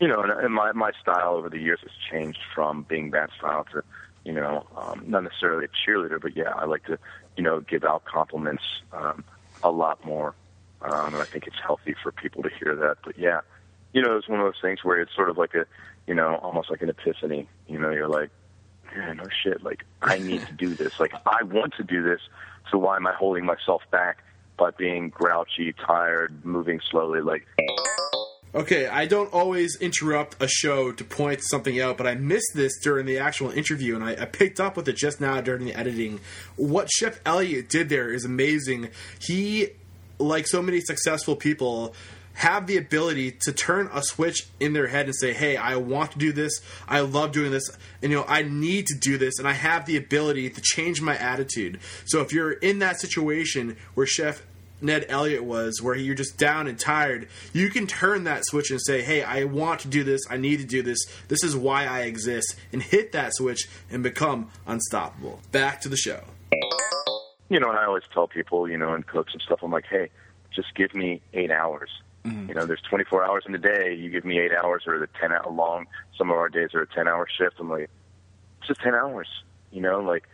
You 0.00 0.08
know, 0.08 0.20
and, 0.22 0.30
and 0.32 0.54
my 0.54 0.72
my 0.72 0.92
style 1.00 1.34
over 1.34 1.48
the 1.48 1.58
years 1.58 1.80
has 1.82 1.90
changed 2.10 2.38
from 2.54 2.84
being 2.88 3.10
that 3.10 3.30
style 3.38 3.64
to, 3.72 3.82
you 4.24 4.32
know, 4.32 4.66
um, 4.76 5.04
not 5.06 5.24
necessarily 5.24 5.66
a 5.66 5.68
cheerleader, 5.68 6.20
but 6.20 6.36
yeah, 6.36 6.52
I 6.54 6.64
like 6.64 6.84
to, 6.86 6.98
you 7.36 7.42
know, 7.42 7.60
give 7.60 7.84
out 7.84 8.04
compliments 8.04 8.62
um, 8.92 9.24
a 9.62 9.70
lot 9.70 10.04
more, 10.04 10.34
um, 10.82 11.14
and 11.14 11.22
I 11.22 11.24
think 11.24 11.46
it's 11.46 11.60
healthy 11.64 11.94
for 12.02 12.12
people 12.12 12.42
to 12.42 12.50
hear 12.50 12.74
that. 12.76 12.98
But 13.04 13.18
yeah, 13.18 13.40
you 13.92 14.02
know, 14.02 14.16
it's 14.16 14.28
one 14.28 14.40
of 14.40 14.46
those 14.46 14.60
things 14.60 14.82
where 14.82 15.00
it's 15.00 15.14
sort 15.14 15.30
of 15.30 15.38
like 15.38 15.54
a, 15.54 15.66
you 16.06 16.14
know, 16.14 16.36
almost 16.36 16.70
like 16.70 16.82
an 16.82 16.90
epiphany. 16.90 17.48
You 17.68 17.78
know, 17.78 17.90
you're 17.90 18.08
like, 18.08 18.30
yeah, 18.96 19.12
no 19.12 19.24
shit. 19.42 19.62
Like, 19.62 19.84
I 20.02 20.18
need 20.18 20.46
to 20.46 20.52
do 20.52 20.74
this. 20.74 20.98
Like, 21.00 21.12
I 21.26 21.42
want 21.42 21.74
to 21.74 21.82
do 21.82 22.02
this. 22.02 22.20
So 22.70 22.78
why 22.78 22.96
am 22.96 23.06
I 23.06 23.12
holding 23.12 23.44
myself 23.44 23.82
back 23.90 24.22
by 24.56 24.70
being 24.70 25.10
grouchy, 25.10 25.74
tired, 25.86 26.44
moving 26.44 26.80
slowly? 26.90 27.20
Like, 27.20 27.46
Okay, 28.54 28.86
I 28.86 29.06
don't 29.06 29.32
always 29.32 29.76
interrupt 29.80 30.40
a 30.40 30.46
show 30.46 30.92
to 30.92 31.02
point 31.02 31.40
something 31.42 31.80
out, 31.80 31.96
but 31.96 32.06
I 32.06 32.14
missed 32.14 32.52
this 32.54 32.78
during 32.80 33.04
the 33.04 33.18
actual 33.18 33.50
interview, 33.50 33.96
and 33.96 34.04
I, 34.04 34.12
I 34.12 34.26
picked 34.26 34.60
up 34.60 34.76
with 34.76 34.88
it 34.88 34.94
just 34.94 35.20
now 35.20 35.40
during 35.40 35.64
the 35.64 35.74
editing. 35.74 36.20
What 36.54 36.88
Chef 36.88 37.20
Elliott 37.26 37.68
did 37.68 37.88
there 37.88 38.12
is 38.12 38.24
amazing. 38.24 38.90
He, 39.18 39.70
like 40.20 40.46
so 40.46 40.62
many 40.62 40.80
successful 40.82 41.34
people, 41.34 41.96
have 42.34 42.66
the 42.66 42.76
ability 42.76 43.32
to 43.42 43.52
turn 43.52 43.88
a 43.92 44.02
switch 44.02 44.46
in 44.60 44.72
their 44.72 44.88
head 44.88 45.06
and 45.06 45.14
say, 45.14 45.32
"Hey, 45.32 45.56
I 45.56 45.76
want 45.76 46.12
to 46.12 46.18
do 46.18 46.32
this. 46.32 46.60
I 46.86 47.00
love 47.00 47.32
doing 47.32 47.50
this, 47.50 47.70
and 48.02 48.12
you 48.12 48.18
know, 48.18 48.24
I 48.28 48.42
need 48.42 48.86
to 48.86 48.98
do 48.98 49.18
this, 49.18 49.38
and 49.38 49.48
I 49.48 49.52
have 49.52 49.86
the 49.86 49.96
ability 49.96 50.50
to 50.50 50.60
change 50.60 51.00
my 51.00 51.16
attitude." 51.16 51.80
So 52.04 52.20
if 52.20 52.32
you're 52.32 52.52
in 52.52 52.80
that 52.80 53.00
situation 53.00 53.76
where 53.94 54.06
Chef 54.06 54.42
Ned 54.80 55.06
Elliott 55.08 55.44
was, 55.44 55.80
where 55.80 55.94
you're 55.94 56.14
just 56.14 56.36
down 56.36 56.66
and 56.66 56.78
tired, 56.78 57.28
you 57.52 57.70
can 57.70 57.86
turn 57.86 58.24
that 58.24 58.44
switch 58.44 58.70
and 58.70 58.80
say, 58.82 59.00
"Hey, 59.02 59.22
I 59.22 59.44
want 59.44 59.80
to 59.80 59.88
do 59.88 60.04
this. 60.04 60.20
I 60.28 60.36
need 60.36 60.58
to 60.58 60.66
do 60.66 60.82
this. 60.82 60.98
This 61.28 61.42
is 61.42 61.56
why 61.56 61.86
I 61.86 62.00
exist," 62.02 62.56
and 62.72 62.82
hit 62.82 63.12
that 63.12 63.34
switch 63.34 63.68
and 63.90 64.02
become 64.02 64.50
unstoppable. 64.66 65.40
Back 65.52 65.80
to 65.82 65.88
the 65.88 65.96
show. 65.96 66.24
you 67.50 67.60
know, 67.60 67.68
and 67.68 67.78
I 67.78 67.84
always 67.84 68.02
tell 68.12 68.26
people, 68.26 68.68
you 68.68 68.78
know, 68.78 68.94
and 68.94 69.06
cooks 69.06 69.32
and 69.32 69.42
stuff, 69.42 69.60
I'm 69.62 69.70
like, 69.70 69.84
hey, 69.88 70.08
just 70.54 70.74
give 70.74 70.94
me 70.94 71.20
eight 71.34 71.50
hours. 71.50 71.90
Mm-hmm. 72.24 72.48
You 72.48 72.54
know, 72.54 72.66
there's 72.66 72.80
24 72.88 73.24
hours 73.24 73.44
in 73.46 73.54
a 73.54 73.58
day. 73.58 73.94
You 73.94 74.10
give 74.10 74.24
me 74.24 74.38
eight 74.38 74.52
hours 74.52 74.84
or 74.86 74.98
the 74.98 75.08
10 75.20 75.32
hour 75.32 75.50
long. 75.50 75.86
Some 76.16 76.30
of 76.30 76.36
our 76.36 76.48
days 76.48 76.70
are 76.74 76.82
a 76.82 76.86
10 76.86 77.06
hour 77.06 77.26
shift. 77.38 77.56
I'm 77.58 77.68
like, 77.68 77.90
it's 78.58 78.68
just 78.68 78.80
10 78.80 78.94
hours. 78.94 79.28
You 79.70 79.82
know, 79.82 80.00
like 80.00 80.24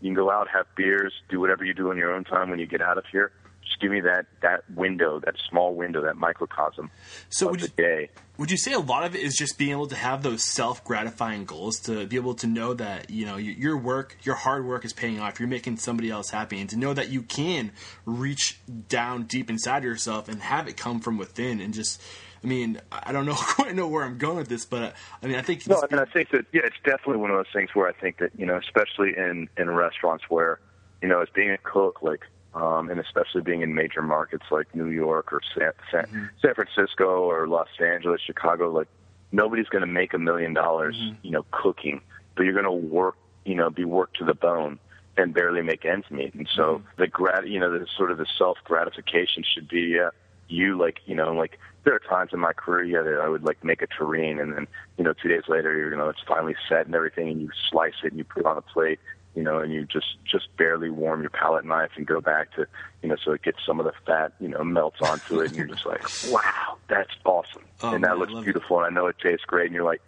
you 0.00 0.08
can 0.08 0.14
go 0.14 0.30
out, 0.30 0.48
have 0.48 0.66
beers, 0.76 1.12
do 1.28 1.40
whatever 1.40 1.64
you 1.64 1.72
do 1.72 1.90
in 1.90 1.96
your 1.96 2.12
own 2.12 2.24
time 2.24 2.50
when 2.50 2.58
you 2.58 2.66
get 2.66 2.82
out 2.82 2.98
of 2.98 3.04
here. 3.10 3.32
Just 3.68 3.80
give 3.80 3.90
me 3.90 4.00
that 4.00 4.26
that 4.40 4.68
window, 4.70 5.20
that 5.20 5.34
small 5.48 5.74
window, 5.74 6.02
that 6.02 6.16
microcosm 6.16 6.90
So 7.28 7.46
of 7.46 7.50
would 7.52 7.60
the 7.60 7.66
you, 7.66 7.72
day. 7.76 8.10
would 8.38 8.50
you 8.50 8.56
say 8.56 8.72
a 8.72 8.78
lot 8.78 9.04
of 9.04 9.14
it 9.14 9.20
is 9.20 9.34
just 9.36 9.58
being 9.58 9.72
able 9.72 9.86
to 9.88 9.94
have 9.96 10.22
those 10.22 10.42
self 10.42 10.82
gratifying 10.84 11.44
goals 11.44 11.78
to 11.80 12.06
be 12.06 12.16
able 12.16 12.34
to 12.36 12.46
know 12.46 12.74
that 12.74 13.10
you 13.10 13.26
know 13.26 13.36
your 13.36 13.76
work, 13.76 14.16
your 14.22 14.34
hard 14.36 14.66
work 14.66 14.84
is 14.84 14.92
paying 14.92 15.20
off. 15.20 15.38
You're 15.38 15.48
making 15.48 15.76
somebody 15.76 16.10
else 16.10 16.30
happy, 16.30 16.60
and 16.60 16.68
to 16.70 16.76
know 16.76 16.94
that 16.94 17.10
you 17.10 17.22
can 17.22 17.72
reach 18.04 18.58
down 18.88 19.24
deep 19.24 19.50
inside 19.50 19.84
yourself 19.84 20.28
and 20.28 20.40
have 20.40 20.66
it 20.68 20.76
come 20.76 21.00
from 21.00 21.18
within, 21.18 21.60
and 21.60 21.72
just. 21.74 22.02
I 22.40 22.46
mean, 22.46 22.80
I 22.92 23.10
don't 23.10 23.26
know 23.26 23.34
quite 23.36 23.74
know 23.74 23.88
where 23.88 24.04
I'm 24.04 24.16
going 24.16 24.36
with 24.36 24.46
this, 24.46 24.64
but 24.64 24.94
I 25.20 25.26
mean, 25.26 25.34
I 25.34 25.42
think 25.42 25.66
No, 25.66 25.82
I 25.82 25.92
mean, 25.92 26.00
I 26.00 26.04
think 26.04 26.30
that 26.30 26.46
yeah, 26.52 26.60
it's 26.62 26.76
definitely 26.84 27.16
one 27.16 27.32
of 27.32 27.36
those 27.36 27.52
things 27.52 27.70
where 27.74 27.88
I 27.88 27.92
think 27.92 28.18
that 28.18 28.30
you 28.38 28.46
know, 28.46 28.56
especially 28.56 29.16
in 29.16 29.48
in 29.58 29.68
restaurants 29.68 30.22
where 30.28 30.60
you 31.02 31.08
know, 31.08 31.20
as 31.20 31.28
being 31.34 31.50
a 31.50 31.58
cook, 31.58 32.02
like, 32.02 32.20
um, 32.58 32.90
and 32.90 32.98
especially 33.00 33.40
being 33.40 33.62
in 33.62 33.74
major 33.74 34.02
markets 34.02 34.44
like 34.50 34.74
New 34.74 34.88
York 34.88 35.32
or 35.32 35.40
San 35.56 35.72
San, 35.90 36.30
San 36.42 36.54
Francisco 36.54 37.22
or 37.22 37.46
Los 37.46 37.68
Angeles, 37.80 38.20
Chicago, 38.20 38.70
like, 38.70 38.88
nobody's 39.32 39.68
going 39.68 39.82
to 39.82 39.86
make 39.86 40.14
a 40.14 40.18
million 40.18 40.54
dollars, 40.54 40.96
you 41.22 41.30
know, 41.30 41.44
cooking, 41.50 42.00
but 42.36 42.44
you're 42.44 42.54
going 42.54 42.64
to 42.64 42.72
work, 42.72 43.16
you 43.44 43.54
know, 43.54 43.70
be 43.70 43.84
worked 43.84 44.16
to 44.18 44.24
the 44.24 44.34
bone 44.34 44.78
and 45.16 45.34
barely 45.34 45.62
make 45.62 45.84
ends 45.84 46.10
meet. 46.10 46.34
And 46.34 46.48
so 46.54 46.82
the 46.96 47.06
grat, 47.06 47.46
you 47.48 47.60
know, 47.60 47.76
the 47.76 47.86
sort 47.96 48.10
of 48.10 48.18
the 48.18 48.26
self 48.36 48.58
gratification 48.64 49.44
should 49.54 49.68
be. 49.68 49.98
Uh, 49.98 50.10
you 50.48 50.78
like 50.78 51.00
you 51.06 51.14
know 51.14 51.32
like 51.32 51.58
there 51.84 51.94
are 51.94 51.98
times 51.98 52.30
in 52.32 52.40
my 52.40 52.52
career 52.52 52.82
yeah 52.82 53.02
that 53.02 53.20
I 53.22 53.28
would 53.28 53.44
like 53.44 53.62
make 53.62 53.82
a 53.82 53.86
terrine 53.86 54.40
and 54.40 54.54
then 54.54 54.66
you 54.96 55.04
know 55.04 55.12
two 55.12 55.28
days 55.28 55.42
later 55.46 55.90
you 55.90 55.96
know 55.96 56.08
it's 56.08 56.22
finally 56.26 56.56
set 56.68 56.86
and 56.86 56.94
everything 56.94 57.28
and 57.28 57.40
you 57.40 57.50
slice 57.70 57.94
it 58.02 58.12
and 58.12 58.18
you 58.18 58.24
put 58.24 58.40
it 58.40 58.46
on 58.46 58.56
a 58.56 58.62
plate 58.62 58.98
you 59.34 59.42
know 59.42 59.58
and 59.58 59.72
you 59.72 59.84
just 59.84 60.16
just 60.24 60.48
barely 60.56 60.90
warm 60.90 61.20
your 61.20 61.30
palette 61.30 61.64
knife 61.64 61.90
and 61.96 62.06
go 62.06 62.20
back 62.20 62.52
to 62.54 62.66
you 63.02 63.08
know 63.08 63.16
so 63.24 63.32
it 63.32 63.42
gets 63.42 63.58
some 63.64 63.78
of 63.78 63.86
the 63.86 63.92
fat 64.06 64.32
you 64.40 64.48
know 64.48 64.64
melts 64.64 65.00
onto 65.02 65.40
it 65.40 65.48
and 65.48 65.56
you're 65.56 65.66
just 65.66 65.86
like 65.86 66.02
wow 66.30 66.76
that's 66.88 67.10
awesome 67.24 67.62
Oh, 67.82 67.92
and 67.92 68.00
man, 68.02 68.10
that 68.10 68.18
looks 68.18 68.32
love 68.32 68.42
it. 68.42 68.46
beautiful 68.46 68.78
and 68.78 68.86
I 68.86 68.90
know 69.00 69.06
it 69.06 69.16
tastes 69.22 69.44
great 69.44 69.66
and 69.66 69.74
you're 69.74 69.84
like 69.84 70.00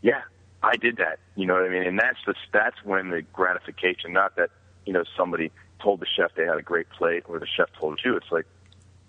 yeah 0.00 0.22
I 0.62 0.76
did 0.76 0.96
that 0.96 1.18
you 1.36 1.46
know 1.46 1.54
what 1.54 1.64
I 1.64 1.68
mean 1.68 1.84
and 1.84 1.98
that's 1.98 2.18
the 2.26 2.34
that's 2.52 2.76
when 2.84 3.10
the 3.10 3.22
gratification 3.32 4.12
not 4.12 4.36
that 4.36 4.50
you 4.86 4.92
know 4.92 5.04
somebody 5.16 5.50
told 5.80 6.00
the 6.00 6.06
chef 6.16 6.34
they 6.36 6.44
had 6.44 6.58
a 6.58 6.62
great 6.62 6.88
plate 6.90 7.24
or 7.28 7.38
the 7.38 7.46
chef 7.46 7.68
told 7.78 8.00
you 8.04 8.16
it's 8.16 8.30
like 8.32 8.46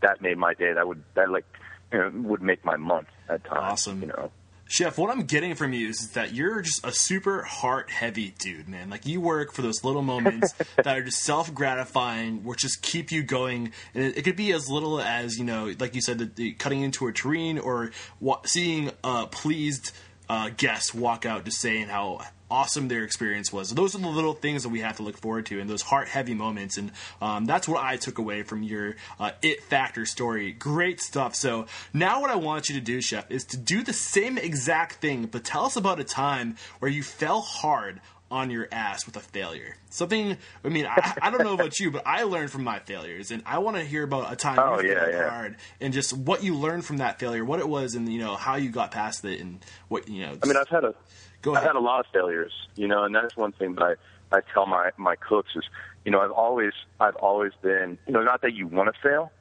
that 0.01 0.21
made 0.21 0.37
my 0.37 0.53
day. 0.53 0.73
That 0.73 0.85
would 0.85 1.01
that 1.13 1.29
like 1.29 1.45
you 1.93 1.97
know, 1.99 2.11
would 2.27 2.41
make 2.41 2.65
my 2.65 2.75
month 2.75 3.07
at 3.29 3.43
times. 3.45 3.59
Awesome. 3.61 4.01
You 4.01 4.07
know. 4.07 4.31
Chef, 4.73 4.97
what 4.97 5.11
I'm 5.11 5.25
getting 5.25 5.53
from 5.53 5.71
you 5.71 5.89
is 5.89 6.13
that 6.13 6.33
you're 6.33 6.59
just 6.63 6.83
a 6.83 6.91
super 6.91 7.43
heart 7.43 7.91
heavy 7.91 8.33
dude, 8.39 8.67
man. 8.67 8.89
Like 8.89 9.05
you 9.05 9.21
work 9.21 9.53
for 9.53 9.61
those 9.61 9.83
little 9.83 10.01
moments 10.01 10.51
that 10.77 10.97
are 10.97 11.03
just 11.03 11.19
self 11.19 11.53
gratifying, 11.53 12.43
which 12.43 12.61
just 12.61 12.81
keep 12.81 13.11
you 13.11 13.21
going. 13.21 13.71
And 13.93 14.03
it, 14.03 14.17
it 14.17 14.21
could 14.23 14.35
be 14.35 14.51
as 14.51 14.71
little 14.71 14.99
as 14.99 15.37
you 15.37 15.45
know, 15.45 15.71
like 15.79 15.93
you 15.93 16.01
said, 16.01 16.17
the, 16.17 16.25
the 16.25 16.53
cutting 16.53 16.81
into 16.81 17.07
a 17.07 17.13
terrine 17.13 17.63
or 17.63 17.91
wa- 18.19 18.41
seeing 18.47 18.89
a 19.03 19.27
pleased 19.27 19.91
uh, 20.33 20.49
guest 20.57 20.95
walk 20.95 21.27
out 21.27 21.45
just 21.45 21.61
saying 21.61 21.87
how 21.87 22.19
awesome 22.49 22.87
their 22.87 23.03
experience 23.03 23.53
was. 23.53 23.69
Those 23.69 23.93
are 23.93 23.99
the 23.99 24.07
little 24.07 24.33
things 24.33 24.63
that 24.63 24.69
we 24.69 24.79
have 24.79 24.97
to 24.97 25.03
look 25.03 25.15
forward 25.15 25.45
to, 25.47 25.59
and 25.59 25.69
those 25.69 25.83
heart 25.83 26.07
heavy 26.07 26.33
moments. 26.33 26.75
And 26.75 26.91
um, 27.21 27.45
that's 27.45 27.67
what 27.67 27.83
I 27.83 27.97
took 27.97 28.17
away 28.17 28.41
from 28.41 28.63
your 28.63 28.95
uh, 29.19 29.31
It 29.43 29.61
Factor 29.61 30.07
story. 30.07 30.51
Great 30.51 30.99
stuff. 30.99 31.35
So 31.35 31.67
now, 31.93 32.19
what 32.19 32.31
I 32.31 32.35
want 32.35 32.67
you 32.67 32.73
to 32.73 32.81
do, 32.81 32.99
Chef, 32.99 33.29
is 33.29 33.43
to 33.45 33.57
do 33.57 33.83
the 33.83 33.93
same 33.93 34.39
exact 34.39 35.01
thing, 35.01 35.27
but 35.27 35.43
tell 35.43 35.65
us 35.65 35.75
about 35.75 35.99
a 35.99 36.03
time 36.03 36.55
where 36.79 36.89
you 36.89 37.03
fell 37.03 37.41
hard 37.41 38.01
on 38.33 38.49
your 38.49 38.67
ass 38.71 39.05
with 39.05 39.15
a 39.15 39.19
failure. 39.19 39.75
Something. 39.89 40.37
I 40.65 40.69
mean, 40.69 40.85
I, 40.87 41.13
I 41.21 41.29
don't 41.29 41.43
know 41.43 41.53
about 41.53 41.79
you, 41.79 41.91
but 41.91 42.03
I 42.05 42.23
learned 42.23 42.49
from 42.51 42.63
my 42.63 42.79
failures, 42.79 43.29
and 43.31 43.43
I 43.45 43.59
want 43.59 43.77
to 43.77 43.83
hear 43.83 44.03
about 44.03 44.33
a 44.33 44.35
time 44.35 44.57
Oh, 44.59 44.81
you 44.81 44.89
yeah, 44.89 44.99
failed 45.01 45.13
yeah. 45.13 45.29
hard 45.29 45.55
and 45.79 45.93
just 45.93 46.13
what 46.13 46.43
you 46.43 46.55
learned 46.55 46.83
from 46.85 46.97
that 46.97 47.19
failure, 47.19 47.45
what 47.45 47.59
it 47.59 47.69
was, 47.69 47.93
and 47.95 48.11
you 48.11 48.19
know 48.19 48.35
how 48.35 48.55
you 48.55 48.69
got 48.71 48.91
past 48.91 49.23
it, 49.23 49.39
and 49.39 49.63
what 49.87 50.07
you 50.09 50.25
know. 50.25 50.37
I 50.41 50.47
mean, 50.47 50.57
I've 50.57 50.67
had 50.67 50.83
a 50.83 50.95
Go 51.43 51.55
I've 51.55 51.63
had 51.63 51.75
a 51.75 51.79
lot 51.79 51.99
of 51.99 52.05
failures, 52.13 52.53
you 52.75 52.87
know, 52.87 53.03
and 53.03 53.13
that's 53.13 53.35
one 53.37 53.51
thing 53.51 53.75
that 53.75 53.83
I 53.83 54.37
I 54.37 54.41
tell 54.53 54.65
my 54.65 54.91
my 54.97 55.15
cooks 55.15 55.51
is, 55.55 55.63
you 56.05 56.11
know, 56.11 56.21
I've 56.21 56.31
always 56.31 56.73
I've 56.99 57.17
always 57.17 57.51
been, 57.61 57.97
you 58.07 58.13
know, 58.13 58.23
not 58.23 58.41
that 58.41 58.53
you 58.53 58.65
want 58.67 58.93
to 58.93 58.99
fail, 59.01 59.31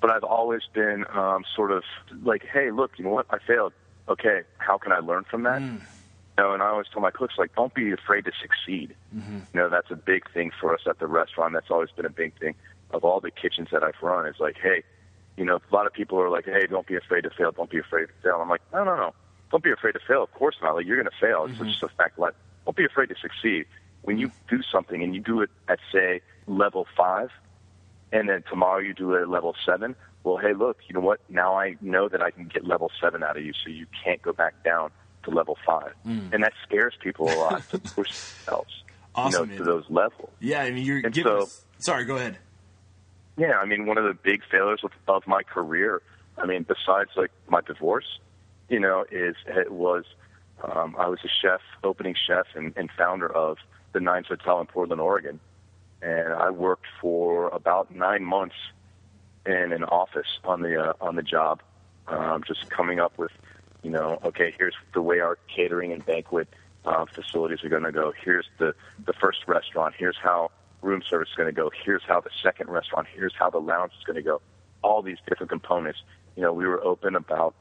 but 0.00 0.10
I've 0.10 0.24
always 0.24 0.62
been 0.72 1.04
um, 1.12 1.44
sort 1.54 1.72
of 1.72 1.82
like, 2.22 2.42
hey, 2.50 2.70
look, 2.70 2.92
you 2.96 3.04
know 3.04 3.10
what, 3.10 3.26
I 3.30 3.38
failed. 3.46 3.72
Okay, 4.08 4.40
how 4.56 4.78
can 4.78 4.92
I 4.92 5.00
learn 5.00 5.24
from 5.30 5.42
that? 5.42 5.60
Know, 6.38 6.54
and 6.54 6.62
I 6.62 6.68
always 6.68 6.86
tell 6.92 7.02
my 7.02 7.10
cooks 7.10 7.34
like, 7.36 7.54
don't 7.54 7.74
be 7.74 7.92
afraid 7.92 8.24
to 8.24 8.32
succeed. 8.40 8.94
Mm-hmm. 9.14 9.38
You 9.52 9.60
know, 9.60 9.68
that's 9.68 9.90
a 9.90 9.96
big 9.96 10.30
thing 10.32 10.50
for 10.60 10.74
us 10.74 10.80
at 10.86 10.98
the 10.98 11.06
restaurant. 11.06 11.52
That's 11.52 11.70
always 11.70 11.90
been 11.90 12.06
a 12.06 12.10
big 12.10 12.38
thing 12.38 12.54
of 12.90 13.04
all 13.04 13.20
the 13.20 13.30
kitchens 13.30 13.68
that 13.72 13.82
I've 13.82 14.00
run. 14.02 14.26
Is 14.26 14.40
like, 14.40 14.56
hey, 14.62 14.82
you 15.36 15.44
know, 15.44 15.56
a 15.56 15.74
lot 15.74 15.86
of 15.86 15.92
people 15.92 16.18
are 16.20 16.30
like, 16.30 16.46
hey, 16.46 16.66
don't 16.66 16.86
be 16.86 16.96
afraid 16.96 17.22
to 17.22 17.30
fail. 17.30 17.52
Don't 17.52 17.70
be 17.70 17.78
afraid 17.78 18.06
to 18.06 18.12
fail. 18.22 18.38
I'm 18.40 18.48
like, 18.48 18.62
no, 18.72 18.84
no, 18.84 18.96
no. 18.96 19.14
Don't 19.50 19.62
be 19.62 19.72
afraid 19.72 19.92
to 19.92 20.00
fail. 20.06 20.22
Of 20.22 20.32
course 20.32 20.56
not. 20.62 20.74
Like 20.74 20.86
you're 20.86 21.00
going 21.00 21.10
to 21.10 21.26
fail. 21.26 21.44
It's 21.44 21.54
mm-hmm. 21.54 21.70
just 21.70 21.82
a 21.82 21.88
fact. 21.88 22.18
Like, 22.18 22.34
don't 22.64 22.76
be 22.76 22.84
afraid 22.84 23.08
to 23.08 23.16
succeed. 23.20 23.66
When 24.02 24.18
you 24.18 24.30
do 24.48 24.62
something 24.62 25.02
and 25.02 25.14
you 25.14 25.20
do 25.20 25.40
it 25.40 25.50
at 25.68 25.78
say 25.92 26.20
level 26.46 26.86
five, 26.96 27.30
and 28.12 28.28
then 28.28 28.42
tomorrow 28.48 28.78
you 28.78 28.94
do 28.94 29.14
it 29.14 29.22
at 29.22 29.28
level 29.28 29.54
seven. 29.66 29.96
Well, 30.24 30.36
hey, 30.36 30.54
look, 30.54 30.78
you 30.88 30.94
know 30.94 31.00
what? 31.00 31.20
Now 31.28 31.58
I 31.58 31.76
know 31.80 32.08
that 32.08 32.22
I 32.22 32.30
can 32.30 32.46
get 32.46 32.66
level 32.66 32.90
seven 33.00 33.22
out 33.22 33.36
of 33.36 33.44
you, 33.44 33.52
so 33.52 33.70
you 33.70 33.86
can't 34.04 34.20
go 34.22 34.32
back 34.32 34.62
down 34.64 34.90
to 35.28 35.34
level 35.34 35.56
five, 35.66 35.92
mm. 36.06 36.32
and 36.32 36.42
that 36.42 36.52
scares 36.66 36.94
people 37.00 37.28
a 37.28 37.34
lot 37.34 37.68
to 37.70 37.78
push 37.94 38.10
themselves, 38.10 38.82
awesome, 39.14 39.50
you 39.50 39.58
know, 39.58 39.64
to 39.64 39.64
those 39.64 39.84
levels. 39.88 40.30
Yeah, 40.40 40.62
I 40.62 40.70
mean, 40.70 40.84
you're 40.84 41.00
and 41.04 41.12
giving. 41.12 41.32
So, 41.32 41.42
us, 41.42 41.64
sorry, 41.78 42.04
go 42.04 42.16
ahead. 42.16 42.38
Yeah, 43.36 43.58
I 43.58 43.66
mean, 43.66 43.86
one 43.86 43.98
of 43.98 44.04
the 44.04 44.14
big 44.14 44.42
failures 44.50 44.80
of, 44.82 44.90
of 45.06 45.26
my 45.26 45.42
career, 45.42 46.02
I 46.36 46.46
mean, 46.46 46.64
besides 46.64 47.10
like 47.16 47.30
my 47.48 47.60
divorce, 47.60 48.18
you 48.68 48.80
know, 48.80 49.04
is 49.10 49.36
it 49.46 49.70
was 49.70 50.04
um, 50.62 50.96
I 50.98 51.08
was 51.08 51.20
a 51.24 51.28
chef, 51.42 51.60
opening 51.84 52.14
chef, 52.26 52.46
and, 52.54 52.72
and 52.76 52.90
founder 52.96 53.28
of 53.28 53.58
the 53.92 54.00
Nines 54.00 54.26
Hotel 54.26 54.60
in 54.60 54.66
Portland, 54.66 55.00
Oregon, 55.00 55.40
and 56.02 56.32
I 56.32 56.50
worked 56.50 56.86
for 57.00 57.48
about 57.48 57.94
nine 57.94 58.24
months 58.24 58.56
in 59.46 59.72
an 59.72 59.84
office 59.84 60.38
on 60.44 60.62
the 60.62 60.90
uh, 60.90 60.92
on 61.00 61.16
the 61.16 61.22
job, 61.22 61.60
um, 62.06 62.42
just 62.46 62.68
coming 62.70 63.00
up 63.00 63.16
with, 63.18 63.32
you 63.82 63.90
know, 63.90 64.18
okay, 64.24 64.54
here's 64.58 64.74
the 64.94 65.02
way 65.02 65.20
our 65.20 65.38
catering 65.54 65.92
and 65.92 66.04
banquet 66.04 66.48
uh, 66.84 67.04
facilities 67.06 67.62
are 67.64 67.68
going 67.68 67.84
to 67.84 67.92
go. 67.92 68.12
Here's 68.24 68.46
the 68.58 68.74
the 69.06 69.12
first 69.12 69.40
restaurant. 69.46 69.94
Here's 69.96 70.16
how 70.22 70.50
room 70.82 71.02
service 71.08 71.28
is 71.28 71.34
going 71.34 71.48
to 71.48 71.52
go. 71.52 71.70
Here's 71.84 72.02
how 72.06 72.20
the 72.20 72.30
second 72.42 72.70
restaurant. 72.70 73.08
Here's 73.14 73.34
how 73.38 73.50
the 73.50 73.58
lounge 73.58 73.92
is 73.98 74.04
going 74.04 74.16
to 74.16 74.22
go. 74.22 74.40
All 74.82 75.02
these 75.02 75.18
different 75.28 75.50
components. 75.50 76.00
You 76.36 76.42
know, 76.42 76.52
we 76.52 76.66
were 76.66 76.82
open 76.82 77.16
about 77.16 77.54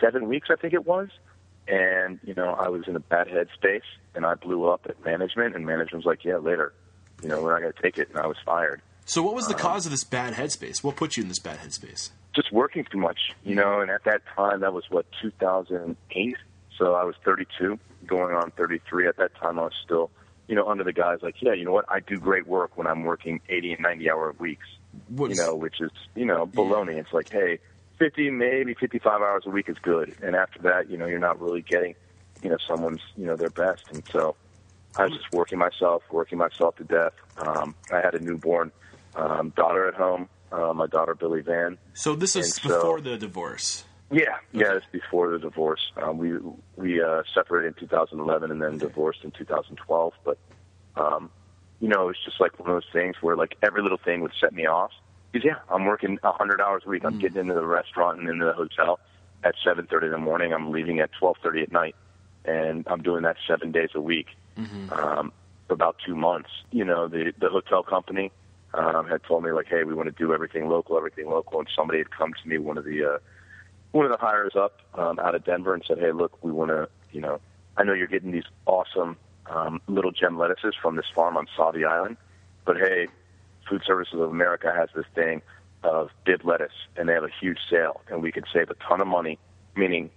seven 0.00 0.28
weeks, 0.28 0.48
I 0.50 0.56
think 0.56 0.74
it 0.74 0.86
was, 0.86 1.08
and 1.68 2.18
you 2.24 2.34
know, 2.34 2.50
I 2.50 2.68
was 2.68 2.82
in 2.86 2.96
a 2.96 3.00
bad 3.00 3.28
headspace, 3.28 3.82
and 4.14 4.26
I 4.26 4.34
blew 4.34 4.68
up 4.68 4.86
at 4.88 5.02
management, 5.04 5.54
and 5.54 5.64
management 5.64 6.04
was 6.04 6.06
like, 6.06 6.24
"Yeah, 6.24 6.36
later." 6.36 6.72
You 7.22 7.28
know, 7.28 7.42
we're 7.42 7.52
not 7.52 7.62
going 7.62 7.72
to 7.72 7.82
take 7.82 7.96
it, 7.96 8.08
and 8.10 8.18
I 8.18 8.26
was 8.26 8.36
fired. 8.44 8.82
So, 9.06 9.22
what 9.22 9.34
was 9.34 9.46
the 9.46 9.54
um, 9.54 9.60
cause 9.60 9.86
of 9.86 9.92
this 9.92 10.04
bad 10.04 10.34
headspace? 10.34 10.82
What 10.82 10.96
put 10.96 11.16
you 11.16 11.22
in 11.22 11.28
this 11.28 11.38
bad 11.38 11.58
headspace? 11.58 12.10
Just 12.34 12.52
working 12.52 12.84
too 12.90 12.98
much, 12.98 13.32
you 13.44 13.54
know. 13.54 13.80
And 13.80 13.90
at 13.90 14.04
that 14.04 14.22
time, 14.34 14.60
that 14.60 14.72
was 14.72 14.84
what 14.90 15.06
2008. 15.22 16.36
So 16.76 16.94
I 16.94 17.04
was 17.04 17.14
32, 17.24 17.78
going 18.06 18.34
on 18.34 18.50
33. 18.52 19.06
At 19.08 19.16
that 19.18 19.34
time, 19.36 19.58
I 19.58 19.62
was 19.62 19.72
still, 19.84 20.10
you 20.48 20.56
know, 20.56 20.68
under 20.68 20.82
the 20.82 20.92
guise 20.92 21.18
like, 21.22 21.36
yeah, 21.40 21.52
you 21.52 21.64
know 21.64 21.72
what? 21.72 21.84
I 21.88 22.00
do 22.00 22.18
great 22.18 22.46
work 22.46 22.76
when 22.76 22.86
I'm 22.86 23.04
working 23.04 23.40
80 23.48 23.74
and 23.74 23.82
90 23.82 24.10
hour 24.10 24.34
weeks. 24.38 24.66
What's, 25.08 25.36
you 25.36 25.44
know, 25.44 25.54
which 25.54 25.80
is, 25.80 25.90
you 26.14 26.24
know, 26.24 26.46
baloney. 26.46 26.94
Yeah. 26.94 27.00
It's 27.00 27.12
like, 27.12 27.30
hey, 27.30 27.58
50, 27.98 28.30
maybe 28.30 28.74
55 28.74 29.20
hours 29.20 29.44
a 29.46 29.50
week 29.50 29.68
is 29.68 29.78
good. 29.78 30.16
And 30.22 30.34
after 30.34 30.60
that, 30.62 30.90
you 30.90 30.96
know, 30.96 31.06
you're 31.06 31.18
not 31.18 31.40
really 31.40 31.62
getting, 31.62 31.94
you 32.42 32.50
know, 32.50 32.58
someone's, 32.66 33.00
you 33.16 33.26
know, 33.26 33.36
their 33.36 33.50
best. 33.50 33.84
And 33.92 34.02
so 34.10 34.36
I 34.96 35.04
was 35.04 35.12
just 35.12 35.32
working 35.32 35.58
myself, 35.58 36.02
working 36.10 36.38
myself 36.38 36.76
to 36.76 36.84
death. 36.84 37.12
Um, 37.38 37.74
I 37.92 38.00
had 38.00 38.14
a 38.14 38.20
newborn 38.20 38.72
um, 39.16 39.50
daughter 39.50 39.88
at 39.88 39.94
home, 39.94 40.28
uh, 40.52 40.72
my 40.72 40.86
daughter 40.86 41.14
Billy 41.14 41.40
Van. 41.40 41.78
So 41.94 42.14
this 42.14 42.36
is 42.36 42.58
and 42.58 42.72
before 42.72 42.98
so, 42.98 43.04
the 43.04 43.16
divorce. 43.16 43.84
Yeah, 44.10 44.36
yeah, 44.52 44.76
it's 44.76 44.86
before 44.92 45.30
the 45.30 45.38
divorce. 45.38 45.80
Um, 45.96 46.18
we 46.18 46.38
we 46.76 47.02
uh, 47.02 47.22
separated 47.34 47.68
in 47.68 47.74
2011 47.74 48.50
and 48.50 48.62
then 48.62 48.78
divorced 48.78 49.24
in 49.24 49.30
2012. 49.32 50.12
But 50.24 50.38
um, 50.96 51.30
you 51.80 51.88
know, 51.88 52.08
it's 52.08 52.22
just 52.24 52.40
like 52.40 52.58
one 52.58 52.70
of 52.70 52.76
those 52.76 52.92
things 52.92 53.16
where 53.20 53.36
like 53.36 53.56
every 53.62 53.82
little 53.82 53.98
thing 53.98 54.20
would 54.20 54.32
set 54.40 54.52
me 54.52 54.66
off. 54.66 54.92
Because 55.32 55.44
yeah, 55.44 55.56
I'm 55.68 55.84
working 55.84 56.18
100 56.22 56.60
hours 56.60 56.84
a 56.86 56.88
week. 56.88 57.04
I'm 57.04 57.14
mm. 57.14 57.20
getting 57.20 57.38
into 57.38 57.54
the 57.54 57.66
restaurant 57.66 58.20
and 58.20 58.28
into 58.28 58.44
the 58.44 58.52
hotel 58.52 59.00
at 59.42 59.54
7:30 59.66 60.04
in 60.04 60.10
the 60.12 60.18
morning. 60.18 60.52
I'm 60.52 60.70
leaving 60.70 61.00
at 61.00 61.10
12:30 61.20 61.62
at 61.62 61.72
night, 61.72 61.96
and 62.44 62.86
I'm 62.86 63.02
doing 63.02 63.22
that 63.22 63.36
seven 63.48 63.72
days 63.72 63.90
a 63.94 64.00
week 64.00 64.28
mm-hmm. 64.56 64.92
um, 64.92 65.32
for 65.66 65.74
about 65.74 65.96
two 66.06 66.14
months. 66.14 66.50
You 66.70 66.84
know, 66.84 67.08
the 67.08 67.32
the 67.38 67.48
hotel 67.48 67.82
company 67.82 68.30
um, 68.74 69.06
had 69.06 69.22
told 69.24 69.44
me 69.44 69.52
like, 69.52 69.66
hey, 69.66 69.84
we 69.84 69.94
want 69.94 70.06
to 70.06 70.12
do 70.12 70.32
everything 70.32 70.68
local, 70.68 70.96
everything 70.96 71.28
local, 71.28 71.58
and 71.58 71.68
somebody 71.74 71.98
had 71.98 72.10
come 72.10 72.32
to 72.42 72.48
me, 72.48 72.58
one 72.58 72.78
of 72.78 72.84
the 72.84 73.04
uh, 73.04 73.18
one 73.92 74.04
of 74.04 74.10
the 74.10 74.18
hires 74.18 74.56
up 74.56 74.80
um, 74.94 75.18
out 75.20 75.34
of 75.34 75.44
Denver, 75.44 75.72
and 75.72 75.84
said, 75.86 75.98
hey, 75.98 76.10
look, 76.10 76.42
we 76.42 76.50
want 76.50 76.70
to, 76.70 76.88
you 77.12 77.20
know, 77.20 77.40
I 77.76 77.84
know 77.84 77.92
you're 77.92 78.08
getting 78.08 78.32
these 78.32 78.44
awesome 78.66 79.16
um, 79.46 79.80
little 79.86 80.10
gem 80.10 80.36
lettuces 80.36 80.74
from 80.80 80.96
this 80.96 81.06
farm 81.14 81.36
on 81.36 81.46
Sauvie 81.56 81.86
Island, 81.86 82.16
but 82.64 82.76
hey, 82.76 83.08
Food 83.68 83.82
Services 83.86 84.14
of 84.14 84.30
America 84.30 84.72
has 84.74 84.88
this 84.94 85.06
thing 85.14 85.42
of 85.84 86.10
bib 86.24 86.44
lettuce, 86.44 86.72
and 86.96 87.08
they 87.08 87.12
have 87.12 87.24
a 87.24 87.34
huge 87.40 87.58
sale, 87.70 88.00
and 88.08 88.22
we 88.22 88.32
could 88.32 88.46
save 88.52 88.70
a 88.70 88.74
ton 88.74 89.00
of 89.00 89.06
money, 89.06 89.38
meaning 89.76 90.10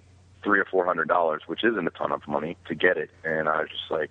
three 0.44 0.60
or 0.60 0.66
four 0.66 0.86
hundred 0.86 1.08
dollars, 1.08 1.44
which 1.46 1.64
isn't 1.64 1.86
a 1.86 1.92
ton 1.92 2.12
of 2.12 2.28
money 2.28 2.58
to 2.68 2.74
get 2.76 2.98
it. 2.98 3.10
And 3.24 3.48
I 3.48 3.62
was 3.62 3.70
just 3.70 3.92
like, 3.92 4.10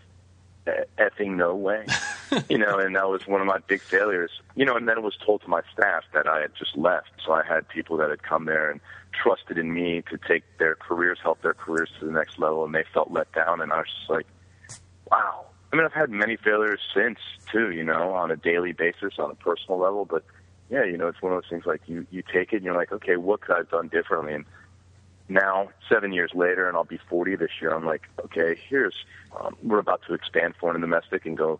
effing 0.99 1.37
no 1.37 1.55
way. 1.55 1.87
you 2.49 2.59
know, 2.59 2.79
and 2.79 2.97
that 2.97 3.09
was 3.09 3.27
one 3.27 3.41
of 3.41 3.47
my 3.47 3.59
big 3.67 3.81
failures. 3.81 4.31
You 4.55 4.65
know, 4.65 4.77
and 4.77 4.89
then 4.89 4.99
it 4.99 5.03
was 5.03 5.17
told 5.25 5.43
to 5.43 5.49
my 5.49 5.63
staff 5.73 6.05
that 6.13 6.27
I 6.27 6.41
had 6.41 6.53
just 6.59 6.77
left. 6.77 7.11
So 7.25 7.33
I 7.33 7.45
had 7.45 7.69
people 7.69 7.97
that 7.99 8.11
had 8.11 8.23
come 8.23 8.47
there 8.47 8.71
and 8.71 8.81
trusted 9.13 9.59
in 9.59 9.73
me 9.73 10.03
to 10.11 10.19
take 10.19 10.45
their 10.59 10.75
careers, 10.75 11.19
help 11.23 11.43
their 11.43 11.55
careers 11.55 11.91
to 12.01 12.07
the 12.07 12.13
next 12.13 12.39
level, 12.39 12.65
and 12.65 12.75
they 12.75 12.85
felt 12.93 13.11
let 13.11 13.33
down. 13.33 13.61
And 13.61 13.73
I 13.73 13.79
was 13.79 13.87
just 13.99 14.11
like, 14.11 14.27
wow. 15.11 15.47
I 15.73 15.77
mean, 15.77 15.85
I've 15.85 15.93
had 15.93 16.11
many 16.11 16.37
failures 16.37 16.81
since 16.95 17.19
too. 17.51 17.71
You 17.71 17.85
know, 17.85 18.13
on 18.13 18.31
a 18.31 18.37
daily 18.37 18.73
basis, 18.73 19.15
on 19.19 19.31
a 19.31 19.35
personal 19.35 19.79
level, 19.79 20.05
but 20.05 20.25
yeah, 20.71 20.85
you 20.85 20.97
know, 20.97 21.07
it's 21.09 21.23
one 21.23 21.33
of 21.33 21.43
those 21.43 21.51
things 21.51 21.65
like 21.67 21.83
you 21.87 22.07
you 22.11 22.23
take 22.23 22.53
it 22.53 22.57
and 22.57 22.65
you're 22.65 22.75
like, 22.75 22.93
okay, 22.93 23.17
what 23.17 23.41
could 23.41 23.55
I 23.55 23.59
have 23.59 23.71
done 23.71 23.89
differently? 23.89 24.35
And 24.35 24.45
now, 25.29 25.71
seven 25.89 26.12
years 26.12 26.31
later, 26.35 26.69
and 26.69 26.77
I'll 26.77 26.85
be 26.85 27.01
40 27.09 27.37
this 27.37 27.51
year, 27.61 27.75
I'm 27.75 27.85
like, 27.85 28.09
okay, 28.25 28.59
here's, 28.69 28.95
um, 29.39 29.57
we're 29.62 29.79
about 29.79 30.03
to 30.07 30.15
expand 30.15 30.55
foreign 30.59 30.77
and 30.77 30.83
domestic 30.83 31.27
and 31.27 31.37
go 31.37 31.59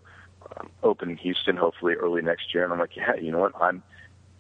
um, 0.57 0.71
open 0.83 1.11
in 1.11 1.17
Houston, 1.17 1.57
hopefully 1.57 1.95
early 1.95 2.23
next 2.23 2.55
year. 2.55 2.65
And 2.65 2.73
I'm 2.73 2.79
like, 2.79 2.97
yeah, 2.97 3.17
you 3.17 3.33
know 3.33 3.41
what? 3.41 3.61
I'm, 3.61 3.83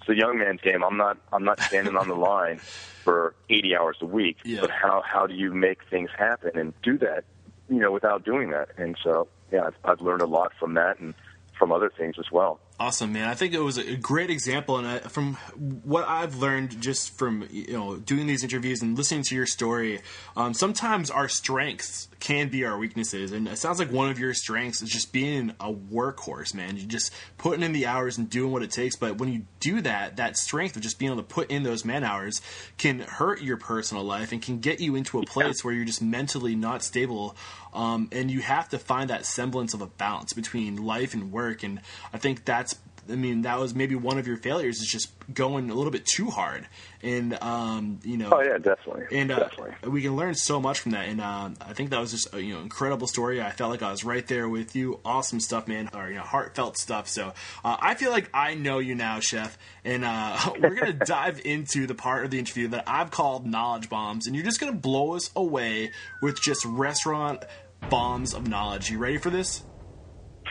it's 0.01 0.09
a 0.09 0.15
young 0.15 0.39
man's 0.39 0.61
game. 0.61 0.85
I'm 0.85 0.97
not, 0.97 1.19
I'm 1.33 1.45
not 1.45 1.61
standing 1.61 1.97
on 1.97 2.09
the 2.09 2.15
line 2.15 2.59
for 2.59 3.35
80 3.51 3.77
hours 3.77 3.97
a 4.01 4.07
week, 4.07 4.39
yeah. 4.45 4.61
but 4.61 4.71
how, 4.71 5.03
how 5.05 5.27
do 5.27 5.35
you 5.35 5.53
make 5.53 5.81
things 5.91 6.11
happen 6.17 6.57
and 6.57 6.73
do 6.83 6.97
that, 6.99 7.25
you 7.69 7.79
know, 7.79 7.91
without 7.91 8.25
doing 8.25 8.51
that? 8.51 8.69
And 8.77 8.97
so, 9.03 9.27
yeah, 9.53 9.65
I've, 9.67 9.77
I've 9.85 10.01
learned 10.01 10.23
a 10.23 10.27
lot 10.27 10.53
from 10.59 10.75
that 10.75 11.01
and 11.01 11.15
from 11.59 11.73
other 11.73 11.91
things 11.91 12.17
as 12.19 12.31
well. 12.31 12.61
Awesome, 12.79 13.15
man. 13.15 13.27
I 13.27 13.33
think 13.35 13.55
it 13.55 13.61
was 13.61 13.79
a 13.79 13.97
great 13.97 14.29
example, 14.29 14.77
and 14.77 14.87
I, 14.87 14.99
from 14.99 15.37
what 15.83 16.07
I've 16.07 16.37
learned 16.37 16.83
just 16.83 17.17
from 17.17 17.49
you 17.51 17.73
know 17.73 17.97
doing 17.97 18.27
these 18.27 18.45
interviews 18.45 18.83
and 18.83 18.99
listening 18.99 19.23
to 19.23 19.35
your 19.35 19.47
story, 19.47 20.03
um, 20.37 20.53
sometimes 20.53 21.11
our 21.11 21.27
strengths 21.27 22.09
can 22.21 22.51
be 22.51 22.67
our 22.67 22.77
weaknesses, 22.77 23.33
and 23.33 23.49
it 23.49 23.57
sounds 23.57 23.79
like 23.79 23.91
one 23.91 24.11
of 24.11 24.19
your 24.19 24.35
strengths 24.35 24.83
is 24.83 24.91
just 24.91 25.11
being 25.11 25.55
a 25.59 25.73
workhorse, 25.73 26.53
man. 26.53 26.77
You 26.77 26.85
just 26.85 27.15
putting 27.39 27.63
in 27.63 27.73
the 27.73 27.87
hours 27.87 28.19
and 28.19 28.29
doing 28.29 28.53
what 28.53 28.63
it 28.63 28.73
takes. 28.73 28.95
But 28.95 29.17
when 29.17 29.33
you 29.33 29.47
do 29.59 29.81
that, 29.81 30.17
that 30.17 30.37
strength 30.37 30.77
of 30.77 30.83
just 30.83 30.99
being 30.99 31.13
able 31.13 31.23
to 31.23 31.27
put 31.27 31.51
in 31.51 31.63
those 31.63 31.83
man 31.83 32.05
hours 32.05 32.43
can 32.77 32.99
hurt 32.99 33.41
your 33.41 33.57
personal 33.57 34.05
life 34.05 34.33
and 34.33 34.43
can 34.43 34.59
get 34.59 34.81
you 34.81 34.97
into 34.97 35.19
a 35.19 35.25
place 35.25 35.65
where 35.65 35.73
you're 35.73 35.87
just 35.87 36.03
mentally 36.03 36.55
not 36.55 36.83
stable, 36.83 37.37
um, 37.73 38.11
and 38.13 38.31
you 38.31 38.41
have 38.41 38.69
to 38.69 38.79
find 38.79 39.09
that 39.09 39.25
semblance 39.25 39.73
of 39.73 39.81
a 39.81 39.87
balance 39.87 40.35
between 40.35 40.77
life 40.77 41.15
and 41.15 41.33
work. 41.33 41.63
And 41.63 41.81
I 42.13 42.19
think 42.19 42.45
that 42.45 42.66
that's 42.66 42.66
I 43.11 43.17
mean, 43.17 43.43
that 43.43 43.59
was 43.59 43.75
maybe 43.75 43.95
one 43.95 44.19
of 44.19 44.27
your 44.27 44.37
failures 44.37 44.81
is 44.81 44.87
just 44.87 45.13
going 45.33 45.71
a 45.71 45.75
little 45.75 45.91
bit 45.91 46.05
too 46.07 46.31
hard, 46.31 46.67
and 47.03 47.35
um, 47.43 48.01
you 48.05 48.17
know. 48.17 48.31
Oh 48.33 48.41
yeah, 48.41 48.59
definitely. 48.59 49.05
And 49.13 49.31
uh, 49.31 49.41
definitely. 49.41 49.91
we 49.91 50.03
can 50.03 50.17
learn 50.17 50.35
so 50.35 50.61
much 50.61 50.81
from 50.81 50.93
that, 50.93 51.09
and 51.09 51.21
uh, 51.21 51.51
I 51.61 51.73
think 51.73 51.91
that 51.91 52.01
was 52.01 52.11
just 52.11 52.35
a 52.35 52.43
you 52.43 52.55
know 52.55 52.61
incredible 52.61 53.07
story. 53.07 53.41
I 53.41 53.51
felt 53.51 53.71
like 53.71 53.83
I 53.83 53.91
was 53.91 54.05
right 54.05 54.27
there 54.27 54.49
with 54.49 54.75
you. 54.77 55.01
Awesome 55.05 55.41
stuff, 55.41 55.69
man, 55.69 55.89
or 55.95 56.09
you 56.09 56.17
know 56.17 56.23
heartfelt 56.23 56.77
stuff. 56.77 57.09
So 57.09 57.33
uh, 57.65 57.77
I 57.81 57.95
feel 57.95 58.11
like 58.11 58.31
I 58.33 58.55
know 58.55 58.79
you 58.79 58.95
now, 58.95 59.21
Chef, 59.21 59.57
and 59.85 60.05
uh, 60.05 60.39
we're 60.61 60.75
gonna 60.75 60.93
dive 61.07 61.41
into 61.45 61.87
the 61.87 61.95
part 61.95 62.25
of 62.25 62.31
the 62.31 62.39
interview 62.39 62.69
that 62.69 62.85
I've 62.87 63.11
called 63.11 63.47
knowledge 63.47 63.89
bombs, 63.89 64.27
and 64.27 64.35
you're 64.35 64.45
just 64.45 64.61
gonna 64.61 64.73
blow 64.73 65.15
us 65.15 65.31
away 65.37 65.93
with 66.23 66.41
just 66.41 66.65
restaurant 66.65 67.45
bombs 67.91 68.35
of 68.35 68.49
knowledge. 68.49 68.91
You 68.91 68.99
ready 68.99 69.19
for 69.19 69.31
this? 69.31 69.65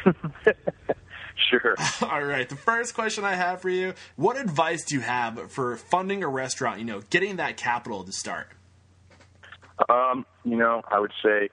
Sure. 1.50 1.76
All 2.02 2.24
right. 2.24 2.48
The 2.48 2.56
first 2.56 2.94
question 2.94 3.24
I 3.24 3.36
have 3.36 3.62
for 3.62 3.70
you: 3.70 3.94
What 4.16 4.38
advice 4.38 4.86
do 4.86 4.96
you 4.96 5.02
have 5.02 5.52
for 5.52 5.76
funding 5.76 6.24
a 6.24 6.28
restaurant? 6.28 6.80
You 6.80 6.86
know, 6.86 7.02
getting 7.10 7.36
that 7.36 7.58
capital 7.58 8.04
to 8.04 8.12
start. 8.12 8.48
Um, 9.90 10.26
you 10.44 10.56
know, 10.56 10.82
I 10.90 11.00
would 11.00 11.12
say, 11.22 11.50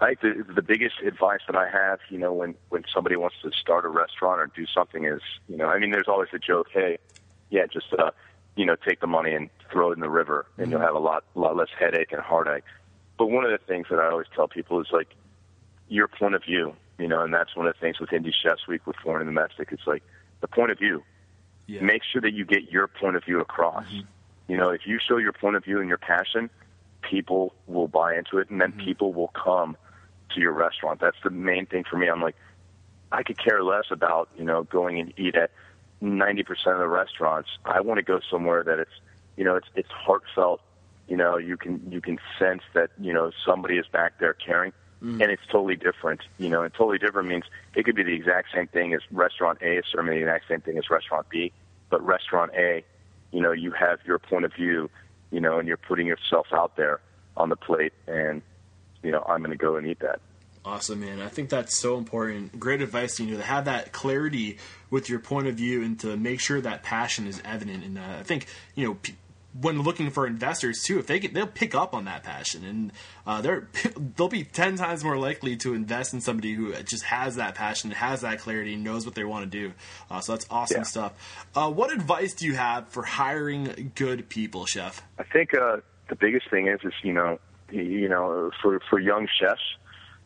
I 0.00 0.14
think 0.14 0.20
the, 0.20 0.52
the 0.54 0.62
biggest 0.62 0.96
advice 1.00 1.40
that 1.46 1.56
I 1.56 1.68
have, 1.70 2.00
you 2.10 2.18
know, 2.18 2.32
when 2.32 2.54
when 2.68 2.84
somebody 2.92 3.16
wants 3.16 3.36
to 3.42 3.50
start 3.52 3.84
a 3.84 3.88
restaurant 3.88 4.40
or 4.40 4.50
do 4.54 4.66
something 4.66 5.06
is, 5.06 5.22
you 5.48 5.56
know, 5.56 5.66
I 5.66 5.78
mean, 5.78 5.90
there's 5.90 6.08
always 6.08 6.28
a 6.34 6.38
joke, 6.38 6.68
hey, 6.72 6.98
yeah, 7.50 7.66
just 7.72 7.86
uh, 7.98 8.10
you 8.56 8.66
know, 8.66 8.76
take 8.86 9.00
the 9.00 9.06
money 9.06 9.32
and 9.32 9.48
throw 9.72 9.90
it 9.90 9.94
in 9.94 10.00
the 10.00 10.10
river, 10.10 10.46
and 10.56 10.66
mm-hmm. 10.66 10.72
you'll 10.72 10.80
have 10.82 10.94
a 10.94 10.98
lot 10.98 11.24
lot 11.34 11.56
less 11.56 11.68
headache 11.78 12.12
and 12.12 12.20
heartache. 12.20 12.64
but 13.18 13.26
one 13.26 13.44
of 13.44 13.50
the 13.50 13.58
things 13.66 13.86
that 13.90 13.98
I 13.98 14.10
always 14.10 14.26
tell 14.34 14.48
people 14.48 14.80
is 14.80 14.88
like 14.92 15.08
your 15.88 16.08
point 16.08 16.34
of 16.34 16.44
view, 16.44 16.74
you 16.98 17.08
know, 17.08 17.22
and 17.22 17.32
that's 17.32 17.54
one 17.54 17.66
of 17.66 17.74
the 17.74 17.80
things 17.80 18.00
with 18.00 18.10
Indie 18.10 18.32
Chefs 18.32 18.66
Week 18.66 18.86
with 18.86 18.96
Foreign 18.96 19.26
and 19.26 19.34
Domestic. 19.34 19.68
It's 19.72 19.86
like 19.86 20.02
the 20.40 20.48
point 20.48 20.70
of 20.70 20.78
view. 20.78 21.02
Yeah. 21.66 21.80
Make 21.82 22.02
sure 22.04 22.20
that 22.22 22.32
you 22.32 22.44
get 22.44 22.70
your 22.70 22.86
point 22.86 23.16
of 23.16 23.24
view 23.24 23.40
across. 23.40 23.86
Mm-hmm. 23.86 24.06
You 24.48 24.56
know, 24.56 24.70
if 24.70 24.82
you 24.86 24.98
show 25.06 25.16
your 25.16 25.32
point 25.32 25.56
of 25.56 25.64
view 25.64 25.80
and 25.80 25.88
your 25.88 25.98
passion, 25.98 26.48
people 27.02 27.54
will 27.66 27.88
buy 27.88 28.16
into 28.16 28.38
it, 28.38 28.50
and 28.50 28.60
then 28.60 28.72
mm-hmm. 28.72 28.84
people 28.84 29.12
will 29.12 29.28
come 29.28 29.76
to 30.34 30.40
your 30.40 30.52
restaurant. 30.52 31.00
That's 31.00 31.16
the 31.24 31.30
main 31.30 31.66
thing 31.66 31.84
for 31.88 31.96
me. 31.96 32.08
I'm 32.08 32.22
like, 32.22 32.36
I 33.12 33.22
could 33.22 33.38
care 33.38 33.62
less 33.62 33.86
about 33.90 34.28
you 34.36 34.44
know 34.44 34.64
going 34.64 35.00
and 35.00 35.12
eat 35.18 35.34
at 35.34 35.50
90% 36.02 36.40
of 36.66 36.78
the 36.78 36.88
restaurants. 36.88 37.48
I 37.64 37.80
want 37.80 37.98
to 37.98 38.02
go 38.02 38.20
somewhere 38.30 38.62
that 38.64 38.78
it's 38.78 38.90
you 39.36 39.44
know 39.44 39.56
it's 39.56 39.68
it's 39.74 39.90
heartfelt. 39.90 40.60
You 41.08 41.16
know, 41.16 41.36
you 41.36 41.56
can 41.56 41.80
you 41.90 42.00
can 42.00 42.18
sense 42.38 42.62
that 42.74 42.90
you 43.00 43.12
know 43.12 43.30
somebody 43.44 43.78
is 43.78 43.86
back 43.86 44.18
there 44.18 44.34
caring, 44.34 44.72
and 45.22 45.30
it's 45.30 45.42
totally 45.50 45.76
different. 45.76 46.20
You 46.38 46.48
know, 46.48 46.62
and 46.62 46.72
totally 46.72 46.98
different 46.98 47.28
means 47.28 47.44
it 47.74 47.84
could 47.84 47.96
be 47.96 48.02
the 48.02 48.14
exact 48.14 48.48
same 48.54 48.66
thing 48.66 48.94
as 48.94 49.00
restaurant 49.10 49.58
A 49.62 49.78
is 49.78 49.84
serving 49.90 50.12
the 50.12 50.20
exact 50.20 50.48
same 50.48 50.60
thing 50.60 50.78
as 50.78 50.90
restaurant 50.90 51.28
B, 51.28 51.52
but 51.90 52.04
restaurant 52.04 52.52
A, 52.54 52.84
you 53.32 53.40
know, 53.40 53.52
you 53.52 53.70
have 53.72 53.98
your 54.06 54.18
point 54.18 54.44
of 54.44 54.52
view, 54.54 54.90
you 55.30 55.40
know, 55.40 55.58
and 55.58 55.68
you're 55.68 55.76
putting 55.76 56.06
yourself 56.06 56.46
out 56.52 56.76
there 56.76 57.00
on 57.36 57.48
the 57.48 57.56
plate, 57.56 57.92
and 58.06 58.42
you 59.02 59.10
know, 59.10 59.24
I'm 59.28 59.38
going 59.38 59.50
to 59.50 59.56
go 59.56 59.76
and 59.76 59.86
eat 59.86 60.00
that. 60.00 60.20
Awesome, 60.64 60.98
man. 60.98 61.20
I 61.20 61.28
think 61.28 61.48
that's 61.48 61.78
so 61.78 61.96
important. 61.96 62.58
Great 62.58 62.82
advice, 62.82 63.20
you 63.20 63.26
know, 63.26 63.36
to 63.36 63.42
have 63.44 63.66
that 63.66 63.92
clarity 63.92 64.58
with 64.90 65.08
your 65.08 65.20
point 65.20 65.46
of 65.46 65.54
view 65.54 65.80
and 65.84 65.98
to 66.00 66.16
make 66.16 66.40
sure 66.40 66.60
that 66.60 66.82
passion 66.82 67.28
is 67.28 67.40
evident. 67.44 67.84
And 67.84 67.96
uh, 67.96 68.16
I 68.18 68.22
think, 68.24 68.46
you 68.74 68.84
know, 68.84 68.94
p- 68.94 69.14
when 69.60 69.82
looking 69.82 70.10
for 70.10 70.26
investors 70.26 70.82
too, 70.84 70.98
if 70.98 71.06
they 71.06 71.18
get, 71.18 71.32
they'll 71.34 71.46
pick 71.46 71.74
up 71.74 71.94
on 71.94 72.04
that 72.04 72.22
passion 72.22 72.64
and 72.64 72.92
uh, 73.26 73.40
they're 73.40 73.68
they'll 74.16 74.28
be 74.28 74.44
ten 74.44 74.76
times 74.76 75.02
more 75.04 75.16
likely 75.16 75.56
to 75.58 75.74
invest 75.74 76.12
in 76.14 76.20
somebody 76.20 76.54
who 76.54 76.74
just 76.82 77.04
has 77.04 77.36
that 77.36 77.54
passion, 77.54 77.90
has 77.92 78.20
that 78.22 78.38
clarity, 78.40 78.76
knows 78.76 79.04
what 79.06 79.14
they 79.14 79.24
want 79.24 79.50
to 79.50 79.58
do. 79.58 79.72
Uh, 80.10 80.20
so 80.20 80.32
that's 80.32 80.46
awesome 80.50 80.78
Yeah. 80.78 80.82
stuff. 80.84 81.46
Uh, 81.54 81.70
what 81.70 81.92
advice 81.92 82.34
do 82.34 82.46
you 82.46 82.54
have 82.54 82.88
for 82.88 83.02
hiring 83.04 83.92
good 83.94 84.28
people, 84.28 84.66
chef? 84.66 85.02
I 85.18 85.22
think 85.24 85.54
uh, 85.54 85.78
the 86.08 86.16
biggest 86.16 86.50
thing 86.50 86.68
is, 86.68 86.80
is 86.84 86.92
you 87.02 87.12
know, 87.12 87.38
you 87.70 88.08
know, 88.08 88.50
for 88.62 88.80
for 88.90 88.98
young 88.98 89.26
chefs, 89.40 89.60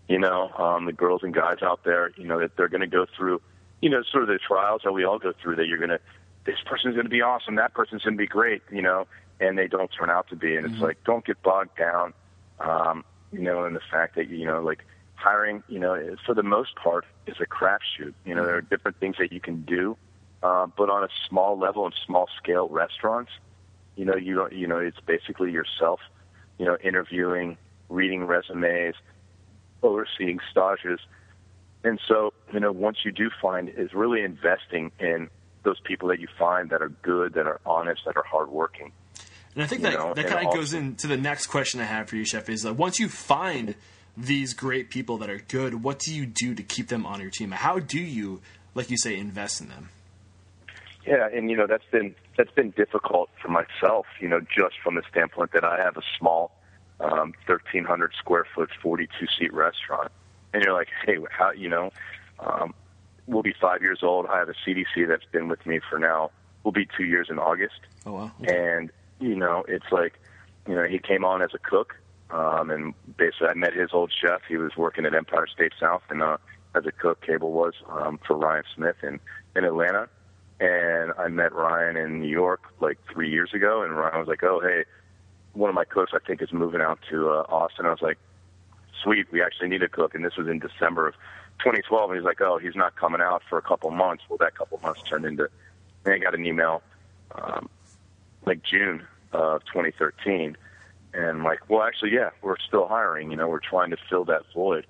you 0.09 0.19
know, 0.19 0.51
um, 0.59 0.87
the 0.87 0.93
girls 0.93 1.23
and 1.23 1.33
guys 1.35 1.59
out 1.63 1.85
there, 1.85 2.11
you 2.17 2.27
know, 2.27 2.41
that 2.41 2.57
they're 2.57 2.69
going 2.69 2.81
to 2.81 2.87
go 2.87 3.07
through, 3.17 3.41
you 3.81 3.89
know, 3.91 4.03
sort 4.11 4.25
of 4.25 4.29
the 4.29 4.39
trials 4.47 4.83
that 4.85 4.93
we 4.93 5.05
all 5.05 5.19
go 5.19 5.33
through. 5.43 5.57
That 5.57 5.67
you're 5.67 5.79
going 5.79 5.91
to, 5.91 6.01
this 6.45 6.57
person's 6.65 6.95
going 6.95 7.07
to 7.07 7.11
be 7.11 7.23
awesome, 7.23 7.57
that 7.57 7.75
person's 7.75 8.03
going 8.03 8.17
to 8.17 8.19
be 8.19 8.27
great, 8.27 8.63
you 8.71 8.83
know, 8.83 9.07
and 9.41 9.59
they 9.59 9.69
don't 9.69 9.91
turn 9.91 10.11
out 10.11 10.29
to 10.29 10.37
be. 10.37 10.57
And 10.57 10.67
it's 10.67 10.81
like, 10.81 11.03
don't 11.05 11.25
get 11.25 11.43
bogged 11.43 11.77
down, 11.77 12.13
um, 12.61 13.05
you 13.33 13.41
know, 13.41 13.65
in 13.65 13.75
the 13.75 13.81
fact 13.91 14.17
that 14.17 14.29
you 14.29 14.47
know, 14.47 14.63
like 14.63 14.85
hiring, 15.15 15.63
you 15.69 15.79
know, 15.79 16.17
for 16.25 16.35
the 16.35 16.43
most 16.43 16.75
part, 16.77 17.05
is 17.27 17.37
a 17.41 17.47
crapshoot. 17.47 18.15
You 18.25 18.35
know, 18.35 18.45
there 18.45 18.57
are 18.57 18.63
different 18.63 18.99
things 18.99 19.17
that 19.19 19.33
you 19.33 19.41
can 19.41 19.63
do, 19.63 19.97
uh, 20.43 20.67
but 20.77 20.91
on 20.91 21.05
a 21.05 21.09
small 21.29 21.59
level 21.59 21.85
and 21.85 21.95
small 22.07 22.29
scale 22.39 22.69
restaurants 22.69 23.31
you 24.01 24.07
know 24.07 24.17
you 24.17 24.35
don't 24.35 24.53
you 24.53 24.67
know 24.67 24.79
it's 24.79 25.01
basically 25.01 25.53
yourself 25.53 26.01
you 26.59 26.65
know 26.65 26.77
interviewing 26.83 27.59
reading 27.91 28.25
resumes 28.25 28.95
overseeing 29.83 30.39
stages 30.51 31.01
and 31.85 32.01
so 32.09 32.33
you 32.53 32.61
know 32.61 32.73
once 32.73 32.99
you 33.05 33.13
do 33.13 33.31
find 33.43 33.69
is 33.69 33.93
really 33.93 34.23
investing 34.23 34.91
in 34.99 35.29
those 35.63 35.81
people 35.81 36.09
that 36.09 36.21
you 36.21 36.29
find 36.39 36.71
that 36.71 36.83
are 36.83 36.89
good 36.89 37.35
that 37.35 37.47
are 37.47 37.61
honest 37.67 38.03
that 38.07 38.17
are 38.17 38.25
hardworking 38.25 38.93
And 39.55 39.65
I 39.65 39.67
think 39.67 39.83
that 39.83 39.95
know, 39.95 40.15
that 40.15 40.27
kind 40.27 40.47
of 40.47 40.55
goes 40.55 40.73
into 40.73 41.07
the 41.07 41.17
next 41.17 41.49
question 41.49 41.81
I 41.81 41.85
have 41.85 42.09
for 42.09 42.17
you, 42.17 42.25
Chef. 42.25 42.49
Is 42.49 42.65
uh, 42.65 42.73
once 42.73 43.01
you 43.01 43.09
find 43.09 43.75
these 44.17 44.55
great 44.55 44.91
people 44.91 45.19
that 45.19 45.31
are 45.31 45.39
good, 45.39 45.83
what 45.83 45.99
do 45.99 46.15
you 46.15 46.27
do 46.27 46.55
to 46.55 46.63
keep 46.63 46.89
them 46.89 47.05
on 47.07 47.21
your 47.21 47.31
team? 47.31 47.51
How 47.51 47.79
do 47.79 47.99
you, 47.99 48.41
like 48.75 48.91
you 48.91 48.97
say, 48.97 49.17
invest 49.17 49.61
in 49.61 49.69
them? 49.69 49.89
Yeah, 51.07 51.29
and 51.33 51.51
you 51.51 51.57
know 51.57 51.67
that's 51.67 51.85
been 51.91 52.15
that's 52.37 52.51
been 52.53 52.71
difficult 52.71 53.31
for 53.43 53.49
myself. 53.49 54.07
You 54.21 54.29
know, 54.29 54.41
just 54.41 54.75
from 54.85 54.95
the 54.95 55.03
standpoint 55.11 55.53
that 55.53 55.65
I 55.65 55.79
have 55.83 55.97
a 55.97 56.03
small, 56.19 56.53
um, 57.01 57.33
thirteen 57.47 57.85
hundred 57.85 58.13
square 58.19 58.47
foot, 58.55 58.71
forty 58.83 59.09
two 59.19 59.27
seat 59.39 59.53
restaurant, 59.53 60.13
and 60.53 60.63
you're 60.63 60.75
like, 60.75 60.89
hey, 61.07 61.17
how 61.31 61.53
you 61.53 61.69
know, 61.69 61.91
um, 62.39 62.75
we'll 63.31 63.43
be 63.43 63.55
five 63.61 63.83
years 63.83 64.01
old. 64.03 64.27
I 64.27 64.39
have 64.39 64.49
a 64.49 64.55
CDC 64.67 65.09
that's 65.09 65.25
been 65.33 65.49
with 65.49 65.65
me 65.67 65.81
for 65.89 65.99
now. 65.99 66.31
Will 66.63 66.73
be 66.73 66.87
two 66.97 67.05
years 67.05 67.29
in 67.31 67.39
August, 67.39 67.81
Oh 68.05 68.13
wow. 68.13 68.33
and 68.43 68.91
you 69.19 69.35
know, 69.35 69.65
it's 69.67 69.91
like, 69.91 70.21
you 70.69 70.75
know, 70.75 70.85
he 70.85 70.99
came 70.99 71.25
on 71.25 71.41
as 71.41 71.51
a 71.55 71.59
cook, 71.59 71.97
um, 72.31 72.71
and 72.71 72.95
basically 73.17 73.49
I 73.49 73.55
met 73.55 73.73
his 73.73 73.91
old 73.95 74.13
chef. 74.13 74.43
He 74.47 74.57
was 74.59 74.77
working 74.77 75.07
at 75.07 75.15
Empire 75.15 75.47
State 75.47 75.73
South, 75.81 76.03
and 76.11 76.23
uh, 76.23 76.37
as 76.75 76.85
a 76.85 76.93
cook, 76.93 77.23
Cable 77.23 77.53
was 77.53 77.73
um, 77.89 78.19
for 78.27 78.37
Ryan 78.37 78.65
Smith 78.75 78.97
in 79.03 79.21
in 79.57 79.65
Atlanta 79.65 80.09
and 80.61 81.13
I 81.19 81.29
met 81.29 81.55
Ryan 81.55 81.97
in 81.97 82.21
New 82.21 82.29
York 82.29 82.61
like 82.81 82.99
three 83.11 83.31
years 83.31 83.55
ago, 83.55 83.83
and 83.83 83.97
Ryan 83.97 84.19
was 84.19 84.29
like, 84.29 84.45
"Oh, 84.45 84.61
hey, 84.61 84.85
one 85.55 85.71
of 85.71 85.75
my 85.75 85.85
cooks 85.85 86.13
I 86.15 86.19
think 86.19 86.43
is 86.43 86.53
moving 86.53 86.83
out 86.83 86.99
to 87.11 87.31
uh, 87.31 87.47
Austin." 87.49 87.87
I 87.87 87.91
was 87.91 88.03
like, 88.03 88.19
"Sweet, 89.03 89.33
we 89.33 89.43
actually 89.43 89.69
need 89.69 89.83
a 89.83 89.89
cook," 89.89 90.15
and 90.15 90.23
this 90.25 90.37
was 90.37 90.49
in 90.49 90.59
December 90.59 91.09
of 91.09 91.15
2012. 91.61 92.11
And 92.11 92.19
he's 92.19 92.25
like, 92.25 92.41
"Oh, 92.41 92.59
he's 92.59 92.77
not 92.77 92.97
coming 92.97 93.21
out 93.21 93.43
for 93.49 93.59
a 93.59 93.63
couple 93.63 93.91
months." 93.91 94.25
Well, 94.29 94.39
that 94.39 94.55
couple 94.55 94.81
months 94.83 95.03
turned 95.03 95.25
into. 95.25 95.49
And 96.05 96.15
I 96.15 96.19
got 96.19 96.35
an 96.35 96.45
email, 96.45 96.83
um, 97.35 97.69
like 98.45 98.63
June 98.63 99.07
of 99.33 99.65
2013, 99.67 100.57
and 101.15 101.25
I'm 101.25 101.45
like, 101.45 101.69
"Well, 101.69 101.83
actually, 101.83 102.13
yeah, 102.13 102.31
we're 102.43 102.59
still 102.59 102.87
hiring. 102.89 103.31
You 103.31 103.37
know, 103.37 103.49
we're 103.49 103.61
trying 103.61 103.91
to 103.91 103.97
fill 104.09 104.25
that 104.27 104.43
void." 104.55 104.87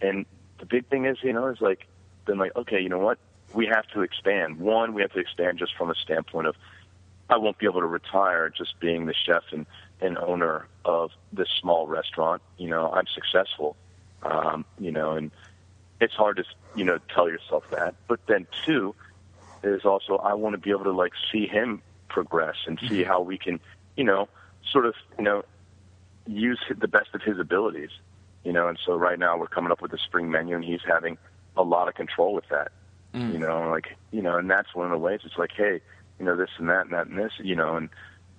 And 0.00 0.26
the 0.58 0.66
big 0.66 0.86
thing 0.86 1.06
is, 1.06 1.18
you 1.22 1.32
know, 1.32 1.46
is 1.46 1.60
like, 1.60 1.86
then 2.26 2.38
like, 2.38 2.54
okay, 2.56 2.80
you 2.80 2.88
know 2.88 2.98
what? 2.98 3.18
We 3.54 3.66
have 3.66 3.86
to 3.88 4.02
expand. 4.02 4.58
One, 4.58 4.94
we 4.94 5.02
have 5.02 5.12
to 5.12 5.20
expand 5.20 5.58
just 5.58 5.74
from 5.76 5.90
a 5.90 5.94
standpoint 5.94 6.46
of 6.46 6.56
I 7.30 7.36
won't 7.36 7.58
be 7.58 7.66
able 7.66 7.80
to 7.80 7.86
retire 7.86 8.48
just 8.48 8.78
being 8.80 9.06
the 9.06 9.14
chef 9.14 9.44
and, 9.52 9.66
and 10.00 10.16
owner 10.18 10.66
of 10.84 11.10
this 11.32 11.48
small 11.60 11.86
restaurant. 11.86 12.42
You 12.56 12.68
know, 12.68 12.90
I'm 12.90 13.06
successful. 13.06 13.76
Um, 14.22 14.64
you 14.78 14.90
know, 14.90 15.12
and 15.12 15.30
it's 16.00 16.14
hard 16.14 16.36
to 16.36 16.44
you 16.74 16.84
know 16.84 16.98
tell 17.14 17.28
yourself 17.28 17.64
that. 17.70 17.94
But 18.06 18.20
then 18.26 18.46
two 18.64 18.94
is 19.62 19.84
also 19.84 20.16
I 20.16 20.34
want 20.34 20.54
to 20.54 20.58
be 20.58 20.70
able 20.70 20.84
to 20.84 20.92
like 20.92 21.12
see 21.32 21.46
him 21.46 21.82
progress 22.08 22.56
and 22.66 22.78
see 22.88 23.02
how 23.04 23.20
we 23.20 23.38
can 23.38 23.60
you 23.96 24.04
know 24.04 24.28
sort 24.70 24.86
of 24.86 24.94
you 25.18 25.24
know 25.24 25.44
use 26.26 26.60
the 26.68 26.88
best 26.88 27.14
of 27.14 27.22
his 27.22 27.38
abilities. 27.38 27.90
You 28.44 28.52
know, 28.52 28.68
and 28.68 28.78
so 28.84 28.94
right 28.94 29.18
now 29.18 29.36
we're 29.36 29.48
coming 29.48 29.72
up 29.72 29.82
with 29.82 29.92
a 29.92 29.98
spring 29.98 30.30
menu, 30.30 30.54
and 30.54 30.64
he's 30.64 30.80
having 30.86 31.18
a 31.56 31.62
lot 31.62 31.88
of 31.88 31.94
control 31.94 32.34
with 32.34 32.48
that. 32.50 32.70
You 33.32 33.38
know, 33.38 33.68
like 33.68 33.96
you 34.12 34.22
know, 34.22 34.36
and 34.36 34.50
that's 34.50 34.74
one 34.74 34.86
of 34.86 34.92
the 34.92 34.98
ways. 34.98 35.20
It's 35.24 35.36
like, 35.36 35.50
hey, 35.56 35.80
you 36.18 36.24
know, 36.24 36.36
this 36.36 36.50
and 36.58 36.68
that 36.68 36.82
and 36.82 36.92
that 36.92 37.06
and 37.06 37.18
this, 37.18 37.32
you 37.42 37.56
know, 37.56 37.76
and 37.76 37.88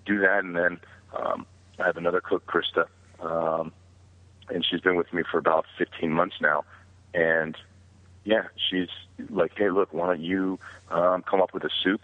do 0.06 0.20
that, 0.20 0.44
and 0.44 0.56
then 0.56 0.80
um, 1.16 1.46
I 1.80 1.86
have 1.86 1.98
another 1.98 2.22
cook, 2.22 2.46
Krista, 2.46 2.86
um, 3.20 3.72
and 4.50 4.66
she's 4.66 4.82
been 4.82 4.96
with 4.96 5.12
me 5.14 5.24
for 5.30 5.38
about 5.38 5.66
15 5.78 6.12
months 6.12 6.36
now, 6.42 6.66
and 7.14 7.56
yeah, 8.24 8.44
she's 8.70 8.90
like, 9.30 9.54
hey, 9.56 9.70
look, 9.70 9.94
why 9.94 10.08
don't 10.08 10.22
you 10.22 10.60
um, 10.90 11.24
come 11.24 11.42
up 11.42 11.54
with 11.54 11.64
a 11.64 11.70
soup 11.84 12.02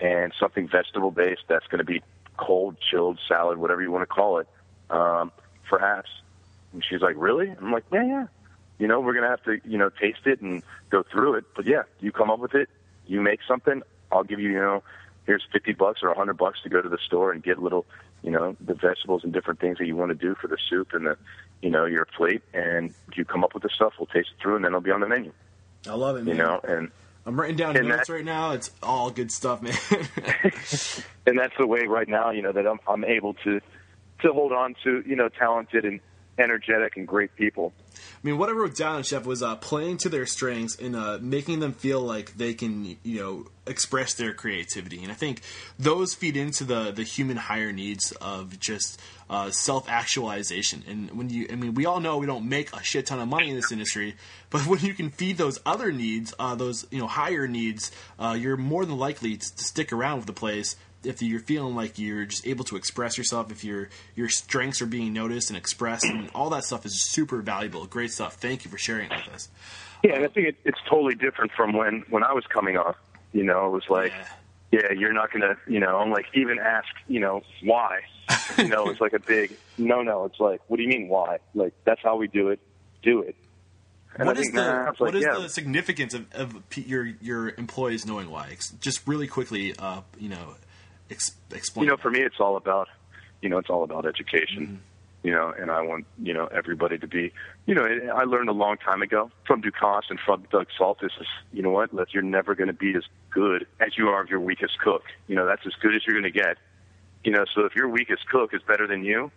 and 0.00 0.32
something 0.38 0.68
vegetable 0.68 1.10
based 1.10 1.42
that's 1.48 1.66
going 1.66 1.78
to 1.78 1.84
be 1.84 2.02
cold, 2.36 2.76
chilled, 2.80 3.18
salad, 3.26 3.58
whatever 3.58 3.82
you 3.82 3.90
want 3.90 4.02
to 4.02 4.06
call 4.06 4.38
it, 4.38 4.48
um, 4.90 5.32
apps. 5.70 6.10
And 6.72 6.84
she's 6.84 7.00
like, 7.00 7.16
really? 7.18 7.50
I'm 7.50 7.72
like, 7.72 7.84
yeah, 7.92 8.04
yeah. 8.04 8.26
You 8.78 8.86
know, 8.86 9.00
we're 9.00 9.12
going 9.12 9.24
to 9.24 9.30
have 9.30 9.42
to, 9.44 9.60
you 9.68 9.78
know, 9.78 9.90
taste 9.90 10.26
it 10.26 10.40
and 10.40 10.62
go 10.90 11.02
through 11.02 11.34
it. 11.34 11.44
But 11.56 11.66
yeah, 11.66 11.82
you 12.00 12.12
come 12.12 12.30
up 12.30 12.38
with 12.38 12.54
it, 12.54 12.68
you 13.06 13.20
make 13.20 13.40
something, 13.46 13.82
I'll 14.12 14.24
give 14.24 14.40
you, 14.40 14.50
you 14.50 14.58
know, 14.58 14.82
here's 15.26 15.44
50 15.52 15.72
bucks 15.72 16.02
or 16.02 16.08
100 16.08 16.34
bucks 16.34 16.60
to 16.62 16.68
go 16.68 16.80
to 16.80 16.88
the 16.88 16.98
store 16.98 17.32
and 17.32 17.42
get 17.42 17.60
little, 17.60 17.86
you 18.22 18.30
know, 18.30 18.56
the 18.60 18.74
vegetables 18.74 19.24
and 19.24 19.32
different 19.32 19.60
things 19.60 19.78
that 19.78 19.86
you 19.86 19.96
want 19.96 20.10
to 20.10 20.14
do 20.14 20.34
for 20.34 20.48
the 20.48 20.58
soup 20.68 20.92
and 20.92 21.06
the, 21.06 21.16
you 21.64 21.70
know, 21.70 21.86
your 21.86 22.04
plate. 22.04 22.42
And 22.52 22.94
you 23.16 23.24
come 23.24 23.42
up 23.42 23.54
with 23.54 23.62
the 23.62 23.70
stuff, 23.70 23.94
we'll 23.98 24.06
taste 24.06 24.28
it 24.36 24.42
through, 24.42 24.56
and 24.56 24.64
then 24.64 24.70
it'll 24.70 24.82
be 24.82 24.90
on 24.90 25.00
the 25.00 25.08
menu, 25.08 25.32
I 25.88 25.94
love 25.94 26.16
it, 26.16 26.26
you 26.26 26.34
know, 26.34 26.60
and 26.62 26.90
I'm 27.26 27.40
writing 27.40 27.56
down 27.56 27.74
notes 27.74 28.06
that- 28.06 28.12
right 28.12 28.24
now. 28.24 28.52
It's 28.52 28.70
all 28.82 29.10
good 29.10 29.32
stuff, 29.32 29.62
man. 29.62 29.74
and 31.26 31.38
that's 31.38 31.56
the 31.58 31.66
way 31.66 31.86
right 31.86 32.08
now, 32.08 32.30
you 32.30 32.42
know, 32.42 32.52
that 32.52 32.66
I'm, 32.66 32.78
I'm 32.86 33.04
able 33.04 33.32
to, 33.44 33.60
to 34.20 34.32
hold 34.32 34.52
on 34.52 34.76
to, 34.84 35.02
you 35.06 35.16
know, 35.16 35.28
talented 35.30 35.86
and 35.86 36.00
energetic 36.38 36.96
and 36.96 37.06
great 37.06 37.34
people. 37.36 37.72
I 37.94 37.98
mean, 38.22 38.38
what 38.38 38.48
I 38.48 38.52
wrote 38.52 38.76
down, 38.76 39.02
Chef, 39.02 39.24
was 39.24 39.42
uh, 39.42 39.56
playing 39.56 39.98
to 39.98 40.08
their 40.08 40.26
strengths 40.26 40.76
and 40.76 40.96
uh, 40.96 41.18
making 41.20 41.60
them 41.60 41.72
feel 41.72 42.00
like 42.00 42.36
they 42.36 42.54
can, 42.54 42.96
you 43.02 43.20
know, 43.20 43.46
express 43.66 44.14
their 44.14 44.34
creativity. 44.34 45.02
And 45.02 45.12
I 45.12 45.14
think 45.14 45.40
those 45.78 46.14
feed 46.14 46.36
into 46.36 46.64
the 46.64 46.90
the 46.90 47.02
human 47.02 47.36
higher 47.36 47.72
needs 47.72 48.12
of 48.12 48.58
just 48.58 49.00
uh, 49.30 49.50
self 49.50 49.88
actualization. 49.88 50.84
And 50.88 51.10
when 51.12 51.30
you, 51.30 51.46
I 51.50 51.54
mean, 51.56 51.74
we 51.74 51.86
all 51.86 52.00
know 52.00 52.18
we 52.18 52.26
don't 52.26 52.48
make 52.48 52.74
a 52.74 52.82
shit 52.82 53.06
ton 53.06 53.20
of 53.20 53.28
money 53.28 53.50
in 53.50 53.56
this 53.56 53.72
industry, 53.72 54.16
but 54.50 54.60
when 54.66 54.80
you 54.80 54.94
can 54.94 55.10
feed 55.10 55.36
those 55.36 55.60
other 55.64 55.92
needs, 55.92 56.34
uh, 56.38 56.54
those 56.54 56.86
you 56.90 56.98
know 56.98 57.06
higher 57.06 57.46
needs, 57.46 57.90
uh, 58.18 58.36
you're 58.38 58.56
more 58.56 58.84
than 58.84 58.98
likely 58.98 59.36
to, 59.36 59.56
to 59.56 59.64
stick 59.64 59.92
around 59.92 60.18
with 60.18 60.26
the 60.26 60.32
place 60.32 60.76
if 61.06 61.22
you're 61.22 61.40
feeling 61.40 61.74
like 61.74 61.98
you're 61.98 62.24
just 62.24 62.46
able 62.46 62.64
to 62.66 62.76
express 62.76 63.16
yourself, 63.18 63.50
if 63.50 63.64
your 63.64 63.88
your 64.14 64.28
strengths 64.28 64.80
are 64.82 64.86
being 64.86 65.12
noticed 65.12 65.50
and 65.50 65.56
expressed, 65.56 66.04
and 66.04 66.30
all 66.34 66.50
that 66.50 66.64
stuff 66.64 66.84
is 66.86 67.04
super 67.10 67.40
valuable. 67.42 67.86
Great 67.86 68.12
stuff. 68.12 68.34
Thank 68.34 68.64
you 68.64 68.70
for 68.70 68.78
sharing 68.78 69.10
it 69.10 69.16
with 69.26 69.34
us. 69.34 69.48
Yeah, 70.02 70.16
and 70.16 70.24
I 70.24 70.28
think 70.28 70.48
it, 70.48 70.56
it's 70.64 70.78
totally 70.88 71.14
different 71.14 71.52
from 71.52 71.72
when 71.72 72.04
when 72.10 72.22
I 72.24 72.32
was 72.32 72.44
coming 72.52 72.76
up. 72.76 72.96
You 73.32 73.42
know, 73.44 73.66
it 73.66 73.70
was 73.70 73.84
like, 73.88 74.12
Yeah. 74.72 74.80
yeah, 74.82 74.92
you're 74.98 75.12
not 75.12 75.32
gonna, 75.32 75.56
you 75.66 75.80
know, 75.80 75.98
I'm 75.98 76.10
like 76.10 76.26
even 76.34 76.58
ask, 76.58 76.88
you 77.08 77.20
know, 77.20 77.42
why. 77.62 78.00
you 78.58 78.68
know, 78.68 78.88
it's 78.88 79.00
like 79.00 79.12
a 79.12 79.18
big 79.18 79.52
no, 79.76 80.02
no. 80.02 80.24
It's 80.26 80.38
like, 80.40 80.60
what 80.68 80.76
do 80.76 80.82
you 80.82 80.88
mean 80.88 81.08
why? 81.08 81.38
Like 81.54 81.72
that's 81.84 82.00
how 82.02 82.16
we 82.16 82.28
do 82.28 82.48
it. 82.50 82.60
Do 83.02 83.22
it. 83.22 83.36
And 84.16 84.28
What 84.28 84.36
I 84.38 84.40
is 84.42 84.50
the 84.52 84.94
what 84.98 85.00
like, 85.00 85.14
is 85.16 85.22
yeah, 85.24 85.38
the 85.42 85.48
significance 85.48 86.14
of, 86.14 86.32
of 86.34 86.54
your 86.76 87.04
your 87.20 87.48
employees 87.58 88.06
knowing 88.06 88.30
why? 88.30 88.56
Just 88.80 89.06
really 89.08 89.26
quickly, 89.26 89.74
uh, 89.76 90.02
you 90.20 90.28
know, 90.28 90.54
ex- 91.14 91.36
explain. 91.52 91.84
you 91.84 91.90
know, 91.90 91.96
for 91.96 92.10
me, 92.10 92.20
it's 92.20 92.40
all 92.40 92.56
about, 92.56 92.88
you 93.40 93.48
know, 93.48 93.58
it's 93.58 93.70
all 93.70 93.84
about 93.84 94.06
education. 94.06 94.62
Mm-hmm. 94.66 94.76
You 95.22 95.30
know, 95.30 95.54
and 95.58 95.70
I 95.70 95.80
want 95.80 96.04
you 96.22 96.34
know 96.34 96.48
everybody 96.48 96.98
to 96.98 97.06
be, 97.06 97.32
you 97.64 97.74
know, 97.74 97.86
I 98.14 98.24
learned 98.24 98.50
a 98.50 98.52
long 98.52 98.76
time 98.76 99.00
ago 99.00 99.30
from 99.46 99.62
Ducasse 99.62 100.10
and 100.10 100.20
from 100.20 100.44
Doug 100.50 100.66
Psaltis 100.78 101.18
is, 101.18 101.26
you 101.50 101.62
know 101.62 101.70
what, 101.70 101.94
look, 101.94 102.12
you're 102.12 102.22
never 102.22 102.54
going 102.54 102.66
to 102.66 102.74
be 102.74 102.94
as 102.94 103.04
good 103.30 103.66
as 103.80 103.96
you 103.96 104.10
are 104.10 104.20
of 104.20 104.28
your 104.28 104.40
weakest 104.40 104.78
cook. 104.80 105.04
You 105.26 105.34
know, 105.34 105.46
that's 105.46 105.64
as 105.66 105.72
good 105.80 105.94
as 105.96 106.06
you're 106.06 106.20
going 106.20 106.30
to 106.30 106.38
get. 106.38 106.58
You 107.24 107.32
know, 107.32 107.46
so 107.54 107.64
if 107.64 107.74
your 107.74 107.88
weakest 107.88 108.28
cook 108.28 108.52
is 108.52 108.60
better 108.68 108.86
than 108.86 109.02
you, 109.02 109.30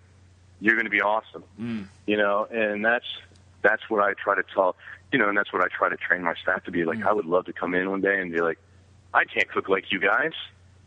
you're 0.59 0.75
going 0.75 0.85
to 0.85 0.91
be 0.91 1.01
awesome. 1.01 1.45
Mm. 1.57 1.87
You 2.05 2.17
know, 2.17 2.47
and 2.51 2.83
that's 2.83 3.05
that's 3.61 3.89
what 3.89 4.03
I 4.03 4.13
try 4.13 4.35
to 4.35 4.43
tell. 4.53 4.75
You 5.13 5.19
know, 5.19 5.29
and 5.29 5.37
that's 5.37 5.53
what 5.53 5.61
I 5.61 5.67
try 5.69 5.87
to 5.87 5.95
train 5.95 6.21
my 6.21 6.35
staff 6.35 6.65
to 6.65 6.71
be 6.71 6.83
like. 6.83 7.01
I 7.05 7.13
would 7.13 7.25
love 7.25 7.45
to 7.45 7.53
come 7.53 7.73
in 7.73 7.89
one 7.89 8.01
day 8.01 8.19
and 8.19 8.29
be 8.29 8.41
like, 8.41 8.59
I 9.13 9.23
can't 9.23 9.49
cook 9.49 9.69
like 9.69 9.89
you 9.89 9.99
guys. 9.99 10.33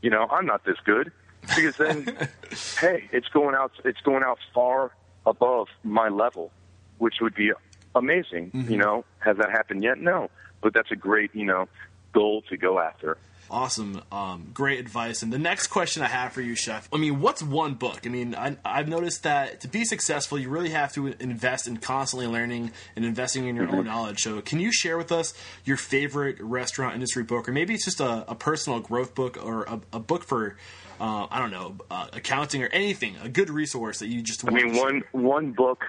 You 0.03 0.11
know, 0.11 0.27
I'm 0.31 0.47
not 0.47 0.65
this 0.65 0.79
good 0.85 1.13
because 1.43 1.77
then, 1.77 2.05
hey, 2.81 3.09
it's 3.13 3.29
going 3.29 3.55
out. 3.55 3.73
It's 3.85 4.01
going 4.01 4.23
out 4.23 4.39
far 4.55 4.93
above 5.27 5.69
my 5.83 6.09
level, 6.09 6.51
which 6.99 7.17
would 7.21 7.35
be 7.35 7.53
amazing. 7.95 8.51
Mm-hmm. 8.51 8.73
You 8.73 8.79
know, 8.79 9.05
has 9.19 9.37
that 9.37 9.51
happened 9.51 9.83
yet? 9.83 9.99
No, 9.99 10.31
but 10.63 10.73
that's 10.73 10.91
a 10.91 10.97
great 10.97 11.35
you 11.35 11.45
know 11.45 11.69
goal 12.13 12.43
to 12.49 12.57
go 12.57 12.79
after. 12.79 13.19
Awesome, 13.51 14.03
um, 14.13 14.51
great 14.55 14.79
advice. 14.79 15.23
And 15.23 15.33
the 15.33 15.39
next 15.39 15.67
question 15.67 16.03
I 16.03 16.07
have 16.07 16.33
for 16.33 16.41
you, 16.41 16.55
Chef. 16.55 16.89
I 16.93 16.99
mean, 16.99 17.21
what's 17.21 17.43
one 17.43 17.75
book? 17.75 18.07
I 18.07 18.09
mean, 18.09 18.35
I, 18.37 18.57
I've 18.65 18.89
noticed 18.89 19.25
that 19.25 19.61
to 19.63 19.69
be 19.69 19.85
successful, 19.85 20.39
you 20.39 20.49
really 20.49 20.71
have 20.71 20.93
to 20.93 21.09
invest 21.09 21.67
in 21.67 21.79
constantly 21.79 22.29
learning 22.29 22.71
and 22.95 23.05
investing 23.05 23.47
in 23.47 23.57
your 23.57 23.69
own 23.69 23.87
knowledge. 23.87 24.21
So, 24.21 24.41
can 24.41 24.61
you 24.61 24.71
share 24.71 24.97
with 24.97 25.11
us 25.11 25.35
your 25.65 25.77
favorite 25.77 26.41
restaurant 26.41 26.95
industry 26.95 27.25
book, 27.25 27.49
or 27.49 27.53
maybe 27.53 27.75
it's 27.75 27.85
just 27.85 28.01
a, 28.01 28.31
a 28.31 28.37
personal 28.37 28.79
growth 28.79 29.17
book 29.17 29.37
or 29.45 29.65
a, 29.65 29.81
a 29.95 29.99
book 29.99 30.23
for, 30.23 30.57
uh, 31.01 31.27
I 31.29 31.41
don't 31.41 31.51
know, 31.51 31.77
uh, 31.91 32.07
accounting 32.13 32.63
or 32.63 32.69
anything, 32.69 33.17
a 33.21 33.29
good 33.29 33.51
resource 33.51 33.99
that 33.99 34.07
you 34.07 34.23
just. 34.23 34.47
I 34.47 34.53
mean, 34.53 34.77
one 34.77 35.03
one 35.11 35.53
book 35.53 35.85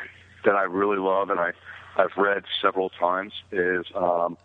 that 0.46 0.56
I 0.56 0.64
really 0.64 0.98
love 0.98 1.30
and 1.30 1.40
I 1.40 1.52
I've 1.96 2.16
read 2.18 2.44
several 2.62 2.90
times 2.90 3.34
is 3.52 3.86
um, 3.96 4.38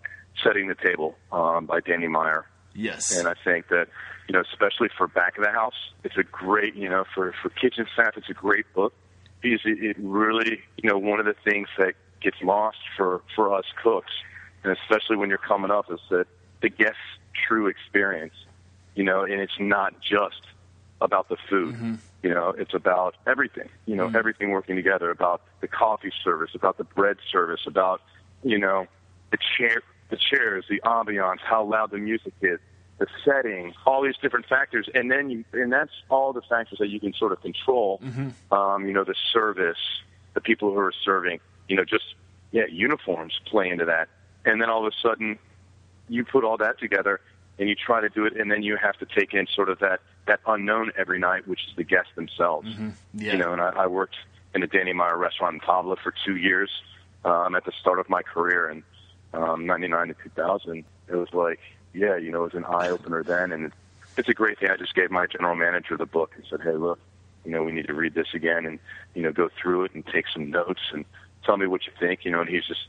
Setting 0.43 0.69
the 0.69 0.75
Table 0.75 1.17
um, 1.33 1.67
by 1.67 1.81
Danny 1.81 2.09
Meyer. 2.09 2.47
Yes. 2.77 3.17
And 3.17 3.27
I 3.27 3.35
think 3.43 3.69
that, 3.69 3.89
you 4.29 4.33
know, 4.35 4.43
especially 4.53 4.89
for 4.97 5.09
back 5.09 5.39
of 5.39 5.45
the 5.45 5.51
house, 5.51 5.75
it's 6.05 6.17
a 6.17 6.23
great, 6.23 6.75
you 6.75 6.89
know, 6.89 7.05
for, 7.15 7.35
for 7.43 7.49
kitchen 7.49 7.87
staff, 7.93 8.17
it's 8.17 8.29
a 8.29 8.35
great 8.35 8.73
book 8.75 8.93
because 9.41 9.61
it, 9.65 9.83
it 9.83 9.97
really, 9.99 10.61
you 10.77 10.91
know, 10.91 10.99
one 10.99 11.19
of 11.21 11.27
the 11.27 11.35
things 11.45 11.69
that 11.79 11.95
gets 12.21 12.37
lost 12.43 12.79
for, 12.97 13.23
for 13.35 13.55
us 13.55 13.65
cooks, 13.83 14.13
and 14.63 14.77
especially 14.77 15.17
when 15.17 15.29
you're 15.29 15.39
coming 15.39 15.71
up, 15.71 15.91
is 15.91 16.01
that 16.11 16.27
the 16.61 16.69
guest's 16.69 16.99
true 17.47 17.67
experience, 17.67 18.35
you 18.95 19.05
know, 19.05 19.23
and 19.23 19.41
it's 19.41 19.59
not 19.61 19.95
just 20.01 20.41
about 21.01 21.29
the 21.29 21.37
food. 21.49 21.75
Mm-hmm. 21.75 21.95
You 22.23 22.35
know, 22.35 22.49
it's 22.59 22.75
about 22.75 23.15
everything, 23.27 23.69
you 23.85 23.95
know, 23.95 24.07
mm-hmm. 24.09 24.17
everything 24.17 24.51
working 24.51 24.75
together, 24.75 25.11
about 25.11 25.43
the 25.61 25.69
coffee 25.69 26.13
service, 26.25 26.51
about 26.55 26.77
the 26.77 26.85
bread 26.85 27.19
service, 27.31 27.61
about, 27.67 28.01
you 28.43 28.59
know, 28.59 28.87
the 29.31 29.39
chair, 29.57 29.83
the 30.09 30.17
chairs, 30.17 30.65
the 30.69 30.81
ambiance, 30.85 31.41
how 31.41 31.65
loud 31.65 31.91
the 31.91 31.99
music 31.99 32.33
is, 32.41 32.59
the 32.99 33.07
setting, 33.25 33.75
all 33.85 34.03
these 34.03 34.17
different 34.23 34.47
factors, 34.47 34.89
and 34.95 35.11
then 35.11 35.29
you, 35.31 35.45
and 35.53 35.73
that's 35.73 35.93
all 36.09 36.33
the 36.33 36.43
factors 36.43 36.79
that 36.79 36.89
you 36.89 36.99
can 36.99 37.13
sort 37.13 37.33
of 37.33 37.41
control. 37.43 38.01
Um, 38.51 38.87
you 38.87 38.93
know, 38.93 39.05
the 39.05 39.15
service, 39.33 39.79
the 40.35 40.41
people 40.41 40.73
who 40.73 40.79
are 40.79 40.93
serving, 41.05 41.41
you 41.69 41.77
know, 41.77 41.85
just 41.85 42.05
yeah, 42.53 42.65
uniforms 42.71 43.39
play 43.45 43.69
into 43.69 43.85
that, 43.85 44.09
and 44.45 44.63
then 44.63 44.71
all 44.71 44.87
of 44.87 44.93
a 44.93 44.97
sudden, 45.07 45.39
you 46.09 46.25
put 46.25 46.45
all 46.45 46.57
that 46.59 46.79
together 46.79 47.21
and 47.59 47.69
you 47.69 47.75
try 47.75 48.01
to 48.01 48.09
do 48.09 48.25
it, 48.27 48.37
and 48.39 48.51
then 48.51 48.63
you 48.63 48.77
have 48.77 48.97
to 48.99 49.07
take 49.07 49.35
in 49.35 49.47
sort 49.47 49.69
of 49.69 49.79
that 49.81 50.01
that 50.27 50.41
unknown 50.47 50.93
every 50.97 51.19
night, 51.19 51.47
which 51.47 51.61
is 51.69 51.77
the 51.77 51.85
guests 51.85 52.13
themselves. 52.15 52.69
Yeah. 53.15 53.33
You 53.33 53.39
know, 53.39 53.53
and 53.53 53.61
I, 53.61 53.71
I 53.71 53.87
worked 53.87 54.17
in 54.55 54.63
a 54.63 54.67
Danny 54.67 54.93
Meyer 54.93 55.17
restaurant 55.17 55.55
in 55.55 55.61
Tabla 55.61 55.97
for 56.03 56.15
two 56.25 56.37
years 56.37 56.71
um, 57.25 57.55
at 57.55 57.65
the 57.65 57.73
start 57.81 57.99
of 57.99 58.09
my 58.09 58.23
career 58.23 58.71
in 58.71 58.83
um, 59.37 59.67
99 59.67 60.09
to 60.09 60.15
2000. 60.15 60.85
It 61.09 61.15
was 61.15 61.33
like, 61.33 61.61
yeah, 61.93 62.17
you 62.17 62.31
know, 62.31 62.45
it 62.45 62.55
was 62.55 62.55
an 62.55 62.65
eye 62.65 62.89
opener 62.89 63.23
then. 63.23 63.53
And 63.53 63.73
it's 64.17 64.29
a 64.29 64.35
great 64.35 64.59
thing. 64.59 64.71
I 64.71 64.77
just 64.77 64.95
gave 64.95 65.11
my 65.11 65.27
general 65.27 65.55
manager 65.55 65.97
the 65.97 66.07
book 66.07 66.33
and 66.37 66.45
said, 66.49 66.61
hey, 66.63 66.73
look, 66.73 66.99
you 67.45 67.53
know, 67.53 67.63
we 67.63 67.73
need 67.73 67.87
to 67.87 67.95
read 67.95 68.15
this 68.15 68.29
again 68.35 68.67
and, 68.67 68.79
you 69.15 69.23
know, 69.23 69.33
go 69.33 69.49
through 69.61 69.85
it 69.85 69.95
and 69.95 70.05
take 70.07 70.27
some 70.33 70.51
notes 70.51 70.81
and 70.93 71.05
tell 71.45 71.57
me 71.57 71.67
what 71.67 71.87
you 71.87 71.93
think, 71.99 72.25
you 72.25 72.31
know, 72.31 72.41
and 72.41 72.49
he's 72.49 72.67
just, 72.67 72.89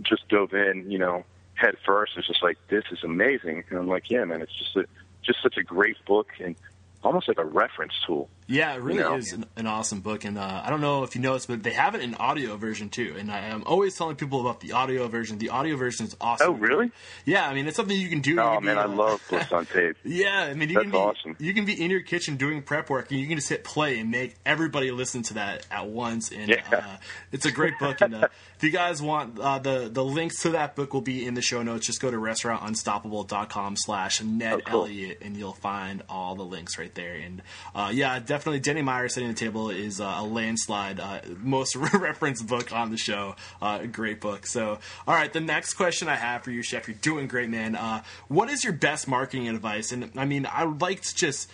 just 0.00 0.26
dove 0.28 0.54
in, 0.54 0.90
you 0.90 0.98
know, 0.98 1.24
head 1.54 1.76
first. 1.84 2.12
It's 2.16 2.26
just 2.26 2.42
like, 2.42 2.56
this 2.68 2.84
is 2.90 3.04
amazing. 3.04 3.64
And 3.68 3.78
I'm 3.78 3.88
like, 3.88 4.08
yeah, 4.10 4.24
man, 4.24 4.40
it's 4.40 4.56
just 4.56 4.76
a, 4.76 4.86
just 5.22 5.42
such 5.42 5.56
a 5.58 5.62
great 5.62 6.02
book 6.06 6.30
and 6.40 6.56
almost 7.04 7.28
like 7.28 7.38
a 7.38 7.44
reference 7.44 7.92
tool. 8.06 8.28
Yeah, 8.52 8.74
it 8.74 8.80
really 8.82 8.98
know? 9.00 9.14
is 9.16 9.32
an, 9.32 9.46
an 9.56 9.66
awesome 9.66 10.00
book, 10.00 10.24
and 10.24 10.38
uh, 10.38 10.62
I 10.64 10.70
don't 10.70 10.80
know 10.80 11.02
if 11.04 11.14
you 11.14 11.20
noticed, 11.22 11.48
but 11.48 11.62
they 11.62 11.72
have 11.72 11.94
it 11.94 12.02
in 12.02 12.14
audio 12.16 12.56
version 12.56 12.88
too. 12.90 13.14
And 13.18 13.30
I 13.30 13.40
am 13.46 13.64
always 13.64 13.96
telling 13.96 14.16
people 14.16 14.40
about 14.40 14.60
the 14.60 14.72
audio 14.72 15.08
version. 15.08 15.38
The 15.38 15.48
audio 15.48 15.76
version 15.76 16.06
is 16.06 16.16
awesome. 16.20 16.50
Oh, 16.50 16.52
really? 16.52 16.90
Yeah, 17.24 17.48
I 17.48 17.54
mean 17.54 17.66
it's 17.66 17.76
something 17.76 17.98
you 17.98 18.08
can 18.08 18.20
do. 18.20 18.32
You 18.32 18.40
Oh 18.40 18.56
can 18.56 18.64
man, 18.64 18.76
be, 18.76 18.80
I 18.80 18.84
love 18.84 19.22
books 19.30 19.50
on 19.58 19.66
tape. 19.66 19.96
Yeah, 20.04 20.48
I 20.50 20.54
mean 20.54 20.68
you 20.68 20.74
That's 20.74 20.82
can 20.84 20.90
be 20.90 20.96
awesome. 20.98 21.36
you 21.38 21.54
can 21.54 21.64
be 21.64 21.82
in 21.82 21.90
your 21.90 22.02
kitchen 22.02 22.36
doing 22.36 22.62
prep 22.62 22.90
work, 22.90 23.10
and 23.10 23.18
you 23.18 23.26
can 23.26 23.36
just 23.38 23.48
hit 23.48 23.64
play 23.64 23.98
and 23.98 24.10
make 24.10 24.34
everybody 24.44 24.90
listen 24.90 25.22
to 25.24 25.34
that 25.34 25.66
at 25.70 25.86
once. 25.88 26.30
And 26.30 26.48
Yeah. 26.50 26.62
uh, 26.70 26.96
it's 27.32 27.46
a 27.46 27.52
great 27.52 27.78
book. 27.78 28.00
And 28.00 28.14
uh, 28.14 28.28
if 28.56 28.62
you 28.64 28.70
guys 28.70 29.00
want 29.00 29.38
uh, 29.38 29.58
the 29.60 29.88
the 29.90 30.04
links 30.04 30.42
to 30.42 30.50
that 30.50 30.76
book 30.76 30.92
will 30.92 31.00
be 31.00 31.26
in 31.26 31.34
the 31.34 31.42
show 31.42 31.62
notes. 31.62 31.86
Just 31.86 32.00
go 32.02 32.10
to 32.10 32.16
restaurantunstoppable.com 32.18 33.76
slash 33.76 34.22
Ned 34.22 34.52
Oh, 34.52 34.60
cool. 34.60 34.80
Elliott, 34.82 35.18
and 35.22 35.36
you'll 35.36 35.52
find 35.54 36.02
all 36.08 36.34
the 36.34 36.42
links 36.44 36.78
right 36.78 36.94
there. 36.94 37.14
And 37.14 37.40
uh, 37.74 37.90
yeah, 37.92 38.18
definitely 38.18 38.41
Danny 38.44 38.82
Meyer 38.82 39.08
setting 39.08 39.28
the 39.28 39.34
table 39.34 39.70
is 39.70 40.00
uh, 40.00 40.14
a 40.18 40.22
landslide 40.22 41.00
uh, 41.00 41.20
most 41.38 41.76
referenced 41.94 42.46
book 42.46 42.72
on 42.72 42.90
the 42.90 42.96
show. 42.96 43.36
Uh, 43.60 43.86
great 43.86 44.20
book. 44.20 44.46
So, 44.46 44.78
all 45.06 45.14
right, 45.14 45.32
the 45.32 45.40
next 45.40 45.74
question 45.74 46.08
I 46.08 46.16
have 46.16 46.42
for 46.42 46.50
you, 46.50 46.62
Chef, 46.62 46.88
you're 46.88 46.96
doing 47.00 47.26
great, 47.28 47.48
man. 47.48 47.76
Uh, 47.76 48.02
what 48.28 48.50
is 48.50 48.64
your 48.64 48.72
best 48.72 49.06
marketing 49.08 49.48
advice? 49.48 49.92
And 49.92 50.10
I 50.16 50.24
mean, 50.24 50.46
I 50.52 50.64
would 50.64 50.80
like 50.80 51.02
to 51.02 51.14
just 51.14 51.50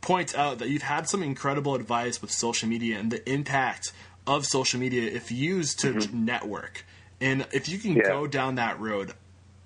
point 0.00 0.36
out 0.36 0.58
that 0.58 0.68
you've 0.68 0.82
had 0.82 1.08
some 1.08 1.22
incredible 1.22 1.74
advice 1.74 2.20
with 2.22 2.30
social 2.30 2.68
media 2.68 2.98
and 2.98 3.10
the 3.10 3.28
impact 3.30 3.92
of 4.26 4.46
social 4.46 4.78
media 4.80 5.02
if 5.10 5.30
used 5.32 5.80
to 5.80 5.92
network. 6.14 6.84
And 7.20 7.46
if 7.52 7.68
you 7.68 7.78
can 7.78 7.90
Mm-hmm. 7.92 8.00
Yeah. 8.00 8.08
go 8.08 8.26
down 8.26 8.54
that 8.56 8.78
road, 8.80 9.12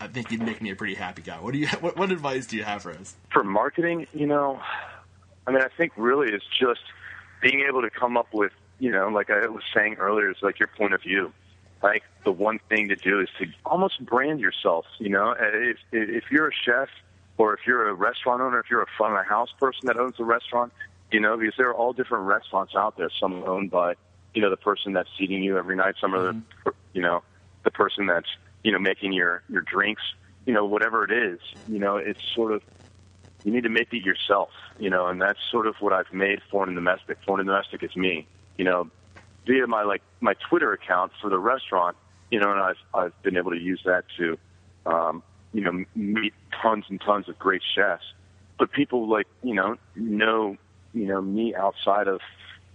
I 0.01 0.09
think 0.09 0.31
you'd 0.31 0.43
make 0.43 0.61
me 0.63 0.71
a 0.71 0.77
pretty 0.77 0.95
happy 0.95 1.23
guy. 1.23 1.37
What 1.41 1.53
do 1.53 1.59
you? 1.59 1.67
What, 1.81 1.97
what 1.97 2.11
advice 2.11 2.47
do 2.47 2.57
you 2.57 2.65
have 2.65 2.83
for 2.83 2.93
us? 2.93 3.15
for 3.31 3.45
marketing, 3.45 4.07
you 4.15 4.27
know, 4.27 4.61
I 5.47 5.51
mean, 5.51 5.63
I 5.63 5.69
think 5.77 5.93
really 5.97 6.33
it's 6.33 6.45
just 6.59 6.81
being 7.43 7.65
able 7.69 7.83
to 7.83 7.91
come 7.91 8.17
up 8.17 8.33
with, 8.33 8.53
you 8.79 8.91
know, 8.91 9.09
like 9.09 9.31
I 9.31 9.47
was 9.47 9.63
saying 9.75 9.97
earlier, 9.97 10.31
it's 10.31 10.43
like 10.43 10.59
your 10.59 10.69
point 10.69 10.95
of 10.95 11.03
view. 11.03 11.33
Like 11.83 12.03
the 12.25 12.33
one 12.33 12.61
thing 12.71 12.89
to 12.89 12.97
do 12.97 13.21
is 13.21 13.29
to 13.39 13.47
almost 13.67 14.05
brand 14.05 14.41
yourself. 14.41 14.87
You 14.99 15.11
know, 15.11 15.33
uh, 15.33 15.37
if 15.43 15.77
if 15.93 16.25
you're 16.31 16.49
a 16.49 16.55
chef 16.65 16.89
or 17.37 17.53
if 17.53 17.61
you're 17.67 17.89
a 17.89 17.95
restaurant 17.95 18.41
owner, 18.41 18.59
if 18.59 18.71
you're 18.71 18.83
a 18.83 18.87
front 18.97 19.15
of 19.15 19.25
the 19.25 19.29
house 19.29 19.51
person 19.61 19.87
that 19.89 19.99
owns 19.99 20.15
a 20.19 20.25
restaurant, 20.25 20.73
you 21.13 21.21
know, 21.21 21.37
because 21.37 21.55
there 21.59 21.69
are 21.69 21.75
all 21.75 21.93
different 21.93 22.25
restaurants 22.25 22.75
out 22.75 22.97
there. 22.97 23.11
Some 23.21 23.35
are 23.35 23.49
owned 23.49 23.71
by, 23.71 23.95
you 24.33 24.41
know, 24.41 24.49
the 24.49 24.57
person 24.57 24.95
that's 24.95 25.11
feeding 25.19 25.43
you 25.43 25.59
every 25.59 25.77
night. 25.77 25.97
Some 26.01 26.15
are, 26.15 26.33
the, 26.33 26.41
you 26.95 27.03
know, 27.03 27.23
the 27.65 27.71
person 27.71 28.07
that's, 28.07 28.29
you 28.63 28.73
know, 28.73 28.79
making 28.79 29.13
your 29.13 29.43
your 29.51 29.63
drinks. 29.63 30.03
You 30.47 30.55
know, 30.55 30.65
whatever 30.65 31.05
it 31.05 31.11
is. 31.11 31.39
You 31.69 31.79
know, 31.79 31.97
it's 31.97 32.21
sort 32.35 32.53
of 32.53 32.63
you 33.45 33.53
need 33.53 33.63
to 33.65 33.69
make 33.69 33.93
it 33.93 34.03
yourself, 34.05 34.49
you 34.79 34.91
know, 34.91 35.07
and 35.07 35.21
that's 35.21 35.39
sort 35.51 35.67
of 35.67 35.77
what 35.81 35.93
I've 35.93 36.13
made 36.13 36.41
foreign 36.51 36.71
and 36.71 36.77
domestic. 36.77 37.19
Foreign 37.25 37.41
and 37.41 37.49
domestic 37.49 37.83
is 37.83 37.95
me, 37.95 38.27
you 38.57 38.65
know, 38.65 38.91
via 39.47 39.67
my 39.67 39.83
like 39.83 40.03
my 40.21 40.35
Twitter 40.49 40.73
account 40.73 41.13
for 41.21 41.29
the 41.29 41.39
restaurant, 41.39 41.97
you 42.31 42.41
know, 42.41 42.51
and 42.51 42.61
I've 42.61 42.77
I've 42.95 43.23
been 43.23 43.37
able 43.37 43.51
to 43.51 43.61
use 43.61 43.83
that 43.85 44.05
to, 44.17 44.39
um, 44.87 45.23
you 45.53 45.61
know, 45.61 45.85
meet 45.95 46.33
tons 46.61 46.87
and 46.89 47.01
tons 47.01 47.29
of 47.29 47.39
great 47.39 47.63
chefs. 47.75 48.05
But 48.59 48.73
people 48.73 49.09
like 49.09 49.27
you 49.43 49.55
know 49.55 49.77
know 49.95 50.57
you 50.95 51.07
know 51.07 51.21
me 51.21 51.55
outside 51.55 52.09
of 52.09 52.21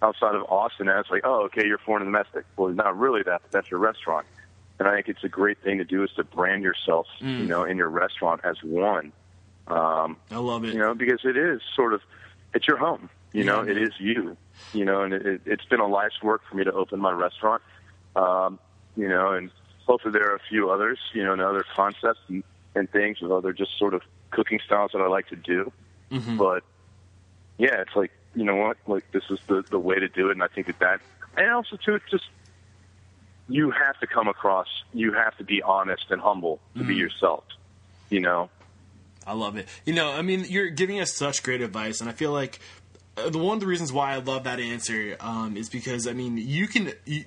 outside 0.03 0.35
of 0.35 0.43
Austin, 0.43 0.87
it's 0.87 1.09
like, 1.09 1.23
oh, 1.25 1.43
okay, 1.45 1.65
you're 1.65 1.79
foreign 1.79 2.03
and 2.03 2.13
domestic. 2.13 2.45
Well, 2.57 2.69
not 2.69 2.97
really 2.97 3.23
that. 3.23 3.41
but 3.41 3.51
That's 3.51 3.71
your 3.71 3.79
restaurant. 3.79 4.27
And 4.77 4.87
I 4.87 4.95
think 4.95 5.09
it's 5.09 5.23
a 5.25 5.29
great 5.29 5.57
thing 5.61 5.79
to 5.79 5.83
do 5.83 6.03
is 6.03 6.11
to 6.15 6.23
brand 6.23 6.63
yourself, 6.63 7.07
you 7.19 7.45
know, 7.45 7.63
in 7.65 7.75
your 7.75 7.89
restaurant 7.89 8.39
as 8.45 8.55
one 8.63 9.11
Um, 9.69 10.17
I 10.31 10.37
love 10.37 10.63
it. 10.63 10.73
you 10.73 10.79
know, 10.79 10.93
because 10.95 11.19
it 11.23 11.37
is 11.37 11.61
sort 11.75 11.93
of 11.93 12.01
it's 12.53 12.67
your 12.67 12.77
home. 12.77 13.09
You 13.33 13.43
know, 13.43 13.63
Yeah. 13.63 13.71
it 13.71 13.77
is 13.77 13.91
you. 13.99 14.35
You 14.73 14.85
know, 14.85 15.01
and 15.03 15.13
it, 15.13 15.41
it's 15.45 15.65
been 15.65 15.79
a 15.79 15.87
life's 15.87 16.21
work 16.21 16.41
for 16.49 16.55
me 16.55 16.63
to 16.63 16.73
open 16.73 16.99
my 16.99 17.11
restaurant. 17.11 17.61
Um, 18.15 18.59
you 18.97 19.07
know, 19.07 19.31
and 19.33 19.51
hopefully 19.85 20.11
there 20.13 20.31
are 20.31 20.35
a 20.35 20.41
few 20.49 20.69
others. 20.69 20.99
You 21.13 21.23
know, 21.23 21.33
and 21.33 21.41
other 21.41 21.63
concepts 21.75 22.19
and, 22.27 22.43
and 22.75 22.89
things 22.91 23.21
of 23.21 23.31
other 23.31 23.53
just 23.53 23.77
sort 23.77 23.93
of 23.93 24.01
cooking 24.31 24.59
styles 24.65 24.91
that 24.93 25.01
I 25.01 25.07
like 25.07 25.27
to 25.29 25.35
do. 25.35 25.71
Mm-hmm. 26.11 26.37
But 26.37 26.63
yeah, 27.57 27.81
it's 27.81 27.95
like 27.95 28.11
you 28.35 28.43
know 28.45 28.55
what, 28.55 28.77
like 28.87 29.11
this 29.11 29.23
is 29.29 29.39
the 29.47 29.63
the 29.69 29.79
way 29.79 29.95
to 29.99 30.07
do 30.07 30.29
it, 30.29 30.33
and 30.33 30.43
I 30.43 30.47
think 30.47 30.67
that 30.67 30.79
that, 30.79 31.01
and 31.37 31.51
also 31.51 31.77
too, 31.77 31.95
it's 31.95 32.09
just 32.09 32.25
you 33.47 33.71
have 33.71 33.99
to 33.99 34.07
come 34.07 34.27
across, 34.27 34.67
you 34.93 35.13
have 35.13 35.35
to 35.37 35.43
be 35.43 35.61
honest 35.61 36.05
and 36.09 36.21
humble 36.21 36.59
to 36.75 36.79
Mm-hmm. 36.79 36.87
be 36.89 36.95
yourself. 36.95 37.43
You 38.11 38.19
know, 38.21 38.49
I 39.29 39.33
love 39.33 39.57
it. 39.57 39.67
You 39.85 39.93
know, 39.93 40.11
I 40.11 40.23
mean, 40.23 40.45
you're 40.49 40.69
giving 40.69 40.99
us 40.99 41.13
such 41.13 41.43
great 41.43 41.61
advice, 41.61 42.01
and 42.01 42.09
I 42.09 42.13
feel 42.13 42.31
like 42.31 42.59
uh, 43.15 43.29
the 43.29 43.37
one 43.37 43.55
of 43.55 43.59
the 43.59 43.67
reasons 43.67 43.93
why 43.93 44.13
I 44.13 44.17
love 44.17 44.45
that 44.45 44.59
answer 44.59 45.15
um, 45.19 45.55
is 45.55 45.69
because 45.69 46.07
I 46.07 46.13
mean, 46.13 46.37
you 46.37 46.67
can. 46.67 46.93
You, 47.05 47.25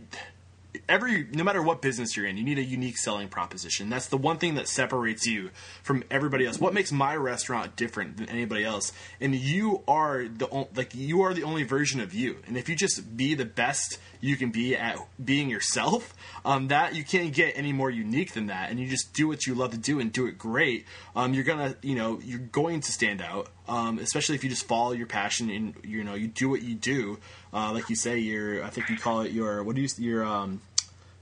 Every 0.89 1.27
no 1.33 1.45
matter 1.45 1.63
what 1.63 1.83
business 1.83 2.17
you're 2.17 2.27
in, 2.27 2.37
you 2.37 2.45
need 2.45 2.59
a 2.59 2.65
unique 2.65 2.97
selling 2.97 3.29
proposition. 3.29 3.91
That's 3.91 4.07
the 4.07 4.17
one 4.17 4.39
thing 4.39 4.55
that 4.55 4.69
separates 4.69 5.27
you 5.27 5.51
from 5.83 6.03
everybody 6.11 6.47
else. 6.47 6.59
What 6.59 6.73
makes 6.73 6.91
my 6.91 7.15
restaurant 7.15 7.77
different 7.77 8.17
than 8.17 8.29
anybody 8.29 8.65
else? 8.65 8.93
And 9.21 9.35
you 9.35 9.83
are 9.87 10.25
the 10.25 10.67
like 10.75 10.95
you 10.95 11.23
are 11.23 11.35
the 11.35 11.43
only 11.43 11.63
version 11.63 12.01
of 12.01 12.15
you. 12.15 12.39
And 12.47 12.57
if 12.57 12.69
you 12.69 12.77
just 12.77 13.17
be 13.17 13.35
the 13.35 13.45
best 13.45 13.99
you 14.23 14.37
can 14.37 14.51
be 14.51 14.77
at 14.77 14.99
being 15.23 15.51
yourself, 15.51 16.15
um, 16.45 16.69
that 16.69 16.95
you 16.95 17.05
can't 17.05 17.35
get 17.35 17.53
any 17.57 17.73
more 17.73 17.91
unique 17.91 18.33
than 18.33 18.47
that. 18.47 18.71
And 18.71 18.81
you 18.81 18.87
just 18.87 19.13
do 19.13 19.29
what 19.29 19.47
you 19.47 19.55
love 19.55 19.73
to 19.73 19.79
do 19.79 20.01
and 20.01 20.13
do 20.13 20.27
it 20.27 20.39
great. 20.39 20.87
Um, 21.15 21.35
you're 21.35 21.45
gonna, 21.45 21.77
you 21.83 21.97
know, 21.97 22.21
you're 22.23 22.39
going 22.39 22.81
to 22.81 22.93
stand 22.93 23.21
out. 23.21 23.49
Um, 23.73 23.99
especially 23.99 24.35
if 24.35 24.45
you 24.45 24.51
just 24.51 24.67
follow 24.69 24.93
your 24.93 25.07
passion 25.07 25.49
and 25.49 25.75
you 25.83 26.05
know 26.05 26.15
you 26.15 26.29
do 26.29 26.49
what 26.51 26.61
you 26.63 26.75
do. 26.75 27.19
Uh, 27.55 27.73
like 27.73 27.89
you 27.89 27.97
say, 27.97 28.19
your 28.19 28.63
I 28.63 28.69
think 28.69 28.91
you 28.91 28.97
call 28.99 29.23
it 29.23 29.33
your 29.33 29.63
what 29.63 29.77
do 29.77 29.81
you 29.83 29.89
your 29.97 30.25
um, 30.25 30.61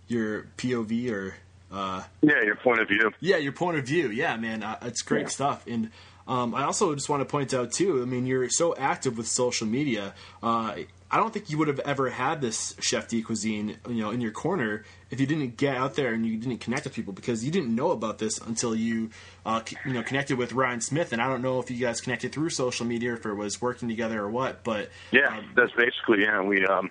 your 0.08 0.46
POV 0.58 1.12
or 1.12 1.34
uh, 1.70 2.02
yeah, 2.22 2.42
your 2.42 2.56
point 2.56 2.80
of 2.80 2.88
view. 2.88 3.12
yeah, 3.20 3.36
your 3.36 3.52
point 3.52 3.78
of 3.78 3.84
view. 3.86 4.10
Yeah, 4.10 4.36
man, 4.36 4.64
uh, 4.64 4.78
it's 4.82 5.02
great 5.02 5.22
Yeah. 5.22 5.28
stuff. 5.28 5.66
And 5.68 5.90
um, 6.26 6.52
I 6.54 6.64
also 6.64 6.92
just 6.94 7.08
want 7.08 7.20
to 7.20 7.24
point 7.24 7.54
out 7.54 7.70
too. 7.72 8.02
I 8.02 8.04
mean, 8.06 8.26
you're 8.26 8.48
so 8.50 8.74
active 8.76 9.16
with 9.16 9.28
social 9.28 9.68
media. 9.68 10.14
Uh, 10.42 10.74
I 11.12 11.16
don't 11.16 11.32
think 11.32 11.50
you 11.50 11.58
would 11.58 11.66
have 11.68 11.80
ever 11.80 12.08
had 12.08 12.40
this 12.40 12.74
chef 12.80 13.08
de 13.08 13.20
cuisine, 13.22 13.76
you 13.88 14.02
know, 14.02 14.10
in 14.10 14.20
your 14.20 14.30
corner 14.30 14.84
if 15.10 15.18
you 15.18 15.26
didn't 15.26 15.56
get 15.56 15.76
out 15.76 15.94
there 15.94 16.12
and 16.12 16.24
you 16.24 16.36
didn't 16.36 16.58
connect 16.58 16.84
with 16.84 16.94
people 16.94 17.12
because 17.12 17.44
you 17.44 17.50
didn't 17.50 17.74
know 17.74 17.90
about 17.90 18.18
this 18.18 18.38
until 18.38 18.76
you, 18.76 19.10
uh, 19.44 19.60
c- 19.66 19.76
you 19.84 19.92
know, 19.92 20.04
connected 20.04 20.38
with 20.38 20.52
Ryan 20.52 20.80
Smith. 20.80 21.12
And 21.12 21.20
I 21.20 21.26
don't 21.28 21.42
know 21.42 21.58
if 21.58 21.68
you 21.68 21.78
guys 21.84 22.00
connected 22.00 22.30
through 22.30 22.50
social 22.50 22.86
media, 22.86 23.10
or 23.10 23.14
if 23.14 23.26
it 23.26 23.34
was 23.34 23.60
working 23.60 23.88
together 23.88 24.20
or 24.22 24.30
what. 24.30 24.62
But 24.62 24.90
Yeah, 25.10 25.36
um, 25.36 25.50
that's 25.56 25.72
basically 25.72 26.22
yeah. 26.22 26.42
We 26.42 26.64
um, 26.66 26.90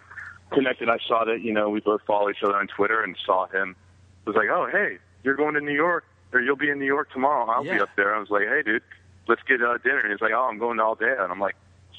connected. 0.52 0.90
I 0.90 0.98
saw 1.08 1.24
that 1.24 1.42
you 1.42 1.54
know 1.54 1.70
we 1.70 1.80
both 1.80 2.02
follow 2.06 2.30
each 2.30 2.44
other 2.44 2.58
on 2.58 2.68
Twitter 2.68 3.02
and 3.02 3.16
saw 3.26 3.48
him. 3.48 3.76
It 4.26 4.30
was 4.30 4.36
like, 4.36 4.50
oh 4.52 4.68
hey, 4.70 4.98
you're 5.24 5.36
going 5.38 5.54
to 5.54 5.62
New 5.62 5.72
York, 5.74 6.04
or 6.34 6.42
you'll 6.42 6.58
be 6.58 6.70
in 6.70 6.78
New 6.80 6.86
York 6.86 7.10
tomorrow. 7.14 7.50
I'll 7.50 7.66
Yeah. 7.66 7.76
be 7.76 7.82
up 7.82 7.90
there. 7.96 8.14
I 8.14 8.20
was 8.20 8.30
like, 8.30 8.44
hey 8.44 8.64
dude, 8.66 8.82
let's 9.30 9.42
get 9.48 9.62
uh, 9.62 9.78
dinner. 9.78 10.00
And 10.00 10.12
he's 10.12 10.20
like, 10.22 10.34
oh, 10.36 10.50
I'm 10.52 10.60
going 10.60 10.78
to 10.78 10.96
day. 11.00 11.16
and 11.18 11.32
I'm 11.32 11.40
like, 11.40 11.56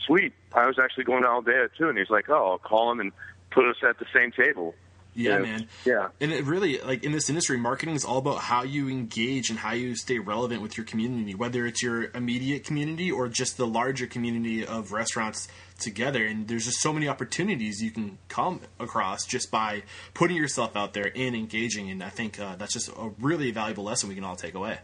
sweet. 0.06 0.32
I 0.54 0.66
was 0.66 0.78
actually 0.78 1.04
going 1.04 1.22
to 1.22 1.28
Aldea 1.28 1.68
too, 1.76 1.88
and 1.88 1.98
he's 1.98 2.10
like, 2.10 2.28
oh, 2.28 2.52
I'll 2.52 2.58
call 2.58 2.90
him 2.92 3.00
and 3.00 3.12
put 3.50 3.66
us 3.66 3.76
at 3.88 3.98
the 3.98 4.06
same 4.14 4.32
table. 4.32 4.74
Yeah, 5.12 5.32
Yeah. 5.32 5.38
man. 5.42 5.68
Yeah. 5.84 6.08
And 6.20 6.30
it 6.32 6.44
really, 6.44 6.78
like 6.78 7.02
in 7.02 7.10
this 7.10 7.28
industry, 7.28 7.56
marketing 7.56 7.96
is 7.96 8.04
all 8.04 8.18
about 8.18 8.38
how 8.38 8.62
you 8.62 8.88
engage 8.88 9.50
and 9.50 9.58
how 9.58 9.72
you 9.72 9.96
stay 9.96 10.20
relevant 10.20 10.62
with 10.62 10.76
your 10.76 10.86
community, 10.86 11.34
whether 11.34 11.66
it's 11.66 11.82
your 11.82 12.10
immediate 12.14 12.62
community 12.64 13.10
or 13.10 13.26
just 13.28 13.56
the 13.56 13.66
larger 13.66 14.06
community 14.06 14.64
of 14.64 14.92
restaurants 14.92 15.48
together. 15.80 16.24
And 16.24 16.46
there's 16.46 16.64
just 16.64 16.80
so 16.80 16.92
many 16.92 17.08
opportunities 17.08 17.82
you 17.82 17.90
can 17.90 18.18
come 18.28 18.60
across 18.78 19.26
just 19.26 19.50
by 19.50 19.82
putting 20.14 20.36
yourself 20.36 20.76
out 20.76 20.92
there 20.92 21.10
and 21.16 21.34
engaging. 21.34 21.90
And 21.90 22.04
I 22.04 22.08
think 22.10 22.38
uh, 22.38 22.54
that's 22.54 22.72
just 22.72 22.88
a 22.88 23.10
really 23.18 23.50
valuable 23.50 23.82
lesson 23.82 24.08
we 24.08 24.14
can 24.14 24.22
all 24.24 24.36
take 24.36 24.54
away. 24.54 24.78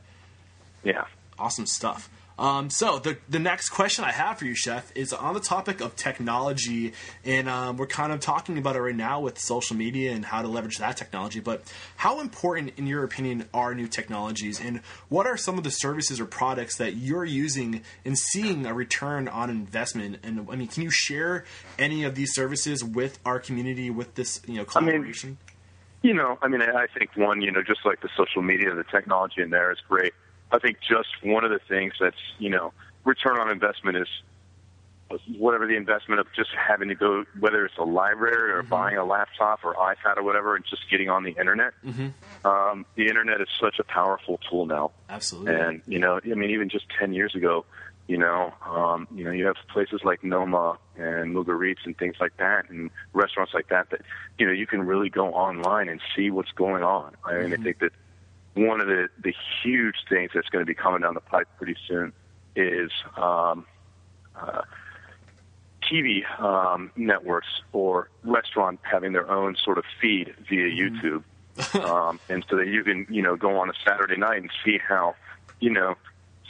Yeah. 0.83 1.05
Awesome 1.39 1.67
stuff. 1.67 2.11
Um, 2.39 2.69
so 2.69 2.99
the 2.99 3.17
the 3.29 3.39
next 3.39 3.71
question 3.71 4.05
I 4.05 4.13
have 4.13 4.39
for 4.39 4.45
you, 4.45 4.55
Chef, 4.55 4.93
is 4.95 5.13
on 5.13 5.33
the 5.33 5.41
topic 5.41 5.81
of 5.81 5.97
technology, 5.97 6.93
and 7.25 7.49
um, 7.49 7.79
we're 7.79 7.87
kind 7.87 8.13
of 8.13 8.21
talking 8.21 8.59
about 8.59 8.77
it 8.77 8.81
right 8.81 8.95
now 8.95 9.21
with 9.21 9.39
social 9.39 9.75
media 9.75 10.13
and 10.13 10.25
how 10.25 10.43
to 10.43 10.49
leverage 10.49 10.77
that 10.79 10.99
technology. 10.99 11.41
But 11.41 11.63
how 11.97 12.21
important, 12.21 12.73
in 12.77 12.87
your 12.87 13.05
opinion, 13.05 13.49
are 13.55 13.75
new 13.75 13.89
technologies, 13.89 14.61
and 14.61 14.81
what 15.09 15.27
are 15.27 15.39
some 15.39 15.57
of 15.57 15.65
the 15.65 15.71
services 15.71 16.21
or 16.21 16.27
products 16.27 16.77
that 16.77 16.97
you're 16.97 17.25
using 17.25 17.83
and 18.05 18.19
seeing 18.19 18.67
a 18.67 18.75
return 18.75 19.29
on 19.29 19.49
investment? 19.49 20.19
And 20.23 20.47
I 20.51 20.57
mean, 20.57 20.69
can 20.69 20.83
you 20.83 20.91
share 20.91 21.45
any 21.79 22.05
of 22.05 22.15
these 22.17 22.35
services 22.35 22.85
with 22.85 23.19
our 23.25 23.41
community 23.41 23.89
with 23.89 24.15
this 24.15 24.43
you 24.47 24.57
know 24.57 24.67
I 24.75 24.81
mean, 24.81 24.91
collaboration? 24.91 25.39
You 26.03 26.13
know, 26.13 26.39
I 26.43 26.49
mean, 26.49 26.61
I 26.61 26.87
think 26.97 27.17
one, 27.17 27.41
you 27.41 27.51
know, 27.51 27.63
just 27.63 27.81
like 27.87 28.03
the 28.03 28.11
social 28.15 28.43
media, 28.43 28.75
the 28.75 28.85
technology 28.85 29.41
in 29.41 29.49
there 29.49 29.73
is 29.73 29.79
great. 29.89 30.13
I 30.53 30.59
think 30.59 30.79
just 30.81 31.09
one 31.23 31.45
of 31.45 31.51
the 31.51 31.61
things 31.69 31.95
that's, 32.01 32.17
you 32.39 32.51
know, 32.51 32.73
return 33.05 33.39
on 33.39 33.51
investment 33.51 33.97
is 33.97 34.09
whatever 35.39 35.67
the 35.67 35.77
investment 35.77 36.21
of 36.21 36.27
just 36.35 36.51
having 36.51 36.89
to 36.89 36.95
go, 36.95 37.25
whether 37.39 37.65
it's 37.65 37.77
a 37.79 37.85
library 37.85 38.53
or 38.53 38.63
buying 38.63 38.97
a 38.97 39.05
laptop 39.05 39.61
or 39.65 39.75
iPad 39.75 40.17
or 40.17 40.23
whatever, 40.23 40.57
and 40.57 40.65
just 40.69 40.83
getting 40.91 41.09
on 41.09 41.23
the 41.23 41.31
internet. 41.39 41.73
Um, 42.45 42.87
the 42.97 43.07
internet 43.07 43.41
is 43.41 43.49
such 43.61 43.79
a 43.79 43.85
powerful 43.85 44.41
tool 44.51 44.67
now. 44.67 44.91
Absolutely. 45.09 45.55
And 45.55 45.83
you 45.87 45.99
know, 45.99 46.21
I 46.25 46.35
mean, 46.35 46.51
even 46.51 46.69
just 46.69 46.87
ten 46.99 47.13
years 47.13 47.35
ago, 47.35 47.65
you 48.09 48.19
know, 48.19 48.53
um, 48.65 49.07
you 49.15 49.25
know, 49.25 49.31
you 49.31 49.47
have 49.47 49.57
places 49.69 50.01
like 50.05 50.23
Noma 50.25 50.79
and 50.97 51.35
Mugaritz 51.35 51.85
and 51.85 51.97
things 51.97 52.17
like 52.21 52.37
that, 52.39 52.69
and 52.69 52.91
restaurants 53.13 53.55
like 53.55 53.69
that 53.69 53.91
that 53.91 54.03
you 54.39 54.47
know 54.47 54.53
you 54.53 54.67
can 54.67 54.83
really 54.87 55.09
go 55.09 55.29
online 55.29 55.89
and 55.89 56.01
see 56.17 56.31
what's 56.31 56.53
going 56.53 56.83
on. 56.83 57.15
I 57.25 57.39
mean, 57.39 57.53
I 57.53 57.57
think 57.57 57.79
that 57.79 57.93
one 58.57 58.81
of 58.81 58.87
the 58.87 59.09
the 59.23 59.35
huge 59.63 59.97
things 60.09 60.31
that's 60.35 60.49
going 60.49 60.65
to 60.65 60.67
be 60.67 60.75
coming 60.75 61.03
down 61.03 61.15
the 61.15 61.21
pipe 61.21 61.49
pretty 61.59 61.77
soon 61.87 62.13
is 62.57 62.91
um, 63.17 63.67
uh, 64.35 64.63
TV 65.83 66.29
um, 66.41 66.91
networks 66.97 67.49
or 67.73 68.09
restaurant 68.25 68.81
having 68.83 69.13
their 69.13 69.31
own 69.31 69.57
sort 69.63 69.79
of 69.79 69.85
feed 70.01 70.35
via 70.49 70.71
YouTube, 70.71 71.23
um, 71.85 72.19
and 72.29 72.45
so 72.49 72.57
that 72.57 72.67
you 72.67 72.83
can 72.83 73.07
you 73.11 73.23
know 73.23 73.37
go 73.37 73.59
on 73.59 73.69
a 73.69 73.75
Saturday 73.87 74.17
night 74.17 74.41
and 74.41 74.51
see 74.65 74.79
how 74.79 75.15
you 75.61 75.71
know 75.71 75.95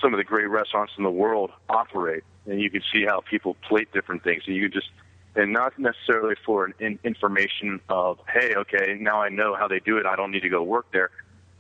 some 0.00 0.14
of 0.14 0.18
the 0.18 0.24
great 0.24 0.48
restaurants 0.48 0.92
in 0.96 1.02
the 1.02 1.10
world 1.10 1.50
operate, 1.68 2.22
and 2.46 2.60
you 2.60 2.70
can 2.70 2.82
see 2.92 3.04
how 3.04 3.20
people 3.20 3.56
plate 3.68 3.92
different 3.92 4.22
things, 4.22 4.44
and 4.46 4.54
you 4.54 4.62
can 4.68 4.72
just 4.72 4.90
and 5.34 5.52
not 5.52 5.78
necessarily 5.78 6.36
for 6.46 6.64
an 6.66 6.74
in, 6.78 6.98
information 7.02 7.80
of 7.88 8.18
hey 8.32 8.54
okay 8.54 8.96
now 8.98 9.20
I 9.20 9.28
know 9.28 9.56
how 9.56 9.66
they 9.66 9.80
do 9.80 9.98
it. 9.98 10.06
I 10.06 10.14
don't 10.14 10.30
need 10.30 10.42
to 10.42 10.48
go 10.48 10.62
work 10.62 10.86
there, 10.92 11.10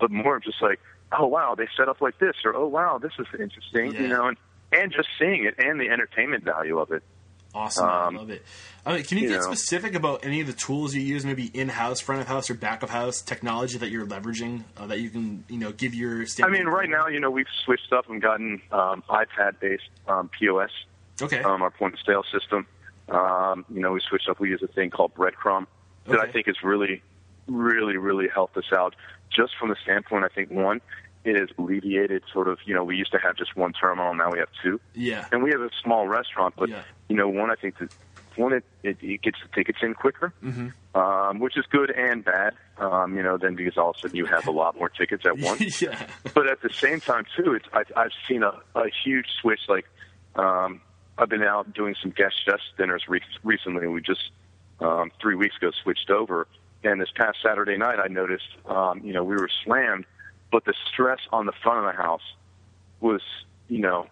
but 0.00 0.10
more 0.10 0.36
of 0.36 0.42
just 0.44 0.60
like 0.62 0.80
oh 1.12 1.26
wow 1.26 1.54
they 1.54 1.66
set 1.76 1.88
up 1.88 2.00
like 2.00 2.18
this 2.18 2.34
or 2.44 2.54
oh 2.54 2.66
wow 2.66 2.98
this 2.98 3.12
is 3.18 3.26
interesting 3.38 3.92
Yeah. 3.92 4.00
you 4.02 4.08
know 4.08 4.26
and 4.28 4.36
and 4.72 4.92
just 4.92 5.08
seeing 5.18 5.44
it 5.44 5.54
and 5.58 5.80
the 5.80 5.88
entertainment 5.88 6.42
value 6.44 6.78
of 6.78 6.90
it. 6.90 7.02
Awesome, 7.54 7.88
Um, 7.88 8.16
I 8.16 8.18
love 8.20 8.30
it. 8.30 8.42
I 8.84 8.94
mean, 8.94 9.04
can 9.04 9.16
you, 9.16 9.24
you 9.24 9.30
get 9.30 9.36
know. 9.36 9.46
specific 9.54 9.94
about 9.94 10.26
any 10.26 10.42
of 10.42 10.46
the 10.46 10.52
tools 10.52 10.94
you 10.94 11.00
use, 11.00 11.24
maybe 11.24 11.46
in-house, 11.54 12.00
front 12.00 12.20
of 12.20 12.26
house, 12.26 12.50
or 12.50 12.54
back 12.54 12.82
of 12.82 12.90
house 12.90 13.22
technology 13.22 13.78
that 13.78 13.88
you're 13.90 14.04
leveraging 14.04 14.64
uh, 14.76 14.86
that 14.88 15.00
you 15.00 15.08
can, 15.08 15.42
you 15.48 15.56
know, 15.56 15.72
give 15.72 15.94
your? 15.94 16.26
I 16.42 16.48
mean, 16.48 16.66
right 16.66 16.90
now, 16.90 17.06
you 17.06 17.18
know, 17.18 17.30
we've 17.30 17.46
switched 17.64 17.92
up 17.94 18.10
and 18.10 18.20
gotten 18.20 18.60
um, 18.72 19.02
iPad-based 19.08 19.88
um, 20.06 20.28
POS, 20.38 20.70
okay, 21.22 21.40
um, 21.42 21.62
our 21.62 21.70
point 21.70 21.94
of 21.94 22.00
sale 22.04 22.24
system. 22.30 22.66
Um, 23.08 23.64
you 23.72 23.80
know, 23.80 23.92
we 23.92 24.00
switched 24.06 24.28
up. 24.28 24.38
We 24.38 24.50
use 24.50 24.62
a 24.62 24.66
thing 24.68 24.90
called 24.90 25.14
Breadcrumb 25.14 25.66
that 26.08 26.18
I 26.18 26.30
think 26.30 26.48
is 26.48 26.56
really, 26.62 27.02
really, 27.46 27.96
really 27.96 28.28
helped 28.32 28.56
us 28.56 28.72
out. 28.72 28.94
Just 29.34 29.52
from 29.58 29.68
the 29.70 29.76
standpoint, 29.82 30.24
I 30.24 30.28
think 30.28 30.50
one, 30.50 30.80
it 31.24 31.36
has 31.36 31.48
alleviated 31.58 32.22
sort 32.32 32.48
of. 32.48 32.58
You 32.64 32.74
know, 32.74 32.84
we 32.84 32.96
used 32.96 33.12
to 33.12 33.18
have 33.18 33.36
just 33.36 33.56
one 33.56 33.72
terminal, 33.72 34.14
now 34.14 34.30
we 34.30 34.38
have 34.38 34.48
two, 34.62 34.80
yeah, 34.94 35.26
and 35.32 35.42
we 35.42 35.50
have 35.50 35.60
a 35.60 35.70
small 35.82 36.06
restaurant. 36.06 36.54
But 36.56 36.68
Yeah. 36.70 36.82
you 37.08 37.16
know, 37.16 37.28
one, 37.28 37.50
I 37.50 37.56
think 37.56 37.78
that 37.78 37.90
one, 38.36 38.52
it, 38.52 38.64
it, 38.82 38.98
it 39.02 39.22
gets 39.22 39.38
the 39.42 39.48
tickets 39.54 39.78
in 39.82 39.94
quicker, 39.94 40.32
Mm-hmm. 40.44 40.98
um, 40.98 41.38
which 41.40 41.56
is 41.56 41.64
good 41.70 41.90
and 41.90 42.24
bad. 42.24 42.54
Um, 42.78 43.16
you 43.16 43.22
know, 43.22 43.36
then 43.38 43.54
because 43.56 43.76
all 43.78 43.90
of 43.90 43.96
a 43.96 44.00
sudden 44.00 44.16
you 44.16 44.26
have 44.26 44.46
a 44.46 44.50
lot 44.50 44.76
more 44.78 44.88
tickets 44.90 45.24
at 45.26 45.38
once 45.50 45.80
yeah, 45.82 46.06
but 46.34 46.46
at 46.46 46.60
the 46.62 46.70
same 46.70 47.00
time 47.00 47.24
too, 47.36 47.54
it's 47.54 47.66
I, 47.72 47.82
I've 48.00 48.12
seen 48.28 48.42
a, 48.42 48.52
a 48.74 48.84
huge 49.04 49.26
switch. 49.40 49.60
Like 49.68 49.86
um, 50.36 50.80
I've 51.18 51.28
been 51.30 51.42
out 51.42 51.72
doing 51.72 51.96
some 52.00 52.10
guest 52.12 52.34
chef 52.44 52.60
dinners 52.78 53.04
re- 53.08 53.20
recently. 53.42 53.84
And 53.84 53.94
we 53.94 54.02
just 54.02 54.30
um, 54.80 55.10
three 55.20 55.34
weeks 55.34 55.56
ago 55.56 55.70
switched 55.82 56.10
over, 56.10 56.46
and 56.84 57.00
this 57.00 57.10
past 57.14 57.38
Saturday 57.42 57.76
night 57.76 57.98
I 57.98 58.08
noticed, 58.08 58.48
um, 58.66 59.00
you 59.04 59.12
know, 59.12 59.24
we 59.24 59.36
were 59.36 59.50
slammed, 59.64 60.04
but 60.52 60.64
the 60.64 60.74
stress 60.92 61.20
on 61.32 61.46
the 61.46 61.52
front 61.62 61.86
of 61.86 61.92
the 61.94 62.00
house 62.00 62.22
was, 63.00 63.22
you 63.68 63.80
know, 63.80 64.06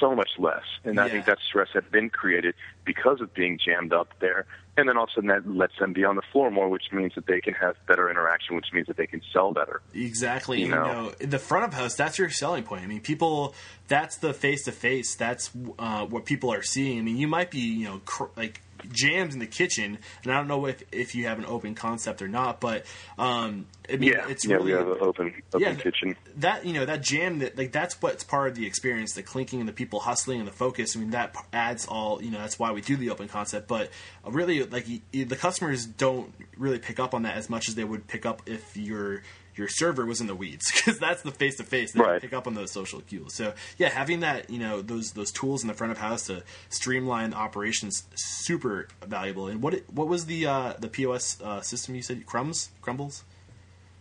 so 0.00 0.14
much 0.14 0.30
less. 0.38 0.62
And 0.84 0.98
I 0.98 1.08
think 1.08 1.26
that 1.26 1.38
stress 1.46 1.68
had 1.72 1.90
been 1.90 2.10
created 2.10 2.54
because 2.84 3.20
of 3.20 3.32
being 3.34 3.58
jammed 3.64 3.92
up 3.92 4.08
there. 4.20 4.46
And 4.76 4.88
then 4.88 4.96
all 4.96 5.04
of 5.04 5.10
a 5.10 5.12
sudden 5.14 5.28
that 5.28 5.48
lets 5.48 5.76
them 5.80 5.92
be 5.92 6.04
on 6.04 6.14
the 6.14 6.22
floor 6.32 6.52
more, 6.52 6.68
which 6.68 6.84
means 6.92 7.12
that 7.16 7.26
they 7.26 7.40
can 7.40 7.52
have 7.54 7.74
better 7.88 8.08
interaction, 8.08 8.54
which 8.54 8.72
means 8.72 8.86
that 8.86 8.96
they 8.96 9.08
can 9.08 9.20
sell 9.32 9.52
better. 9.52 9.82
Exactly. 9.92 10.60
You 10.60 10.66
You 10.66 10.70
know, 10.70 10.84
know? 10.84 11.14
in 11.18 11.30
the 11.30 11.38
front 11.40 11.64
of 11.64 11.74
house, 11.74 11.96
that's 11.96 12.16
your 12.16 12.30
selling 12.30 12.62
point. 12.62 12.82
I 12.82 12.86
mean, 12.86 13.00
people, 13.00 13.54
that's 13.88 14.18
the 14.18 14.32
face 14.32 14.64
to 14.64 14.72
face. 14.72 15.16
That's 15.16 15.50
uh, 15.80 16.06
what 16.06 16.26
people 16.26 16.52
are 16.52 16.62
seeing. 16.62 16.98
I 17.00 17.02
mean, 17.02 17.16
you 17.16 17.26
might 17.26 17.50
be, 17.50 17.58
you 17.58 17.86
know, 17.88 18.00
cr- 18.04 18.30
like 18.36 18.62
jams 18.92 19.34
in 19.34 19.40
the 19.40 19.46
kitchen, 19.46 19.98
and 20.22 20.32
I 20.32 20.36
don't 20.36 20.48
know 20.48 20.66
if 20.66 20.82
if 20.92 21.14
you 21.14 21.26
have 21.26 21.38
an 21.38 21.46
open 21.46 21.74
concept 21.74 22.22
or 22.22 22.28
not, 22.28 22.60
but 22.60 22.84
um, 23.18 23.66
I 23.92 23.96
mean, 23.96 24.12
Yeah, 24.12 24.28
it's 24.28 24.46
yeah, 24.46 24.56
really 24.56 24.72
we 24.72 24.78
have 24.78 24.88
an 24.88 24.98
open 25.00 25.32
open 25.52 25.60
Yeah, 25.60 25.74
kitchen. 25.74 26.16
that 26.36 26.64
you 26.66 26.72
know 26.72 26.84
that 26.84 27.02
jam 27.02 27.38
that 27.40 27.56
like 27.56 27.72
that's 27.72 28.00
what's 28.02 28.22
part 28.24 28.48
of 28.48 28.54
the 28.54 28.66
experience 28.66 29.14
the 29.14 29.22
clinking 29.22 29.60
and 29.60 29.68
the 29.68 29.72
people 29.72 30.00
hustling 30.00 30.38
and 30.38 30.46
the 30.48 30.52
focus 30.52 30.96
i 30.96 31.00
mean 31.00 31.10
that 31.10 31.34
adds 31.52 31.86
all 31.86 32.22
you 32.22 32.30
know 32.30 32.38
that's 32.38 32.58
why 32.58 32.70
we 32.72 32.80
do 32.80 32.96
the 32.96 33.10
open 33.10 33.28
concept 33.28 33.66
but 33.66 33.90
really 34.26 34.62
like 34.64 34.86
the 35.12 35.36
customers 35.36 35.86
don't 35.86 36.32
really 36.56 36.78
pick 36.78 37.00
up 37.00 37.14
on 37.14 37.22
that 37.22 37.36
as 37.36 37.48
much 37.48 37.68
as 37.68 37.74
they 37.74 37.84
would 37.84 38.06
pick 38.06 38.26
up 38.26 38.42
if 38.46 38.76
your 38.76 39.22
your 39.58 39.68
server 39.68 40.06
was 40.06 40.20
in 40.20 40.26
the 40.28 40.34
weeds 40.34 40.70
because 40.74 40.98
that's 40.98 41.22
the 41.22 41.30
face 41.32 41.56
to 41.56 41.64
face 41.64 41.92
they 41.92 42.00
Right. 42.00 42.20
pick 42.20 42.32
up 42.32 42.46
on 42.46 42.54
those 42.54 42.70
social 42.72 43.00
cues 43.02 43.34
so 43.34 43.52
yeah 43.76 43.88
having 43.88 44.20
that 44.20 44.48
you 44.48 44.58
know 44.58 44.80
those 44.80 45.12
those 45.12 45.30
tools 45.32 45.62
in 45.62 45.68
the 45.68 45.74
front 45.74 45.90
of 45.90 45.98
house 45.98 46.26
to 46.26 46.42
streamline 46.70 47.34
operations 47.34 48.04
super 48.14 48.88
valuable 49.06 49.48
and 49.48 49.60
what 49.62 49.74
it, 49.74 49.84
what 49.92 50.08
was 50.08 50.26
the 50.26 50.46
uh 50.46 50.74
the 50.78 50.88
pos 50.88 51.40
uh, 51.42 51.60
system 51.60 51.94
you 51.94 52.02
said 52.02 52.24
crumbs 52.24 52.70
crumbles 52.80 53.24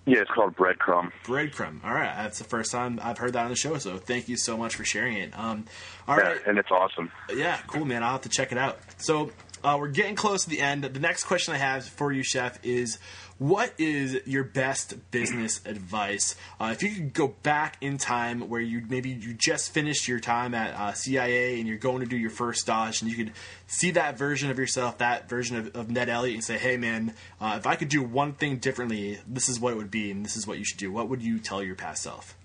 Yeah, 0.05 0.22
it's 0.22 0.32
called 0.32 0.55
breadcrumb. 0.55 1.12
breadcrumb. 1.26 1.84
All 1.84 1.93
right, 1.93 2.16
that's 2.16 2.38
the 2.38 2.45
first 2.45 2.72
time 2.72 2.97
I've 3.03 3.18
heard 3.18 3.34
that 3.34 3.43
on 3.43 3.49
the 3.49 3.58
show. 3.58 3.78
So 3.78 3.97
thank 3.97 4.30
you 4.30 4.38
so 4.38 4.55
much 4.55 4.76
for 4.78 4.86
sharing 4.86 5.18
it. 5.18 5.38
Um, 5.38 5.66
all 6.08 6.16
Yeah, 6.18 6.24
right, 6.30 6.47
and 6.47 6.58
it's 6.58 6.72
awesome. 6.72 7.12
yeah, 7.36 7.60
cool, 7.68 7.84
man. 7.84 8.03
I'll 8.03 8.14
have 8.14 8.22
to 8.22 8.30
check 8.30 8.53
it 8.53 8.58
out. 8.58 8.80
So 8.99 9.32
uh, 9.66 9.76
we're 9.78 9.89
getting 9.89 10.16
close 10.16 10.43
to 10.45 10.49
the 10.49 10.62
end. 10.62 10.86
The 10.86 10.99
next 11.01 11.26
question 11.26 11.53
I 11.53 11.58
have 11.58 11.84
for 11.84 12.14
you, 12.14 12.24
Chef, 12.24 12.58
is 12.64 12.99
what 13.40 13.74
is 13.78 14.18
your 14.26 14.44
best 14.44 15.12
business 15.12 15.62
advice? 15.66 16.36
Uh, 16.60 16.70
if 16.74 16.82
you 16.82 16.90
could 16.90 17.14
go 17.14 17.28
back 17.44 17.78
in 17.82 17.98
time 17.98 18.50
where 18.50 18.62
you 18.62 18.84
maybe 18.90 19.10
you 19.10 19.34
just 19.34 19.72
finished 19.72 20.08
your 20.08 20.20
time 20.20 20.56
at 20.56 20.74
uh, 20.74 20.94
CIA 20.94 21.60
and 21.60 21.68
you're 21.68 21.78
going 21.78 22.00
to 22.00 22.08
do 22.08 22.18
your 22.18 22.32
first 22.32 22.62
stage, 22.62 23.02
and 23.02 23.12
you 23.12 23.18
could 23.18 23.34
see 23.68 23.92
that 23.92 24.18
version 24.18 24.50
of 24.50 24.58
yourself, 24.58 24.98
that 24.98 25.30
version 25.30 25.58
of, 25.58 25.76
of 25.76 25.90
Ned 25.92 26.10
Elliott, 26.10 26.36
and 26.36 26.44
say, 26.44 26.58
"Hey, 26.58 26.78
man, 26.78 27.14
uh, 27.40 27.56
if 27.58 27.68
I 27.68 27.76
could 27.76 27.90
do 27.90 28.02
one 28.02 28.34
thing 28.34 28.58
differently, 28.58 29.20
this 29.28 29.50
is 29.50 29.60
what 29.60 29.74
it 29.74 29.78
would 29.78 29.92
be, 29.92 30.10
and 30.10 30.26
this 30.26 30.36
is 30.36 30.48
what 30.48 30.58
you 30.58 30.66
should 30.66 30.80
do." 30.80 30.92
What 30.92 31.10
would 31.10 31.22
you 31.22 31.40
tell 31.40 31.62
your 31.62 31.76
past 31.76 32.02
self? 32.02 32.36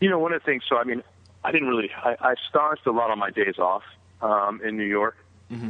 You 0.00 0.10
know, 0.10 0.18
one 0.18 0.32
of 0.32 0.42
the 0.42 0.46
things. 0.46 0.64
So, 0.68 0.78
I 0.78 0.84
mean, 0.84 1.02
I 1.44 1.52
didn't 1.52 1.68
really. 1.68 1.90
I, 1.96 2.16
I 2.20 2.34
staged 2.48 2.86
a 2.86 2.90
lot 2.90 3.10
on 3.10 3.18
my 3.18 3.30
days 3.30 3.58
off 3.58 3.82
um, 4.20 4.60
in 4.64 4.76
New 4.76 4.84
York, 4.84 5.16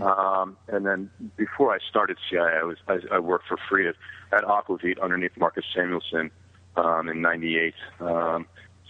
um, 0.02 0.56
and 0.68 0.84
then 0.84 1.10
before 1.36 1.72
I 1.72 1.78
started 1.88 2.18
CIA, 2.28 2.58
I 2.60 2.62
was 2.64 2.76
I, 2.86 2.98
I 3.12 3.18
worked 3.18 3.46
for 3.48 3.56
free 3.68 3.88
at, 3.88 3.94
at 4.32 4.44
Aquavit 4.44 5.00
underneath 5.00 5.32
Marcus 5.38 5.64
Samuelsson 5.74 6.30
um, 6.76 7.08
in 7.08 7.22
'98 7.22 7.74
um, 8.00 8.46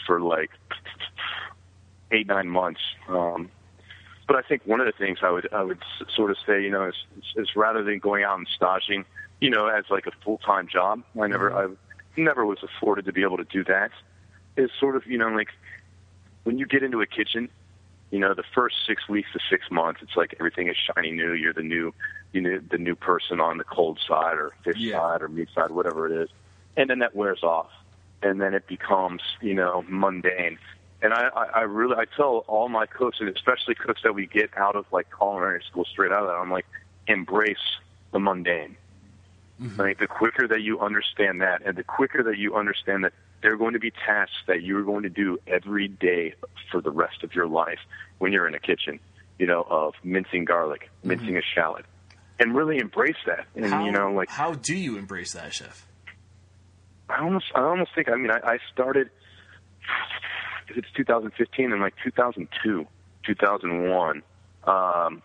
for 0.07 0.21
like 0.21 0.51
eight 2.11 2.27
nine 2.27 2.49
months. 2.49 2.81
Um, 3.09 3.51
but 4.27 4.37
I 4.37 4.43
think 4.43 4.63
one 4.65 4.81
of 4.81 4.87
the 4.87 4.93
things 4.93 5.19
I 5.23 5.31
would 5.31 5.49
I 5.53 5.63
would 5.63 5.79
s- 5.79 6.07
sort 6.15 6.31
of 6.31 6.37
say, 6.47 6.63
you 6.63 6.71
know, 6.71 6.89
is, 6.89 6.95
is 7.37 7.49
rather 7.57 7.83
than 7.83 7.99
going 7.99 8.25
out 8.25 8.39
and 8.39 8.49
staging, 8.49 9.05
you 9.41 9.51
know, 9.51 9.67
as 9.67 9.85
like 9.91 10.07
a 10.07 10.13
full 10.25 10.39
time 10.39 10.69
job, 10.69 11.03
I 11.21 11.27
never 11.27 11.55
I 11.55 11.69
never 12.17 12.45
was 12.47 12.59
afforded 12.63 13.05
to 13.07 13.13
be 13.13 13.23
able 13.23 13.37
to 13.39 13.45
do 13.45 13.65
that. 13.65 13.91
Is 14.57 14.71
sort 14.79 14.97
of 14.97 15.07
you 15.07 15.19
know 15.19 15.29
like 15.29 15.49
when 16.45 16.59
you 16.59 16.67
get 16.67 16.83
into 16.83 17.01
a 17.01 17.07
kitchen, 17.07 17.49
you 18.11 18.19
know, 18.19 18.35
the 18.35 18.45
first 18.55 18.77
six 18.87 19.09
weeks 19.09 19.29
to 19.33 19.39
six 19.49 19.71
months, 19.71 20.01
it's 20.03 20.17
like 20.17 20.35
everything 20.41 20.69
is 20.69 20.77
shiny 20.77 21.13
new. 21.13 21.33
You're 21.33 21.53
the 21.53 21.63
new, 21.63 21.95
you 22.33 22.41
know, 22.41 22.61
the 22.71 22.79
new 22.79 22.97
person 22.97 23.41
on 23.41 23.59
the 23.59 23.65
cold 23.65 24.01
side 24.07 24.37
or 24.37 24.53
fish 24.65 24.77
Yeah. 24.79 24.99
side 24.99 25.23
or 25.23 25.29
meat 25.29 25.49
side, 25.55 25.71
whatever 25.71 26.07
it 26.07 26.23
is, 26.23 26.29
and 26.77 26.91
then 26.91 26.99
that 27.01 27.15
wears 27.15 27.43
off, 27.43 27.71
and 28.23 28.41
then 28.41 28.55
it 28.55 28.67
becomes, 28.67 29.23
you 29.41 29.55
know, 29.55 29.85
mundane. 29.89 30.59
And 31.03 31.15
I, 31.15 31.29
I, 31.35 31.45
I 31.45 31.61
really, 31.63 31.97
I 31.97 32.05
tell 32.05 32.45
all 32.49 32.69
my 32.69 32.87
cooks, 32.87 33.19
and 33.21 33.29
especially 33.29 33.75
cooks 33.75 34.03
that 34.03 34.15
we 34.15 34.27
get 34.27 34.51
out 34.57 34.77
of 34.77 34.87
like 34.93 35.07
culinary 35.17 35.63
school, 35.69 35.85
straight 35.85 36.13
out 36.13 36.23
of 36.23 36.29
that, 36.29 36.35
I'm 36.35 36.51
like, 36.51 36.67
embrace 37.07 37.57
the 38.13 38.19
mundane. 38.19 38.77
Mm-hmm. 39.63 39.81
I 39.81 39.85
think 39.85 39.99
the 39.99 40.07
quicker 40.07 40.49
that 40.49 40.63
you 40.63 40.81
understand 40.81 41.41
that, 41.43 41.63
and 41.65 41.77
the 41.77 41.85
quicker 41.85 42.23
that 42.25 42.39
you 42.39 42.57
understand 42.57 43.05
that 43.05 43.13
there 43.43 43.53
are 43.53 43.57
going 43.57 43.73
to 43.73 43.79
be 43.79 43.91
tasks 43.91 44.37
that 44.47 44.63
you're 44.63 44.83
going 44.83 45.03
to 45.03 45.09
do 45.09 45.39
every 45.47 45.89
day 45.89 46.35
for 46.71 46.81
the 46.81 46.91
rest 46.91 47.23
of 47.23 47.35
your 47.35 47.47
life 47.47 47.79
when 48.19 48.33
you're 48.33 48.47
in 48.47 48.55
a 48.55 48.61
kitchen, 48.61 49.01
you 49.39 49.47
know, 49.47 49.67
of 49.69 49.95
mincing 50.05 50.45
garlic, 50.45 50.91
mincing 51.03 51.37
a 51.37 51.43
shallot, 51.55 51.85
and 52.39 52.55
really 52.55 52.79
embrace 52.79 53.17
that. 53.27 53.47
And 53.55 53.67
How, 53.67 53.85
you 53.85 53.93
know, 53.93 54.13
like 54.13 54.29
how 54.29 54.53
do 54.55 54.77
you 54.77 54.99
embrace 54.99 55.33
that, 55.33 55.55
Chef? 55.55 55.87
I 57.09 57.23
almost, 57.23 57.47
I 57.55 57.63
almost 57.63 57.91
think. 57.95 58.09
I 58.11 58.17
mean, 58.17 58.31
I, 58.31 58.39
I 58.45 58.59
started. 58.73 59.11
It's 60.77 60.87
2015 60.97 61.73
and 61.73 61.81
like 61.81 61.95
2002, 62.05 62.87
2001, 63.27 64.23
um, 64.65 65.23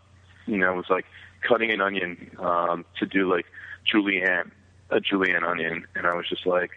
you 0.48 0.58
know, 0.58 0.74
it 0.74 0.76
was 0.76 0.90
like 0.90 1.06
cutting 1.48 1.72
an 1.72 1.82
onion 1.82 2.32
um, 2.40 2.86
to 3.00 3.06
do 3.06 3.32
like 3.32 3.46
julienne, 3.86 4.52
a 4.90 5.00
julienne 5.00 5.44
onion, 5.44 5.86
and 5.96 6.08
I 6.08 6.14
was 6.16 6.28
just 6.28 6.46
like, 6.46 6.72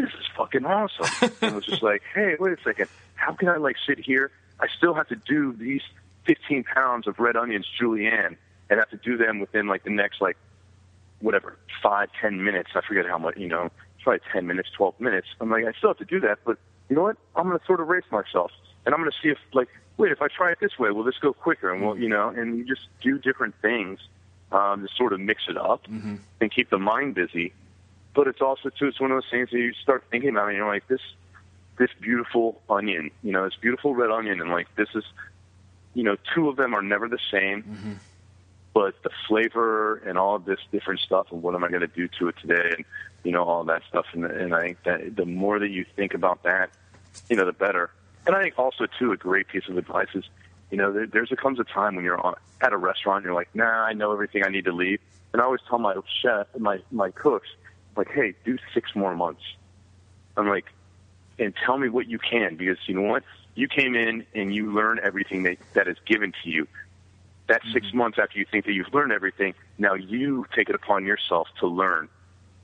this 0.00 0.10
is 0.10 0.26
fucking 0.36 0.64
awesome. 0.64 1.06
and 1.40 1.52
I 1.52 1.54
was 1.54 1.64
just 1.64 1.82
like, 1.82 2.02
hey, 2.14 2.36
wait 2.38 2.58
a 2.58 2.62
second, 2.62 2.88
how 3.14 3.32
can 3.34 3.48
I 3.48 3.56
like 3.56 3.76
sit 3.86 3.98
here? 3.98 4.30
I 4.58 4.66
still 4.76 4.94
have 4.94 5.08
to 5.08 5.16
do 5.16 5.52
these 5.52 5.82
15 6.24 6.64
pounds 6.64 7.06
of 7.06 7.18
red 7.18 7.36
onions 7.36 7.66
julienne, 7.78 8.36
and 8.68 8.78
have 8.78 8.90
to 8.90 8.96
do 8.96 9.16
them 9.16 9.40
within 9.40 9.66
like 9.66 9.84
the 9.84 9.90
next 9.90 10.20
like 10.20 10.36
whatever 11.20 11.56
five 11.82 12.08
ten 12.20 12.42
minutes. 12.44 12.70
I 12.74 12.80
forget 12.86 13.06
how 13.06 13.18
much 13.18 13.36
you 13.36 13.48
know, 13.48 13.70
probably 14.02 14.20
ten 14.32 14.46
minutes, 14.46 14.68
twelve 14.76 14.98
minutes. 15.00 15.26
I'm 15.40 15.50
like, 15.50 15.64
I 15.64 15.72
still 15.72 15.90
have 15.90 15.98
to 15.98 16.04
do 16.04 16.20
that, 16.20 16.38
but 16.44 16.58
you 16.88 16.96
know 16.96 17.02
what? 17.02 17.16
I'm 17.36 17.46
going 17.48 17.58
to 17.58 17.64
sort 17.64 17.80
of 17.80 17.88
race 17.88 18.04
myself, 18.10 18.52
and 18.86 18.94
I'm 18.94 19.00
going 19.00 19.10
to 19.10 19.16
see 19.22 19.28
if 19.30 19.38
like, 19.52 19.68
wait, 19.96 20.12
if 20.12 20.22
I 20.22 20.28
try 20.28 20.52
it 20.52 20.58
this 20.60 20.78
way, 20.78 20.90
will 20.90 21.04
this 21.04 21.18
go 21.20 21.32
quicker? 21.32 21.72
And 21.72 21.82
well, 21.84 21.96
you 21.96 22.08
know, 22.08 22.28
and 22.28 22.58
you 22.58 22.64
just 22.64 22.88
do 23.02 23.18
different 23.18 23.54
things 23.60 23.98
um, 24.52 24.82
to 24.86 24.88
sort 24.94 25.12
of 25.12 25.20
mix 25.20 25.42
it 25.48 25.56
up 25.56 25.86
and 26.40 26.52
keep 26.52 26.70
the 26.70 26.78
mind 26.78 27.14
busy. 27.14 27.52
But 28.14 28.26
it's 28.26 28.40
also 28.40 28.70
too, 28.70 28.86
it's 28.86 29.00
one 29.00 29.12
of 29.12 29.16
those 29.16 29.30
things 29.30 29.50
that 29.50 29.58
you 29.58 29.72
start 29.74 30.04
thinking 30.10 30.30
about, 30.30 30.48
and 30.48 30.56
you're 30.56 30.66
like, 30.66 30.86
this, 30.88 31.00
this 31.78 31.90
beautiful 32.00 32.60
onion, 32.68 33.10
you 33.22 33.32
know, 33.32 33.44
this 33.44 33.56
beautiful 33.60 33.94
red 33.94 34.10
onion, 34.10 34.40
and 34.40 34.50
like 34.50 34.74
this 34.76 34.88
is, 34.94 35.04
you 35.94 36.02
know, 36.02 36.16
two 36.34 36.48
of 36.48 36.56
them 36.56 36.74
are 36.74 36.82
never 36.82 37.08
the 37.08 37.18
same 37.30 37.62
mm-hmm. 37.62 37.92
but 38.74 39.02
the 39.02 39.10
flavor 39.26 39.96
and 39.96 40.18
all 40.18 40.36
of 40.36 40.44
this 40.44 40.60
different 40.70 41.00
stuff 41.00 41.26
and 41.32 41.42
what 41.42 41.54
am 41.54 41.64
I 41.64 41.68
going 41.68 41.80
to 41.80 41.86
do 41.86 42.06
to 42.18 42.28
it 42.28 42.36
today 42.40 42.74
and 42.76 42.84
you 43.24 43.32
know 43.32 43.44
all 43.44 43.64
that 43.64 43.82
stuff. 43.88 44.06
And, 44.12 44.24
and 44.24 44.54
I 44.54 44.60
think 44.60 44.82
that 44.84 45.16
the 45.16 45.24
more 45.24 45.58
that 45.58 45.68
you 45.68 45.84
think 45.96 46.14
about 46.14 46.42
that 46.44 46.70
you 47.28 47.36
know 47.36 47.44
the 47.44 47.52
better. 47.52 47.90
And 48.26 48.36
I 48.36 48.42
think 48.42 48.58
also 48.58 48.86
too 48.98 49.12
a 49.12 49.16
great 49.16 49.48
piece 49.48 49.68
of 49.68 49.76
advice 49.78 50.08
is 50.14 50.24
you 50.70 50.76
know 50.76 50.92
there, 50.92 51.06
there's 51.06 51.32
a 51.32 51.36
comes 51.36 51.58
a 51.58 51.64
time 51.64 51.96
when 51.96 52.04
you're 52.04 52.20
on 52.20 52.34
at 52.60 52.72
a 52.72 52.76
restaurant 52.76 53.18
and 53.18 53.24
you're 53.24 53.34
like 53.34 53.54
nah 53.54 53.84
I 53.84 53.94
know 53.94 54.12
everything 54.12 54.44
I 54.44 54.50
need 54.50 54.66
to 54.66 54.72
leave. 54.72 55.00
And 55.32 55.40
I 55.40 55.44
always 55.44 55.60
tell 55.68 55.78
my 55.78 55.94
chef 56.22 56.46
my 56.58 56.80
my 56.90 57.10
cooks 57.10 57.48
like 57.96 58.10
hey 58.10 58.34
do 58.44 58.58
six 58.74 58.94
more 58.94 59.14
months 59.14 59.42
I'm 60.36 60.48
like 60.48 60.66
and 61.38 61.54
tell 61.64 61.78
me 61.78 61.88
what 61.88 62.06
you 62.06 62.18
can 62.18 62.56
because 62.56 62.78
you 62.86 62.94
know 62.94 63.02
what 63.02 63.22
you 63.54 63.68
came 63.68 63.94
in 63.94 64.26
and 64.34 64.54
you 64.54 64.72
learn 64.72 65.00
everything 65.02 65.42
that 65.44 65.58
that 65.74 65.88
is 65.88 65.96
given 66.06 66.32
to 66.44 66.50
you 66.50 66.66
that 67.50 67.62
six 67.72 67.88
mm-hmm. 67.88 67.98
months 67.98 68.18
after 68.22 68.38
you 68.38 68.46
think 68.50 68.64
that 68.64 68.72
you've 68.72 68.94
learned 68.94 69.12
everything, 69.12 69.54
now 69.76 69.94
you 69.94 70.46
take 70.54 70.68
it 70.68 70.74
upon 70.74 71.04
yourself 71.04 71.48
to 71.58 71.66
learn 71.66 72.08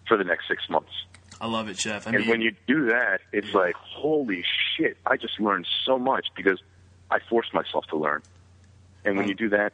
for 0.07 0.17
the 0.17 0.23
next 0.23 0.47
six 0.49 0.71
months. 0.71 0.93
I 1.41 1.49
love 1.49 1.69
it, 1.69 1.79
Chef. 1.79 2.07
I 2.07 2.11
And 2.11 2.21
mean, 2.21 2.29
when 2.29 2.41
you 2.41 2.55
do 2.67 2.87
that, 2.87 3.21
it's 3.33 3.53
like, 3.53 3.75
holy 3.75 4.45
shit, 4.77 4.97
I 5.05 5.17
just 5.17 5.41
learned 5.41 5.67
so 5.85 5.99
much 5.99 6.29
because 6.37 6.61
I 7.11 7.19
forced 7.19 7.53
myself 7.53 7.85
to 7.89 7.97
learn. 7.97 8.23
And 9.05 9.17
when 9.17 9.29
you 9.29 9.35
do 9.35 9.49
that, 9.51 9.73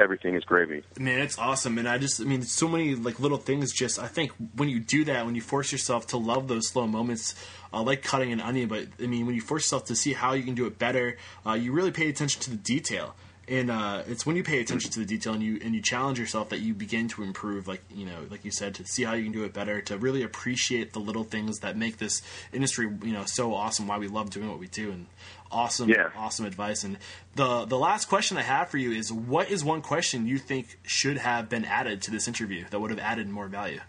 everything 0.00 0.34
is 0.34 0.44
gravy. 0.44 0.82
Man, 0.98 1.20
it's 1.20 1.38
awesome, 1.38 1.78
and 1.78 1.88
I 1.88 1.98
just, 1.98 2.20
I 2.20 2.24
mean, 2.24 2.42
so 2.42 2.66
many 2.68 2.94
like 2.94 3.20
little 3.20 3.38
things. 3.38 3.72
Just, 3.72 3.98
I 3.98 4.06
think 4.06 4.32
when 4.56 4.68
you 4.68 4.80
do 4.80 5.04
that, 5.04 5.26
when 5.26 5.34
you 5.34 5.40
force 5.40 5.72
yourself 5.72 6.08
to 6.08 6.16
love 6.16 6.48
those 6.48 6.68
slow 6.68 6.86
moments, 6.86 7.34
uh, 7.72 7.82
like 7.82 8.02
cutting 8.02 8.32
an 8.32 8.40
onion, 8.40 8.68
but 8.68 8.86
I 9.02 9.06
mean, 9.06 9.26
when 9.26 9.34
you 9.34 9.40
force 9.40 9.64
yourself 9.64 9.84
to 9.86 9.96
see 9.96 10.12
how 10.12 10.32
you 10.32 10.42
can 10.42 10.54
do 10.54 10.66
it 10.66 10.78
better, 10.78 11.16
uh, 11.46 11.52
you 11.52 11.72
really 11.72 11.92
pay 11.92 12.08
attention 12.08 12.40
to 12.42 12.50
the 12.50 12.56
detail. 12.56 13.14
And 13.50 13.68
uh, 13.68 14.04
it's 14.06 14.24
when 14.24 14.36
you 14.36 14.44
pay 14.44 14.60
attention 14.60 14.92
to 14.92 15.00
the 15.00 15.04
detail 15.04 15.32
and 15.34 15.42
you 15.42 15.58
and 15.62 15.74
you 15.74 15.82
challenge 15.82 16.20
yourself 16.20 16.50
that 16.50 16.60
you 16.60 16.72
begin 16.72 17.08
to 17.08 17.24
improve. 17.24 17.66
Like 17.66 17.82
you 17.92 18.06
know, 18.06 18.18
like 18.30 18.44
you 18.44 18.52
said, 18.52 18.76
to 18.76 18.86
see 18.86 19.02
how 19.02 19.14
you 19.14 19.24
can 19.24 19.32
do 19.32 19.42
it 19.42 19.52
better, 19.52 19.80
to 19.82 19.98
really 19.98 20.22
appreciate 20.22 20.92
the 20.92 21.00
little 21.00 21.24
things 21.24 21.58
that 21.58 21.76
make 21.76 21.98
this 21.98 22.22
industry, 22.52 22.88
you 23.02 23.12
know, 23.12 23.24
so 23.24 23.52
awesome. 23.52 23.88
Why 23.88 23.98
we 23.98 24.06
love 24.06 24.30
doing 24.30 24.48
what 24.48 24.60
we 24.60 24.68
do, 24.68 24.92
and 24.92 25.06
awesome, 25.50 25.88
Yeah. 25.88 26.10
awesome 26.16 26.46
advice. 26.46 26.84
And 26.84 26.96
the 27.34 27.64
the 27.64 27.76
last 27.76 28.08
question 28.08 28.36
I 28.36 28.42
have 28.42 28.68
for 28.68 28.78
you 28.78 28.92
is, 28.92 29.12
what 29.12 29.50
is 29.50 29.64
one 29.64 29.82
question 29.82 30.28
you 30.28 30.38
think 30.38 30.78
should 30.84 31.18
have 31.18 31.48
been 31.48 31.64
added 31.64 32.02
to 32.02 32.12
this 32.12 32.28
interview 32.28 32.66
that 32.70 32.78
would 32.78 32.90
have 32.90 33.00
added 33.00 33.28
more 33.28 33.48
value? 33.48 33.80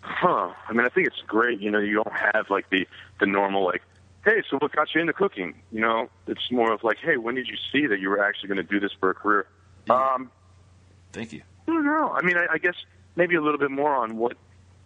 Huh. 0.00 0.52
I 0.68 0.72
mean, 0.72 0.84
I 0.84 0.88
think 0.88 1.06
it's 1.06 1.22
great. 1.26 1.60
You 1.60 1.70
know, 1.70 1.78
you 1.78 1.94
don't 1.94 2.12
have 2.34 2.50
like 2.50 2.68
the, 2.70 2.88
the 3.20 3.26
normal, 3.26 3.64
like, 3.64 3.82
hey, 4.24 4.42
so 4.50 4.58
what 4.58 4.72
got 4.72 4.88
you 4.94 5.00
into 5.00 5.12
cooking? 5.12 5.54
You 5.72 5.80
know, 5.80 6.10
it's 6.26 6.50
more 6.50 6.72
of 6.72 6.82
like, 6.84 6.98
hey, 6.98 7.16
when 7.16 7.34
did 7.34 7.48
you 7.48 7.56
see 7.72 7.86
that 7.86 8.00
you 8.00 8.08
were 8.10 8.22
actually 8.22 8.48
going 8.48 8.58
to 8.58 8.62
do 8.62 8.80
this 8.80 8.92
for 8.98 9.10
a 9.10 9.14
career? 9.14 9.46
Um, 9.88 10.30
Thank 11.12 11.32
you. 11.32 11.42
I 11.66 11.72
don't 11.72 11.84
know. 11.84 12.10
I 12.10 12.22
mean, 12.22 12.36
I, 12.36 12.46
I 12.54 12.58
guess 12.58 12.74
maybe 13.16 13.34
a 13.34 13.40
little 13.42 13.58
bit 13.58 13.70
more 13.70 13.94
on 13.94 14.16
what 14.16 14.36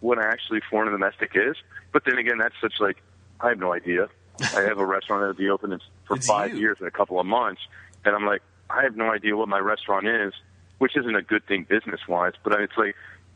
what 0.01 0.19
actually 0.19 0.59
foreign 0.69 0.87
and 0.87 0.95
domestic 0.99 1.31
is. 1.35 1.55
But 1.91 2.03
then 2.05 2.17
again, 2.17 2.37
that's 2.37 2.55
such 2.61 2.73
like 2.79 2.97
I 3.39 3.49
have 3.49 3.59
no 3.59 3.73
idea. 3.73 4.07
I 4.55 4.61
have 4.61 4.77
a 4.79 4.85
restaurant 4.95 5.21
that'll 5.21 5.33
be 5.33 5.49
open 5.49 5.79
for 6.07 6.17
It's 6.17 6.27
five 6.27 6.53
you. 6.53 6.59
years 6.59 6.77
in 6.81 6.87
a 6.87 6.91
couple 6.91 7.19
of 7.19 7.25
months, 7.25 7.61
and 8.03 8.15
I'm 8.15 8.25
like, 8.25 8.41
I 8.69 8.83
have 8.83 8.95
no 8.95 9.11
idea 9.11 9.35
what 9.35 9.47
my 9.47 9.59
restaurant 9.59 10.07
is, 10.07 10.33
which 10.79 10.97
isn't 10.97 11.15
a 11.15 11.21
good 11.21 11.45
thing 11.47 11.65
business 11.69 12.01
wise. 12.07 12.33
But 12.43 12.59
it's 12.61 12.77
like, 12.77 12.95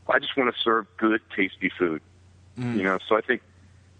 I 0.09 0.19
just 0.19 0.35
want 0.37 0.53
to 0.53 0.61
serve 0.61 0.87
good, 0.97 1.21
tasty 1.35 1.71
food. 1.77 2.01
Mm. 2.57 2.75
You 2.77 2.83
know, 2.83 2.97
so 3.07 3.15
I 3.15 3.21
think, 3.21 3.41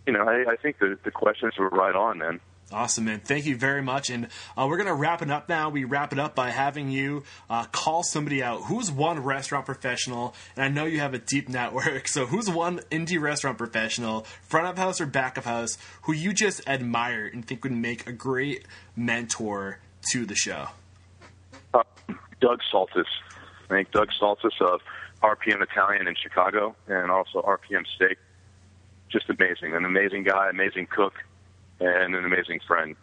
you 0.10 0.18
know, 0.18 0.24
I, 0.24 0.54
I 0.54 0.56
think 0.56 0.80
the 0.80 0.98
the 1.04 1.12
questions 1.12 1.54
were 1.60 1.70
right 1.70 1.94
on, 1.94 2.18
man. 2.18 2.40
Awesome, 2.72 3.06
man. 3.06 3.20
Thank 3.20 3.46
you 3.46 3.56
very 3.56 3.84
much. 3.84 4.10
And 4.10 4.28
uh, 4.58 4.66
we're 4.68 4.78
going 4.78 4.88
to 4.88 4.94
wrap 4.96 5.22
it 5.22 5.30
up 5.30 5.50
now. 5.50 5.70
We 5.70 5.84
wrap 5.84 6.14
it 6.14 6.20
up 6.20 6.34
by 6.34 6.50
having 6.50 6.90
you 6.90 7.24
uh, 7.48 7.66
call 7.66 8.02
somebody 8.02 8.42
out. 8.42 8.64
Who's 8.64 8.92
one 8.92 9.20
restaurant 9.20 9.68
professional? 9.68 10.34
And 10.56 10.66
I 10.66 10.70
know 10.70 10.86
you 10.86 11.00
have 11.00 11.14
a 11.14 11.20
deep 11.20 11.48
network. 11.48 12.08
So, 12.10 12.26
who's 12.26 12.50
one 12.50 12.80
indie 12.90 13.22
restaurant 13.22 13.60
professional, 13.60 14.26
front 14.42 14.66
of 14.66 14.78
house 14.80 15.00
or 15.00 15.06
back 15.06 15.38
of 15.38 15.46
house, 15.46 15.78
who 16.04 16.14
you 16.14 16.34
just 16.34 16.68
admire 16.68 17.30
and 17.32 17.46
think 17.46 17.64
would 17.64 17.72
make 17.72 18.08
a 18.08 18.12
great 18.12 18.66
mentor 18.96 19.78
to 20.12 20.26
the 20.26 20.36
show? 20.36 20.70
Uh, 21.72 21.84
Doug 22.42 22.62
Psaltis. 22.72 23.06
I 23.70 23.76
think 23.76 23.92
Doug 23.92 24.10
Psaltis 24.20 24.60
of 24.60 24.82
RPM 25.22 25.62
Italian 25.62 26.08
in 26.08 26.16
Chicago 26.16 26.76
and 26.88 27.12
also 27.12 27.42
RPM 27.44 27.86
Steak. 27.96 28.18
Just 29.10 29.30
amazing. 29.30 29.74
An 29.74 29.86
amazing 29.86 30.24
guy, 30.24 30.50
amazing 30.50 30.88
cook, 30.88 31.14
and 31.80 32.16
an 32.16 32.26
amazing 32.26 32.60
friend. 32.68 32.96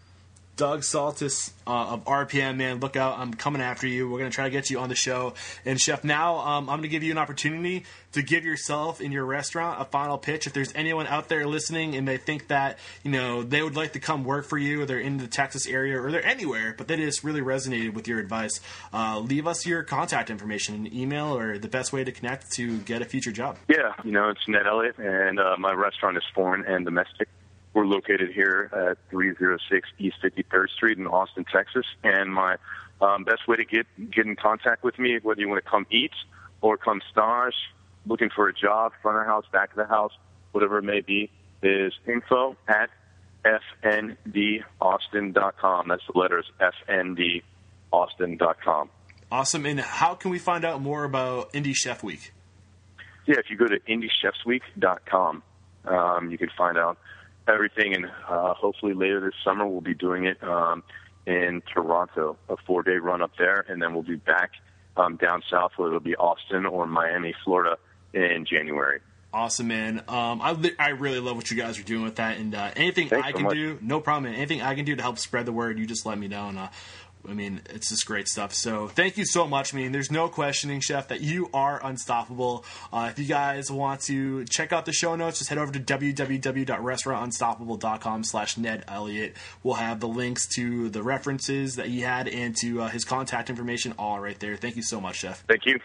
Doug 0.57 0.81
Psaltis 0.81 1.53
uh, 1.67 1.93
of 1.93 2.05
RPM, 2.05 2.57
man, 2.57 2.81
look 2.81 2.97
out! 2.97 3.19
I'm 3.19 3.35
coming 3.35 3.61
after 3.61 3.87
you. 3.87 4.09
We're 4.09 4.19
gonna 4.19 4.31
try 4.31 4.45
to 4.45 4.51
get 4.51 4.71
you 4.71 4.79
on 4.79 4.89
the 4.89 4.95
show. 4.95 5.35
And 5.67 5.79
chef, 5.79 6.03
now 6.03 6.39
um, 6.39 6.71
I'm 6.71 6.79
gonna 6.79 6.89
give 6.89 7.03
you 7.03 7.13
an 7.13 7.19
opportunity 7.19 7.85
to 8.13 8.23
give 8.23 8.47
yourself 8.47 9.03
in 9.03 9.13
your 9.13 9.27
restaurant 9.27 9.83
a 9.83 9.85
final 9.85 10.17
pitch. 10.17 10.47
If 10.47 10.55
there's 10.55 10.73
anyone 10.75 11.07
out 11.09 11.29
there 11.29 11.47
listening 11.47 11.95
and 11.95 12.09
they 12.09 12.17
think 12.17 12.49
that 12.49 12.79
you 13.03 13.11
know 13.11 13.43
they 13.43 13.63
would 13.63 13.77
like 13.77 13.93
to 13.93 14.01
come 14.01 14.25
work 14.25 14.47
for 14.47 14.57
you, 14.57 14.83
or 14.83 14.87
they're 14.87 14.99
in 14.99 15.19
the 15.19 15.27
Texas 15.27 15.67
area, 15.67 16.01
or 16.01 16.11
they're 16.11 16.25
anywhere, 16.25 16.75
but 16.77 16.89
they 16.89 16.97
just 16.97 17.23
really 17.23 17.43
resonated 17.43 17.93
with 17.93 18.09
your 18.09 18.19
advice, 18.19 18.61
uh, 18.95 19.19
leave 19.19 19.47
us 19.47 19.67
your 19.67 19.83
contact 19.83 20.31
information, 20.31 20.75
an 20.75 20.95
email, 20.95 21.37
or 21.37 21.59
the 21.59 21.69
best 21.69 21.93
way 21.93 22.03
to 22.03 22.13
connect 22.13 22.51
to 22.53 22.79
get 22.79 23.03
a 23.03 23.05
future 23.05 23.33
job. 23.33 23.59
Yeah, 23.69 23.93
you 24.05 24.13
know, 24.13 24.31
it's 24.31 24.41
Ned 24.49 24.67
Elliott, 24.67 24.97
and 24.97 25.39
uh, 25.39 25.57
my 25.59 25.73
restaurant 25.73 26.17
is 26.17 26.25
foreign 26.35 26.65
and 26.65 26.87
domestic. 26.87 27.29
We're 27.77 27.87
located 27.87 28.33
here 28.33 28.70
at 28.72 28.97
306 29.11 29.89
East 29.99 30.16
53rd 30.24 30.70
Street 30.70 30.97
in 30.97 31.07
Austin, 31.07 31.45
Texas. 31.45 31.85
And 32.03 32.33
my 32.33 32.57
um, 33.03 33.24
best 33.24 33.47
way 33.47 33.57
to 33.57 33.66
get 33.66 33.87
get 34.11 34.24
in 34.24 34.35
contact 34.35 34.83
with 34.83 34.99
me, 34.99 35.18
whether 35.22 35.43
you 35.43 35.49
want 35.51 35.62
to 35.62 35.70
come 35.70 35.87
eat 35.91 36.12
or 36.62 36.79
come 36.79 37.03
stage, 37.12 37.53
looking 38.07 38.31
for 38.35 38.49
a 38.49 38.55
job, 38.55 38.93
front 39.03 39.18
of 39.18 39.24
the 39.24 39.31
house, 39.31 39.45
back 39.53 39.72
of 39.72 39.77
the 39.77 39.85
house, 39.85 40.12
whatever 40.53 40.79
it 40.79 40.85
may 40.85 41.03
be, 41.03 41.31
is 41.62 41.93
info 42.07 42.57
at 42.66 42.89
fndaustin.com. 43.85 45.89
That's 45.89 46.03
the 46.11 46.18
letters 46.18 46.51
fndaustin.com. 46.89 48.89
Awesome. 49.31 49.66
And 49.66 49.81
how 49.81 50.14
can 50.14 50.31
we 50.31 50.39
find 50.39 50.64
out 50.64 50.81
more 50.81 51.05
about 51.05 51.53
Indie 51.53 51.74
Chef 51.74 52.03
Week? 52.03 52.33
Yeah, 53.27 53.37
if 53.37 53.51
you 53.51 53.59
go 53.59 53.66
to 53.66 53.79
indiechefsweek.com, 53.81 55.43
um, 55.85 56.31
you 56.31 56.39
can 56.39 56.49
find 56.57 56.79
out 56.79 56.97
everything. 57.49 57.95
And 57.95 58.07
uh, 58.29 58.55
hopefully 58.55 58.95
later 58.95 59.21
this 59.21 59.35
summer, 59.45 59.67
we'll 59.67 59.81
be 59.81 59.95
doing 59.95 60.27
it 60.27 60.43
um, 60.43 60.83
in 61.27 61.63
Toronto, 61.73 62.37
a 62.49 62.57
four 62.67 62.83
day 62.83 62.97
run 62.97 63.23
up 63.23 63.33
there. 63.39 63.65
And 63.69 63.81
then 63.81 63.95
we'll 63.95 64.03
be 64.03 64.17
back 64.17 64.51
um, 64.97 65.17
down 65.17 65.43
south, 65.51 65.73
where 65.77 65.89
it'll 65.89 66.01
be 66.01 66.17
Austin 66.17 66.67
or 66.67 66.87
Miami, 66.87 67.35
Florida 67.45 67.77
in 68.13 68.47
January. 68.49 69.01
Awesome, 69.33 69.69
man. 69.69 70.03
Um, 70.09 70.41
I, 70.41 70.57
I 70.79 70.89
really 70.91 71.21
love 71.21 71.37
what 71.37 71.51
you 71.51 71.59
guys 71.59 71.79
are 71.79 71.83
doing 71.83 72.05
with 72.05 72.17
that, 72.17 72.39
and 72.39 72.55
uh, 72.55 72.71
anything 72.75 73.09
Thanks 73.09 73.27
I 73.27 73.33
so 73.33 73.37
can 73.37 73.45
much. 73.45 73.55
do, 73.55 73.79
no 73.83 74.01
problem. 74.01 74.33
Man. 74.33 74.35
Anything 74.35 74.63
I 74.63 74.75
can 74.75 74.87
do 74.87 74.97
to 74.97 75.03
help 75.03 75.19
spread 75.19 75.45
the 75.45 75.53
word, 75.53 75.79
you 75.79 75.85
just 75.85 76.07
let 76.07 76.17
me 76.17 76.27
know. 76.27 76.49
And 76.49 76.59
uh, 76.59 76.69
I 77.29 77.35
mean, 77.35 77.61
it's 77.70 77.91
just 77.91 78.07
great 78.07 78.29
stuff. 78.29 78.55
So 78.55 78.89
thank 78.89 79.16
you 79.16 79.24
so 79.24 79.47
much. 79.47 79.72
I 79.74 79.77
mean, 79.77 79.93
there's 79.93 80.11
no 80.11 80.29
questioning, 80.29 80.81
Chef, 80.81 81.07
that 81.09 81.20
you 81.20 81.49
are 81.53 81.85
unstoppable. 81.85 82.64
Uh, 82.93 83.09
if 83.11 83.18
you 83.18 83.27
guys 83.27 83.70
want 83.70 84.01
to 84.03 84.45
check 84.47 84.72
out 84.72 84.87
the 84.87 84.93
show 84.93 85.16
notes, 85.16 85.39
just 85.39 85.51
head 85.51 85.59
over 85.59 85.72
to 85.72 85.81
www.restaurantunstoppable.com 85.81 88.24
slash 88.24 88.57
Ned 88.57 88.85
Elliott. 88.89 89.35
We'll 89.62 89.74
have 89.74 90.01
the 90.01 90.09
links 90.09 90.49
to 90.57 90.89
the 90.89 91.03
references 91.03 91.77
that 91.77 91.87
he 91.87 92.01
had 92.01 92.29
and 92.29 92.57
to 92.62 92.81
uh, 92.83 92.89
his 92.89 93.05
contact 93.05 93.51
information 93.51 93.93
all 93.99 94.20
right 94.20 94.39
there. 94.39 94.57
Thank 94.57 94.77
you 94.77 94.83
so 94.83 95.01
much, 95.01 95.16
Chef. 95.16 95.45
Thank 95.47 95.66
you. 95.66 95.81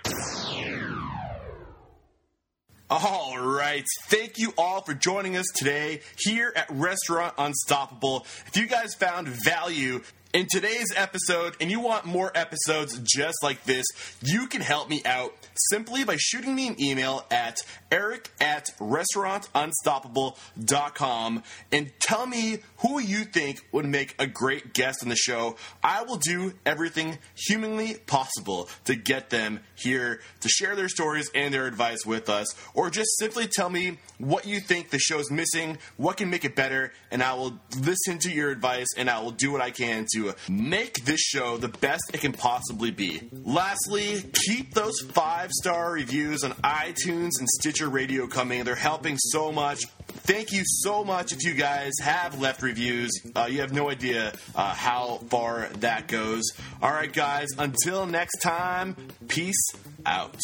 All 2.94 3.40
right. 3.40 3.86
Thank 4.10 4.38
you 4.38 4.54
all 4.58 4.82
for 4.82 4.94
joining 4.94 5.38
us 5.38 5.46
today 5.56 6.02
here 6.18 6.52
at 6.54 6.66
Restaurant 6.70 7.34
Unstoppable. 7.38 8.26
If 8.48 8.58
you 8.58 8.68
guys 8.68 8.96
found 8.96 9.30
value 9.30 10.02
in 10.34 10.48
today's 10.50 10.94
episode 10.96 11.56
and 11.60 11.70
you 11.70 11.80
want 11.80 12.06
more 12.06 12.32
episodes 12.36 13.00
just 13.04 13.38
like 13.44 13.64
this, 13.66 13.86
you 14.22 14.48
can 14.48 14.62
help 14.62 14.90
me 14.90 15.02
out 15.06 15.34
simply 15.70 16.04
by 16.04 16.16
shooting 16.18 16.56
me 16.56 16.68
an 16.68 16.82
email 16.82 17.26
at 17.30 17.58
eric 17.92 18.32
at 18.40 18.68
restaurantunstoppable.com 18.80 21.44
and 21.72 21.92
tell 22.00 22.26
me 22.26 22.60
who 22.78 23.00
you 23.00 23.26
think 23.26 23.60
would 23.72 23.86
make 23.86 24.16
a 24.18 24.26
great 24.26 24.74
guest 24.74 25.04
on 25.04 25.10
the 25.10 25.16
show. 25.16 25.56
I 25.84 26.02
will 26.04 26.18
do 26.18 26.54
everything 26.66 27.20
humanly 27.36 27.96
possible 28.08 28.70
to 28.86 28.96
get 28.96 29.30
them 29.30 29.60
here 29.76 30.22
to 30.40 30.50
share 30.50 30.76
their 30.76 30.90
stories 30.90 31.30
and 31.36 31.54
their 31.54 31.68
advice 31.68 32.06
with 32.06 32.30
us, 32.30 32.48
or 32.74 32.90
just 32.90 33.18
simply 33.18 33.48
tell 33.48 33.70
me 33.70 34.00
what 34.18 34.46
you 34.46 34.60
think 34.60 34.90
the 34.90 35.00
show's 35.00 35.30
missing, 35.30 35.78
what 35.98 36.18
can 36.18 36.30
make 36.30 36.46
it 36.46 36.56
better, 36.56 36.94
and 37.12 37.22
I 37.22 37.34
will 37.34 37.60
listen 37.80 38.18
to 38.20 38.32
your 38.32 38.52
advice 38.52 38.88
and 38.98 39.10
I 39.10 39.20
will 39.22 39.32
do 39.32 39.52
what 39.52 39.62
I 39.62 39.72
can 39.72 40.06
to 40.16 40.34
make 40.50 41.06
this 41.06 41.20
show 41.20 41.58
the 41.58 41.68
best 41.68 42.04
it 42.14 42.22
can 42.22 42.34
possibly 42.34 42.92
be. 42.92 43.30
Lastly, 43.32 44.24
keep 44.48 44.74
those 44.74 45.00
five 45.12 45.52
star 45.52 45.92
reviews 45.92 46.44
on 46.44 46.52
iTunes 46.64 47.32
and 47.40 47.50
Stitcher 47.60 47.81
Radio 47.90 48.28
coming. 48.28 48.64
They're 48.64 48.76
helping 48.76 49.18
so 49.18 49.52
much. 49.52 49.86
Thank 50.08 50.52
you 50.52 50.64
so 50.66 51.04
much 51.04 51.32
if 51.32 51.44
you 51.44 51.54
guys 51.54 51.94
have 52.02 52.40
left 52.40 52.62
reviews. 52.62 53.12
Uh, 53.36 53.48
you 53.50 53.62
have 53.62 53.74
no 53.74 53.90
idea 53.90 54.34
uh, 54.56 54.74
how 54.74 55.20
far 55.30 55.68
that 55.80 56.08
goes. 56.08 56.44
All 56.82 56.92
right, 56.92 57.12
guys, 57.12 57.48
until 57.58 58.06
next 58.06 58.40
time, 58.42 58.96
peace 59.28 59.72
out. 60.06 60.38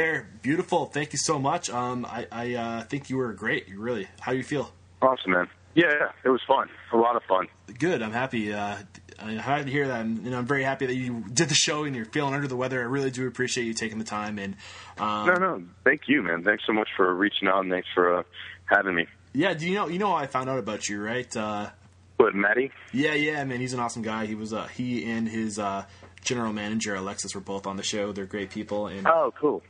There, 0.00 0.26
beautiful. 0.40 0.86
Thank 0.86 1.12
you 1.12 1.18
so 1.18 1.38
much. 1.38 1.68
Um, 1.68 2.06
I, 2.06 2.26
I 2.32 2.54
uh, 2.54 2.82
think 2.84 3.10
you 3.10 3.18
were 3.18 3.34
great. 3.34 3.68
You 3.68 3.78
really. 3.80 4.08
How 4.18 4.32
you 4.32 4.42
feel? 4.42 4.72
Awesome, 5.02 5.32
man. 5.32 5.46
Yeah, 5.74 5.88
yeah, 5.92 6.08
it 6.24 6.30
was 6.30 6.40
fun. 6.48 6.70
A 6.94 6.96
lot 6.96 7.16
of 7.16 7.22
fun. 7.24 7.48
Good. 7.78 8.00
I'm 8.00 8.10
happy. 8.12 8.50
Uh, 8.50 8.76
I'm 9.18 9.36
happy 9.36 9.64
to 9.64 9.70
hear 9.70 9.88
that. 9.88 10.00
And 10.00 10.24
you 10.24 10.30
know, 10.30 10.38
I'm 10.38 10.46
very 10.46 10.62
happy 10.62 10.86
that 10.86 10.94
you 10.94 11.22
did 11.30 11.50
the 11.50 11.54
show 11.54 11.84
and 11.84 11.94
you're 11.94 12.06
feeling 12.06 12.32
under 12.32 12.48
the 12.48 12.56
weather. 12.56 12.80
I 12.80 12.84
really 12.84 13.10
do 13.10 13.26
appreciate 13.26 13.64
you 13.64 13.74
taking 13.74 13.98
the 13.98 14.06
time. 14.06 14.38
And 14.38 14.56
um, 14.96 15.26
No, 15.26 15.34
no, 15.34 15.62
thank 15.84 16.08
you, 16.08 16.22
man. 16.22 16.44
Thanks 16.44 16.62
so 16.66 16.72
much 16.72 16.88
for 16.96 17.14
reaching 17.14 17.46
out 17.46 17.60
and 17.60 17.70
thanks 17.70 17.88
for 17.94 18.20
uh, 18.20 18.22
having 18.64 18.94
me. 18.94 19.06
yeah, 19.34 19.52
do 19.52 19.68
you 19.68 19.74
know? 19.74 19.88
You 19.88 19.98
know 19.98 20.06
how 20.08 20.14
I 20.16 20.28
found 20.28 20.48
out 20.48 20.58
about 20.58 20.88
you, 20.88 21.04
right? 21.04 21.36
Uh, 21.36 21.68
What, 22.16 22.34
Maddie? 22.34 22.72
yeah, 22.94 23.12
yeah, 23.12 23.44
man. 23.44 23.60
He's 23.60 23.74
an 23.74 23.80
awesome 23.80 24.00
guy. 24.02 24.24
He 24.24 24.34
was. 24.34 24.54
Uh, 24.54 24.66
he 24.68 25.10
and 25.12 25.28
his 25.28 25.58
uh, 25.58 25.84
general 26.24 26.54
manager 26.54 26.94
Alexis 26.94 27.34
were 27.34 27.42
both 27.42 27.66
on 27.66 27.76
the 27.76 27.82
show. 27.82 28.12
They're 28.12 28.24
great 28.24 28.48
people. 28.48 28.86
And 28.86 29.06
Oh, 29.06 29.30
cool. 29.38 29.62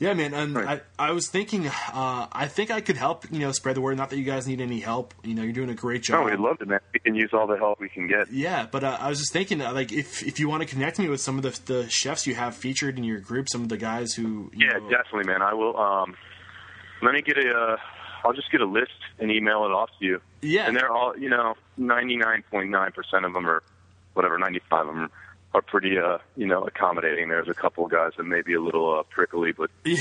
Yeah, 0.00 0.14
man. 0.14 0.32
And 0.32 0.54
Right. 0.54 0.82
I, 0.98 1.08
I 1.08 1.10
was 1.10 1.28
thinking, 1.28 1.66
uh, 1.66 1.72
I 2.32 2.46
think 2.46 2.70
I 2.70 2.80
could 2.80 2.96
help, 2.96 3.24
you 3.32 3.40
know, 3.40 3.50
spread 3.50 3.74
the 3.74 3.80
word. 3.80 3.96
Not 3.96 4.10
that 4.10 4.16
you 4.16 4.22
guys 4.24 4.46
need 4.46 4.60
any 4.60 4.78
help. 4.78 5.12
You 5.24 5.34
know, 5.34 5.42
you're 5.42 5.52
doing 5.52 5.70
a 5.70 5.74
great 5.74 6.02
job. 6.04 6.20
No, 6.20 6.30
we'd 6.30 6.38
love 6.38 6.58
to, 6.60 6.66
man. 6.66 6.78
We 6.94 7.00
can 7.00 7.14
use 7.16 7.30
all 7.32 7.48
the 7.48 7.56
help 7.56 7.80
we 7.80 7.88
can 7.88 8.06
get. 8.06 8.30
Yeah, 8.30 8.66
but 8.70 8.84
uh, 8.84 8.96
I 9.00 9.08
was 9.08 9.18
just 9.18 9.32
thinking, 9.32 9.60
uh, 9.60 9.72
like, 9.72 9.90
if 9.92 10.22
if 10.22 10.38
you 10.38 10.48
want 10.48 10.62
to 10.62 10.68
connect 10.68 10.98
me 11.00 11.08
with 11.08 11.20
some 11.20 11.36
of 11.36 11.42
the 11.42 11.58
the 11.72 11.88
chefs 11.90 12.26
you 12.28 12.36
have 12.36 12.54
featured 12.54 12.96
in 12.96 13.02
your 13.02 13.18
group, 13.18 13.48
some 13.50 13.62
of 13.62 13.68
the 13.70 13.76
guys 13.76 14.14
who, 14.14 14.50
Yeah, 14.54 14.78
know, 14.78 14.88
definitely, 14.88 15.24
man. 15.24 15.42
I 15.42 15.54
will. 15.54 15.76
Um, 15.76 16.14
let 17.02 17.12
me 17.14 17.20
get 17.22 17.36
a. 17.36 17.50
Uh, 17.50 17.76
I'll 18.24 18.32
just 18.34 18.50
get 18.52 18.60
a 18.60 18.66
list 18.66 18.90
and 19.18 19.30
email 19.32 19.64
it 19.64 19.70
off 19.72 19.90
to 20.00 20.04
you. 20.04 20.20
Yeah. 20.42 20.66
And 20.66 20.76
they're 20.76 20.92
all, 20.92 21.16
you 21.16 21.28
know, 21.28 21.54
ninety 21.76 22.16
nine 22.16 22.44
point 22.50 22.70
nine 22.70 22.92
percent 22.92 23.24
of 23.24 23.32
them 23.32 23.48
are, 23.48 23.62
whatever, 24.14 24.38
ninety 24.38 24.60
five 24.70 24.86
of 24.86 24.94
them 24.94 25.10
are 25.54 25.62
pretty, 25.62 25.96
uh, 25.98 26.18
you 26.36 26.46
know, 26.46 26.64
accommodating. 26.64 27.28
There's 27.28 27.48
a 27.48 27.54
couple 27.54 27.84
of 27.84 27.90
guys 27.90 28.12
that 28.16 28.24
may 28.24 28.42
be 28.42 28.54
a 28.54 28.60
little 28.60 28.98
uh, 28.98 29.02
prickly, 29.04 29.52
but 29.52 29.70
Yeah. 29.84 29.96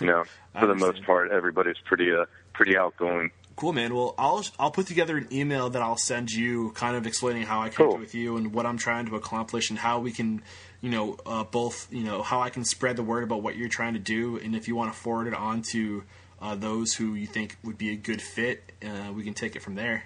you 0.00 0.06
know, 0.06 0.24
for 0.58 0.66
the 0.66 0.74
most 0.74 1.04
part, 1.04 1.30
everybody's 1.30 1.78
pretty, 1.84 2.12
uh, 2.12 2.26
pretty 2.52 2.76
outgoing. 2.76 3.30
Cool, 3.56 3.72
man. 3.74 3.94
Well, 3.94 4.14
I'll 4.16 4.42
I'll 4.58 4.70
put 4.70 4.86
together 4.86 5.16
an 5.18 5.28
email 5.32 5.68
that 5.70 5.82
I'll 5.82 5.98
send 5.98 6.30
you, 6.30 6.70
kind 6.72 6.96
of 6.96 7.06
explaining 7.06 7.42
how 7.42 7.60
I 7.60 7.68
connect 7.68 7.76
Cool. 7.92 7.98
with 7.98 8.14
you 8.14 8.36
and 8.38 8.54
what 8.54 8.64
I'm 8.64 8.78
trying 8.78 9.06
to 9.06 9.16
accomplish, 9.16 9.68
and 9.68 9.78
how 9.78 10.00
we 10.00 10.12
can, 10.12 10.42
you 10.80 10.88
know, 10.88 11.18
uh, 11.26 11.44
both, 11.44 11.86
you 11.92 12.04
know, 12.04 12.22
how 12.22 12.40
I 12.40 12.48
can 12.48 12.64
spread 12.64 12.96
the 12.96 13.02
word 13.02 13.22
about 13.22 13.42
what 13.42 13.56
you're 13.56 13.68
trying 13.68 13.94
to 13.94 13.98
do, 13.98 14.38
and 14.38 14.56
if 14.56 14.66
you 14.66 14.76
want 14.76 14.92
to 14.94 14.98
forward 14.98 15.26
it 15.26 15.34
on 15.34 15.60
to 15.72 16.04
uh, 16.40 16.54
those 16.54 16.94
who 16.94 17.14
you 17.14 17.26
think 17.26 17.58
would 17.62 17.76
be 17.76 17.90
a 17.92 17.96
good 17.96 18.22
fit, 18.22 18.72
uh, 18.82 19.12
we 19.12 19.24
can 19.24 19.34
take 19.34 19.56
it 19.56 19.60
from 19.62 19.74
there. 19.74 20.04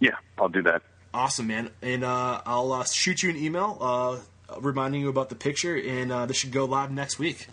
Yeah, 0.00 0.16
I'll 0.36 0.50
do 0.50 0.60
that. 0.62 0.82
Awesome, 1.16 1.46
man. 1.46 1.70
And 1.80 2.04
uh, 2.04 2.42
I'll 2.44 2.72
uh, 2.74 2.84
shoot 2.84 3.22
you 3.22 3.30
an 3.30 3.36
email 3.38 3.78
uh, 3.80 4.18
reminding 4.60 5.00
you 5.00 5.08
about 5.08 5.30
the 5.30 5.34
picture, 5.34 5.74
and 5.74 6.12
uh, 6.12 6.26
this 6.26 6.36
should 6.36 6.52
go 6.52 6.66
live 6.66 6.90
next 6.90 7.18
week. 7.18 7.48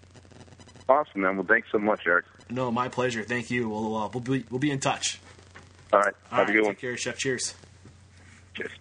Awesome, 0.90 1.22
man. 1.22 1.38
Well, 1.38 1.46
thanks 1.48 1.70
so 1.72 1.80
much, 1.80 2.02
Eric. 2.06 2.26
No, 2.50 2.72
my 2.72 2.90
pleasure. 2.90 3.24
Thank 3.24 3.50
you. 3.50 3.70
We'll 3.70 3.96
uh, 3.96 4.10
we'll 4.14 4.20
be 4.20 4.44
we'll 4.50 4.60
be 4.60 4.70
in 4.70 4.82
touch. 4.82 5.22
All 5.94 6.02
right, 6.02 6.14
All 6.30 6.40
have 6.40 6.48
right, 6.48 6.50
a 6.50 6.52
good 6.52 6.66
one. 6.66 6.74
Take 6.74 6.82
care, 6.82 6.98
chef. 6.98 7.18
Cheers. 7.18 7.56
Cheers. 8.54 8.72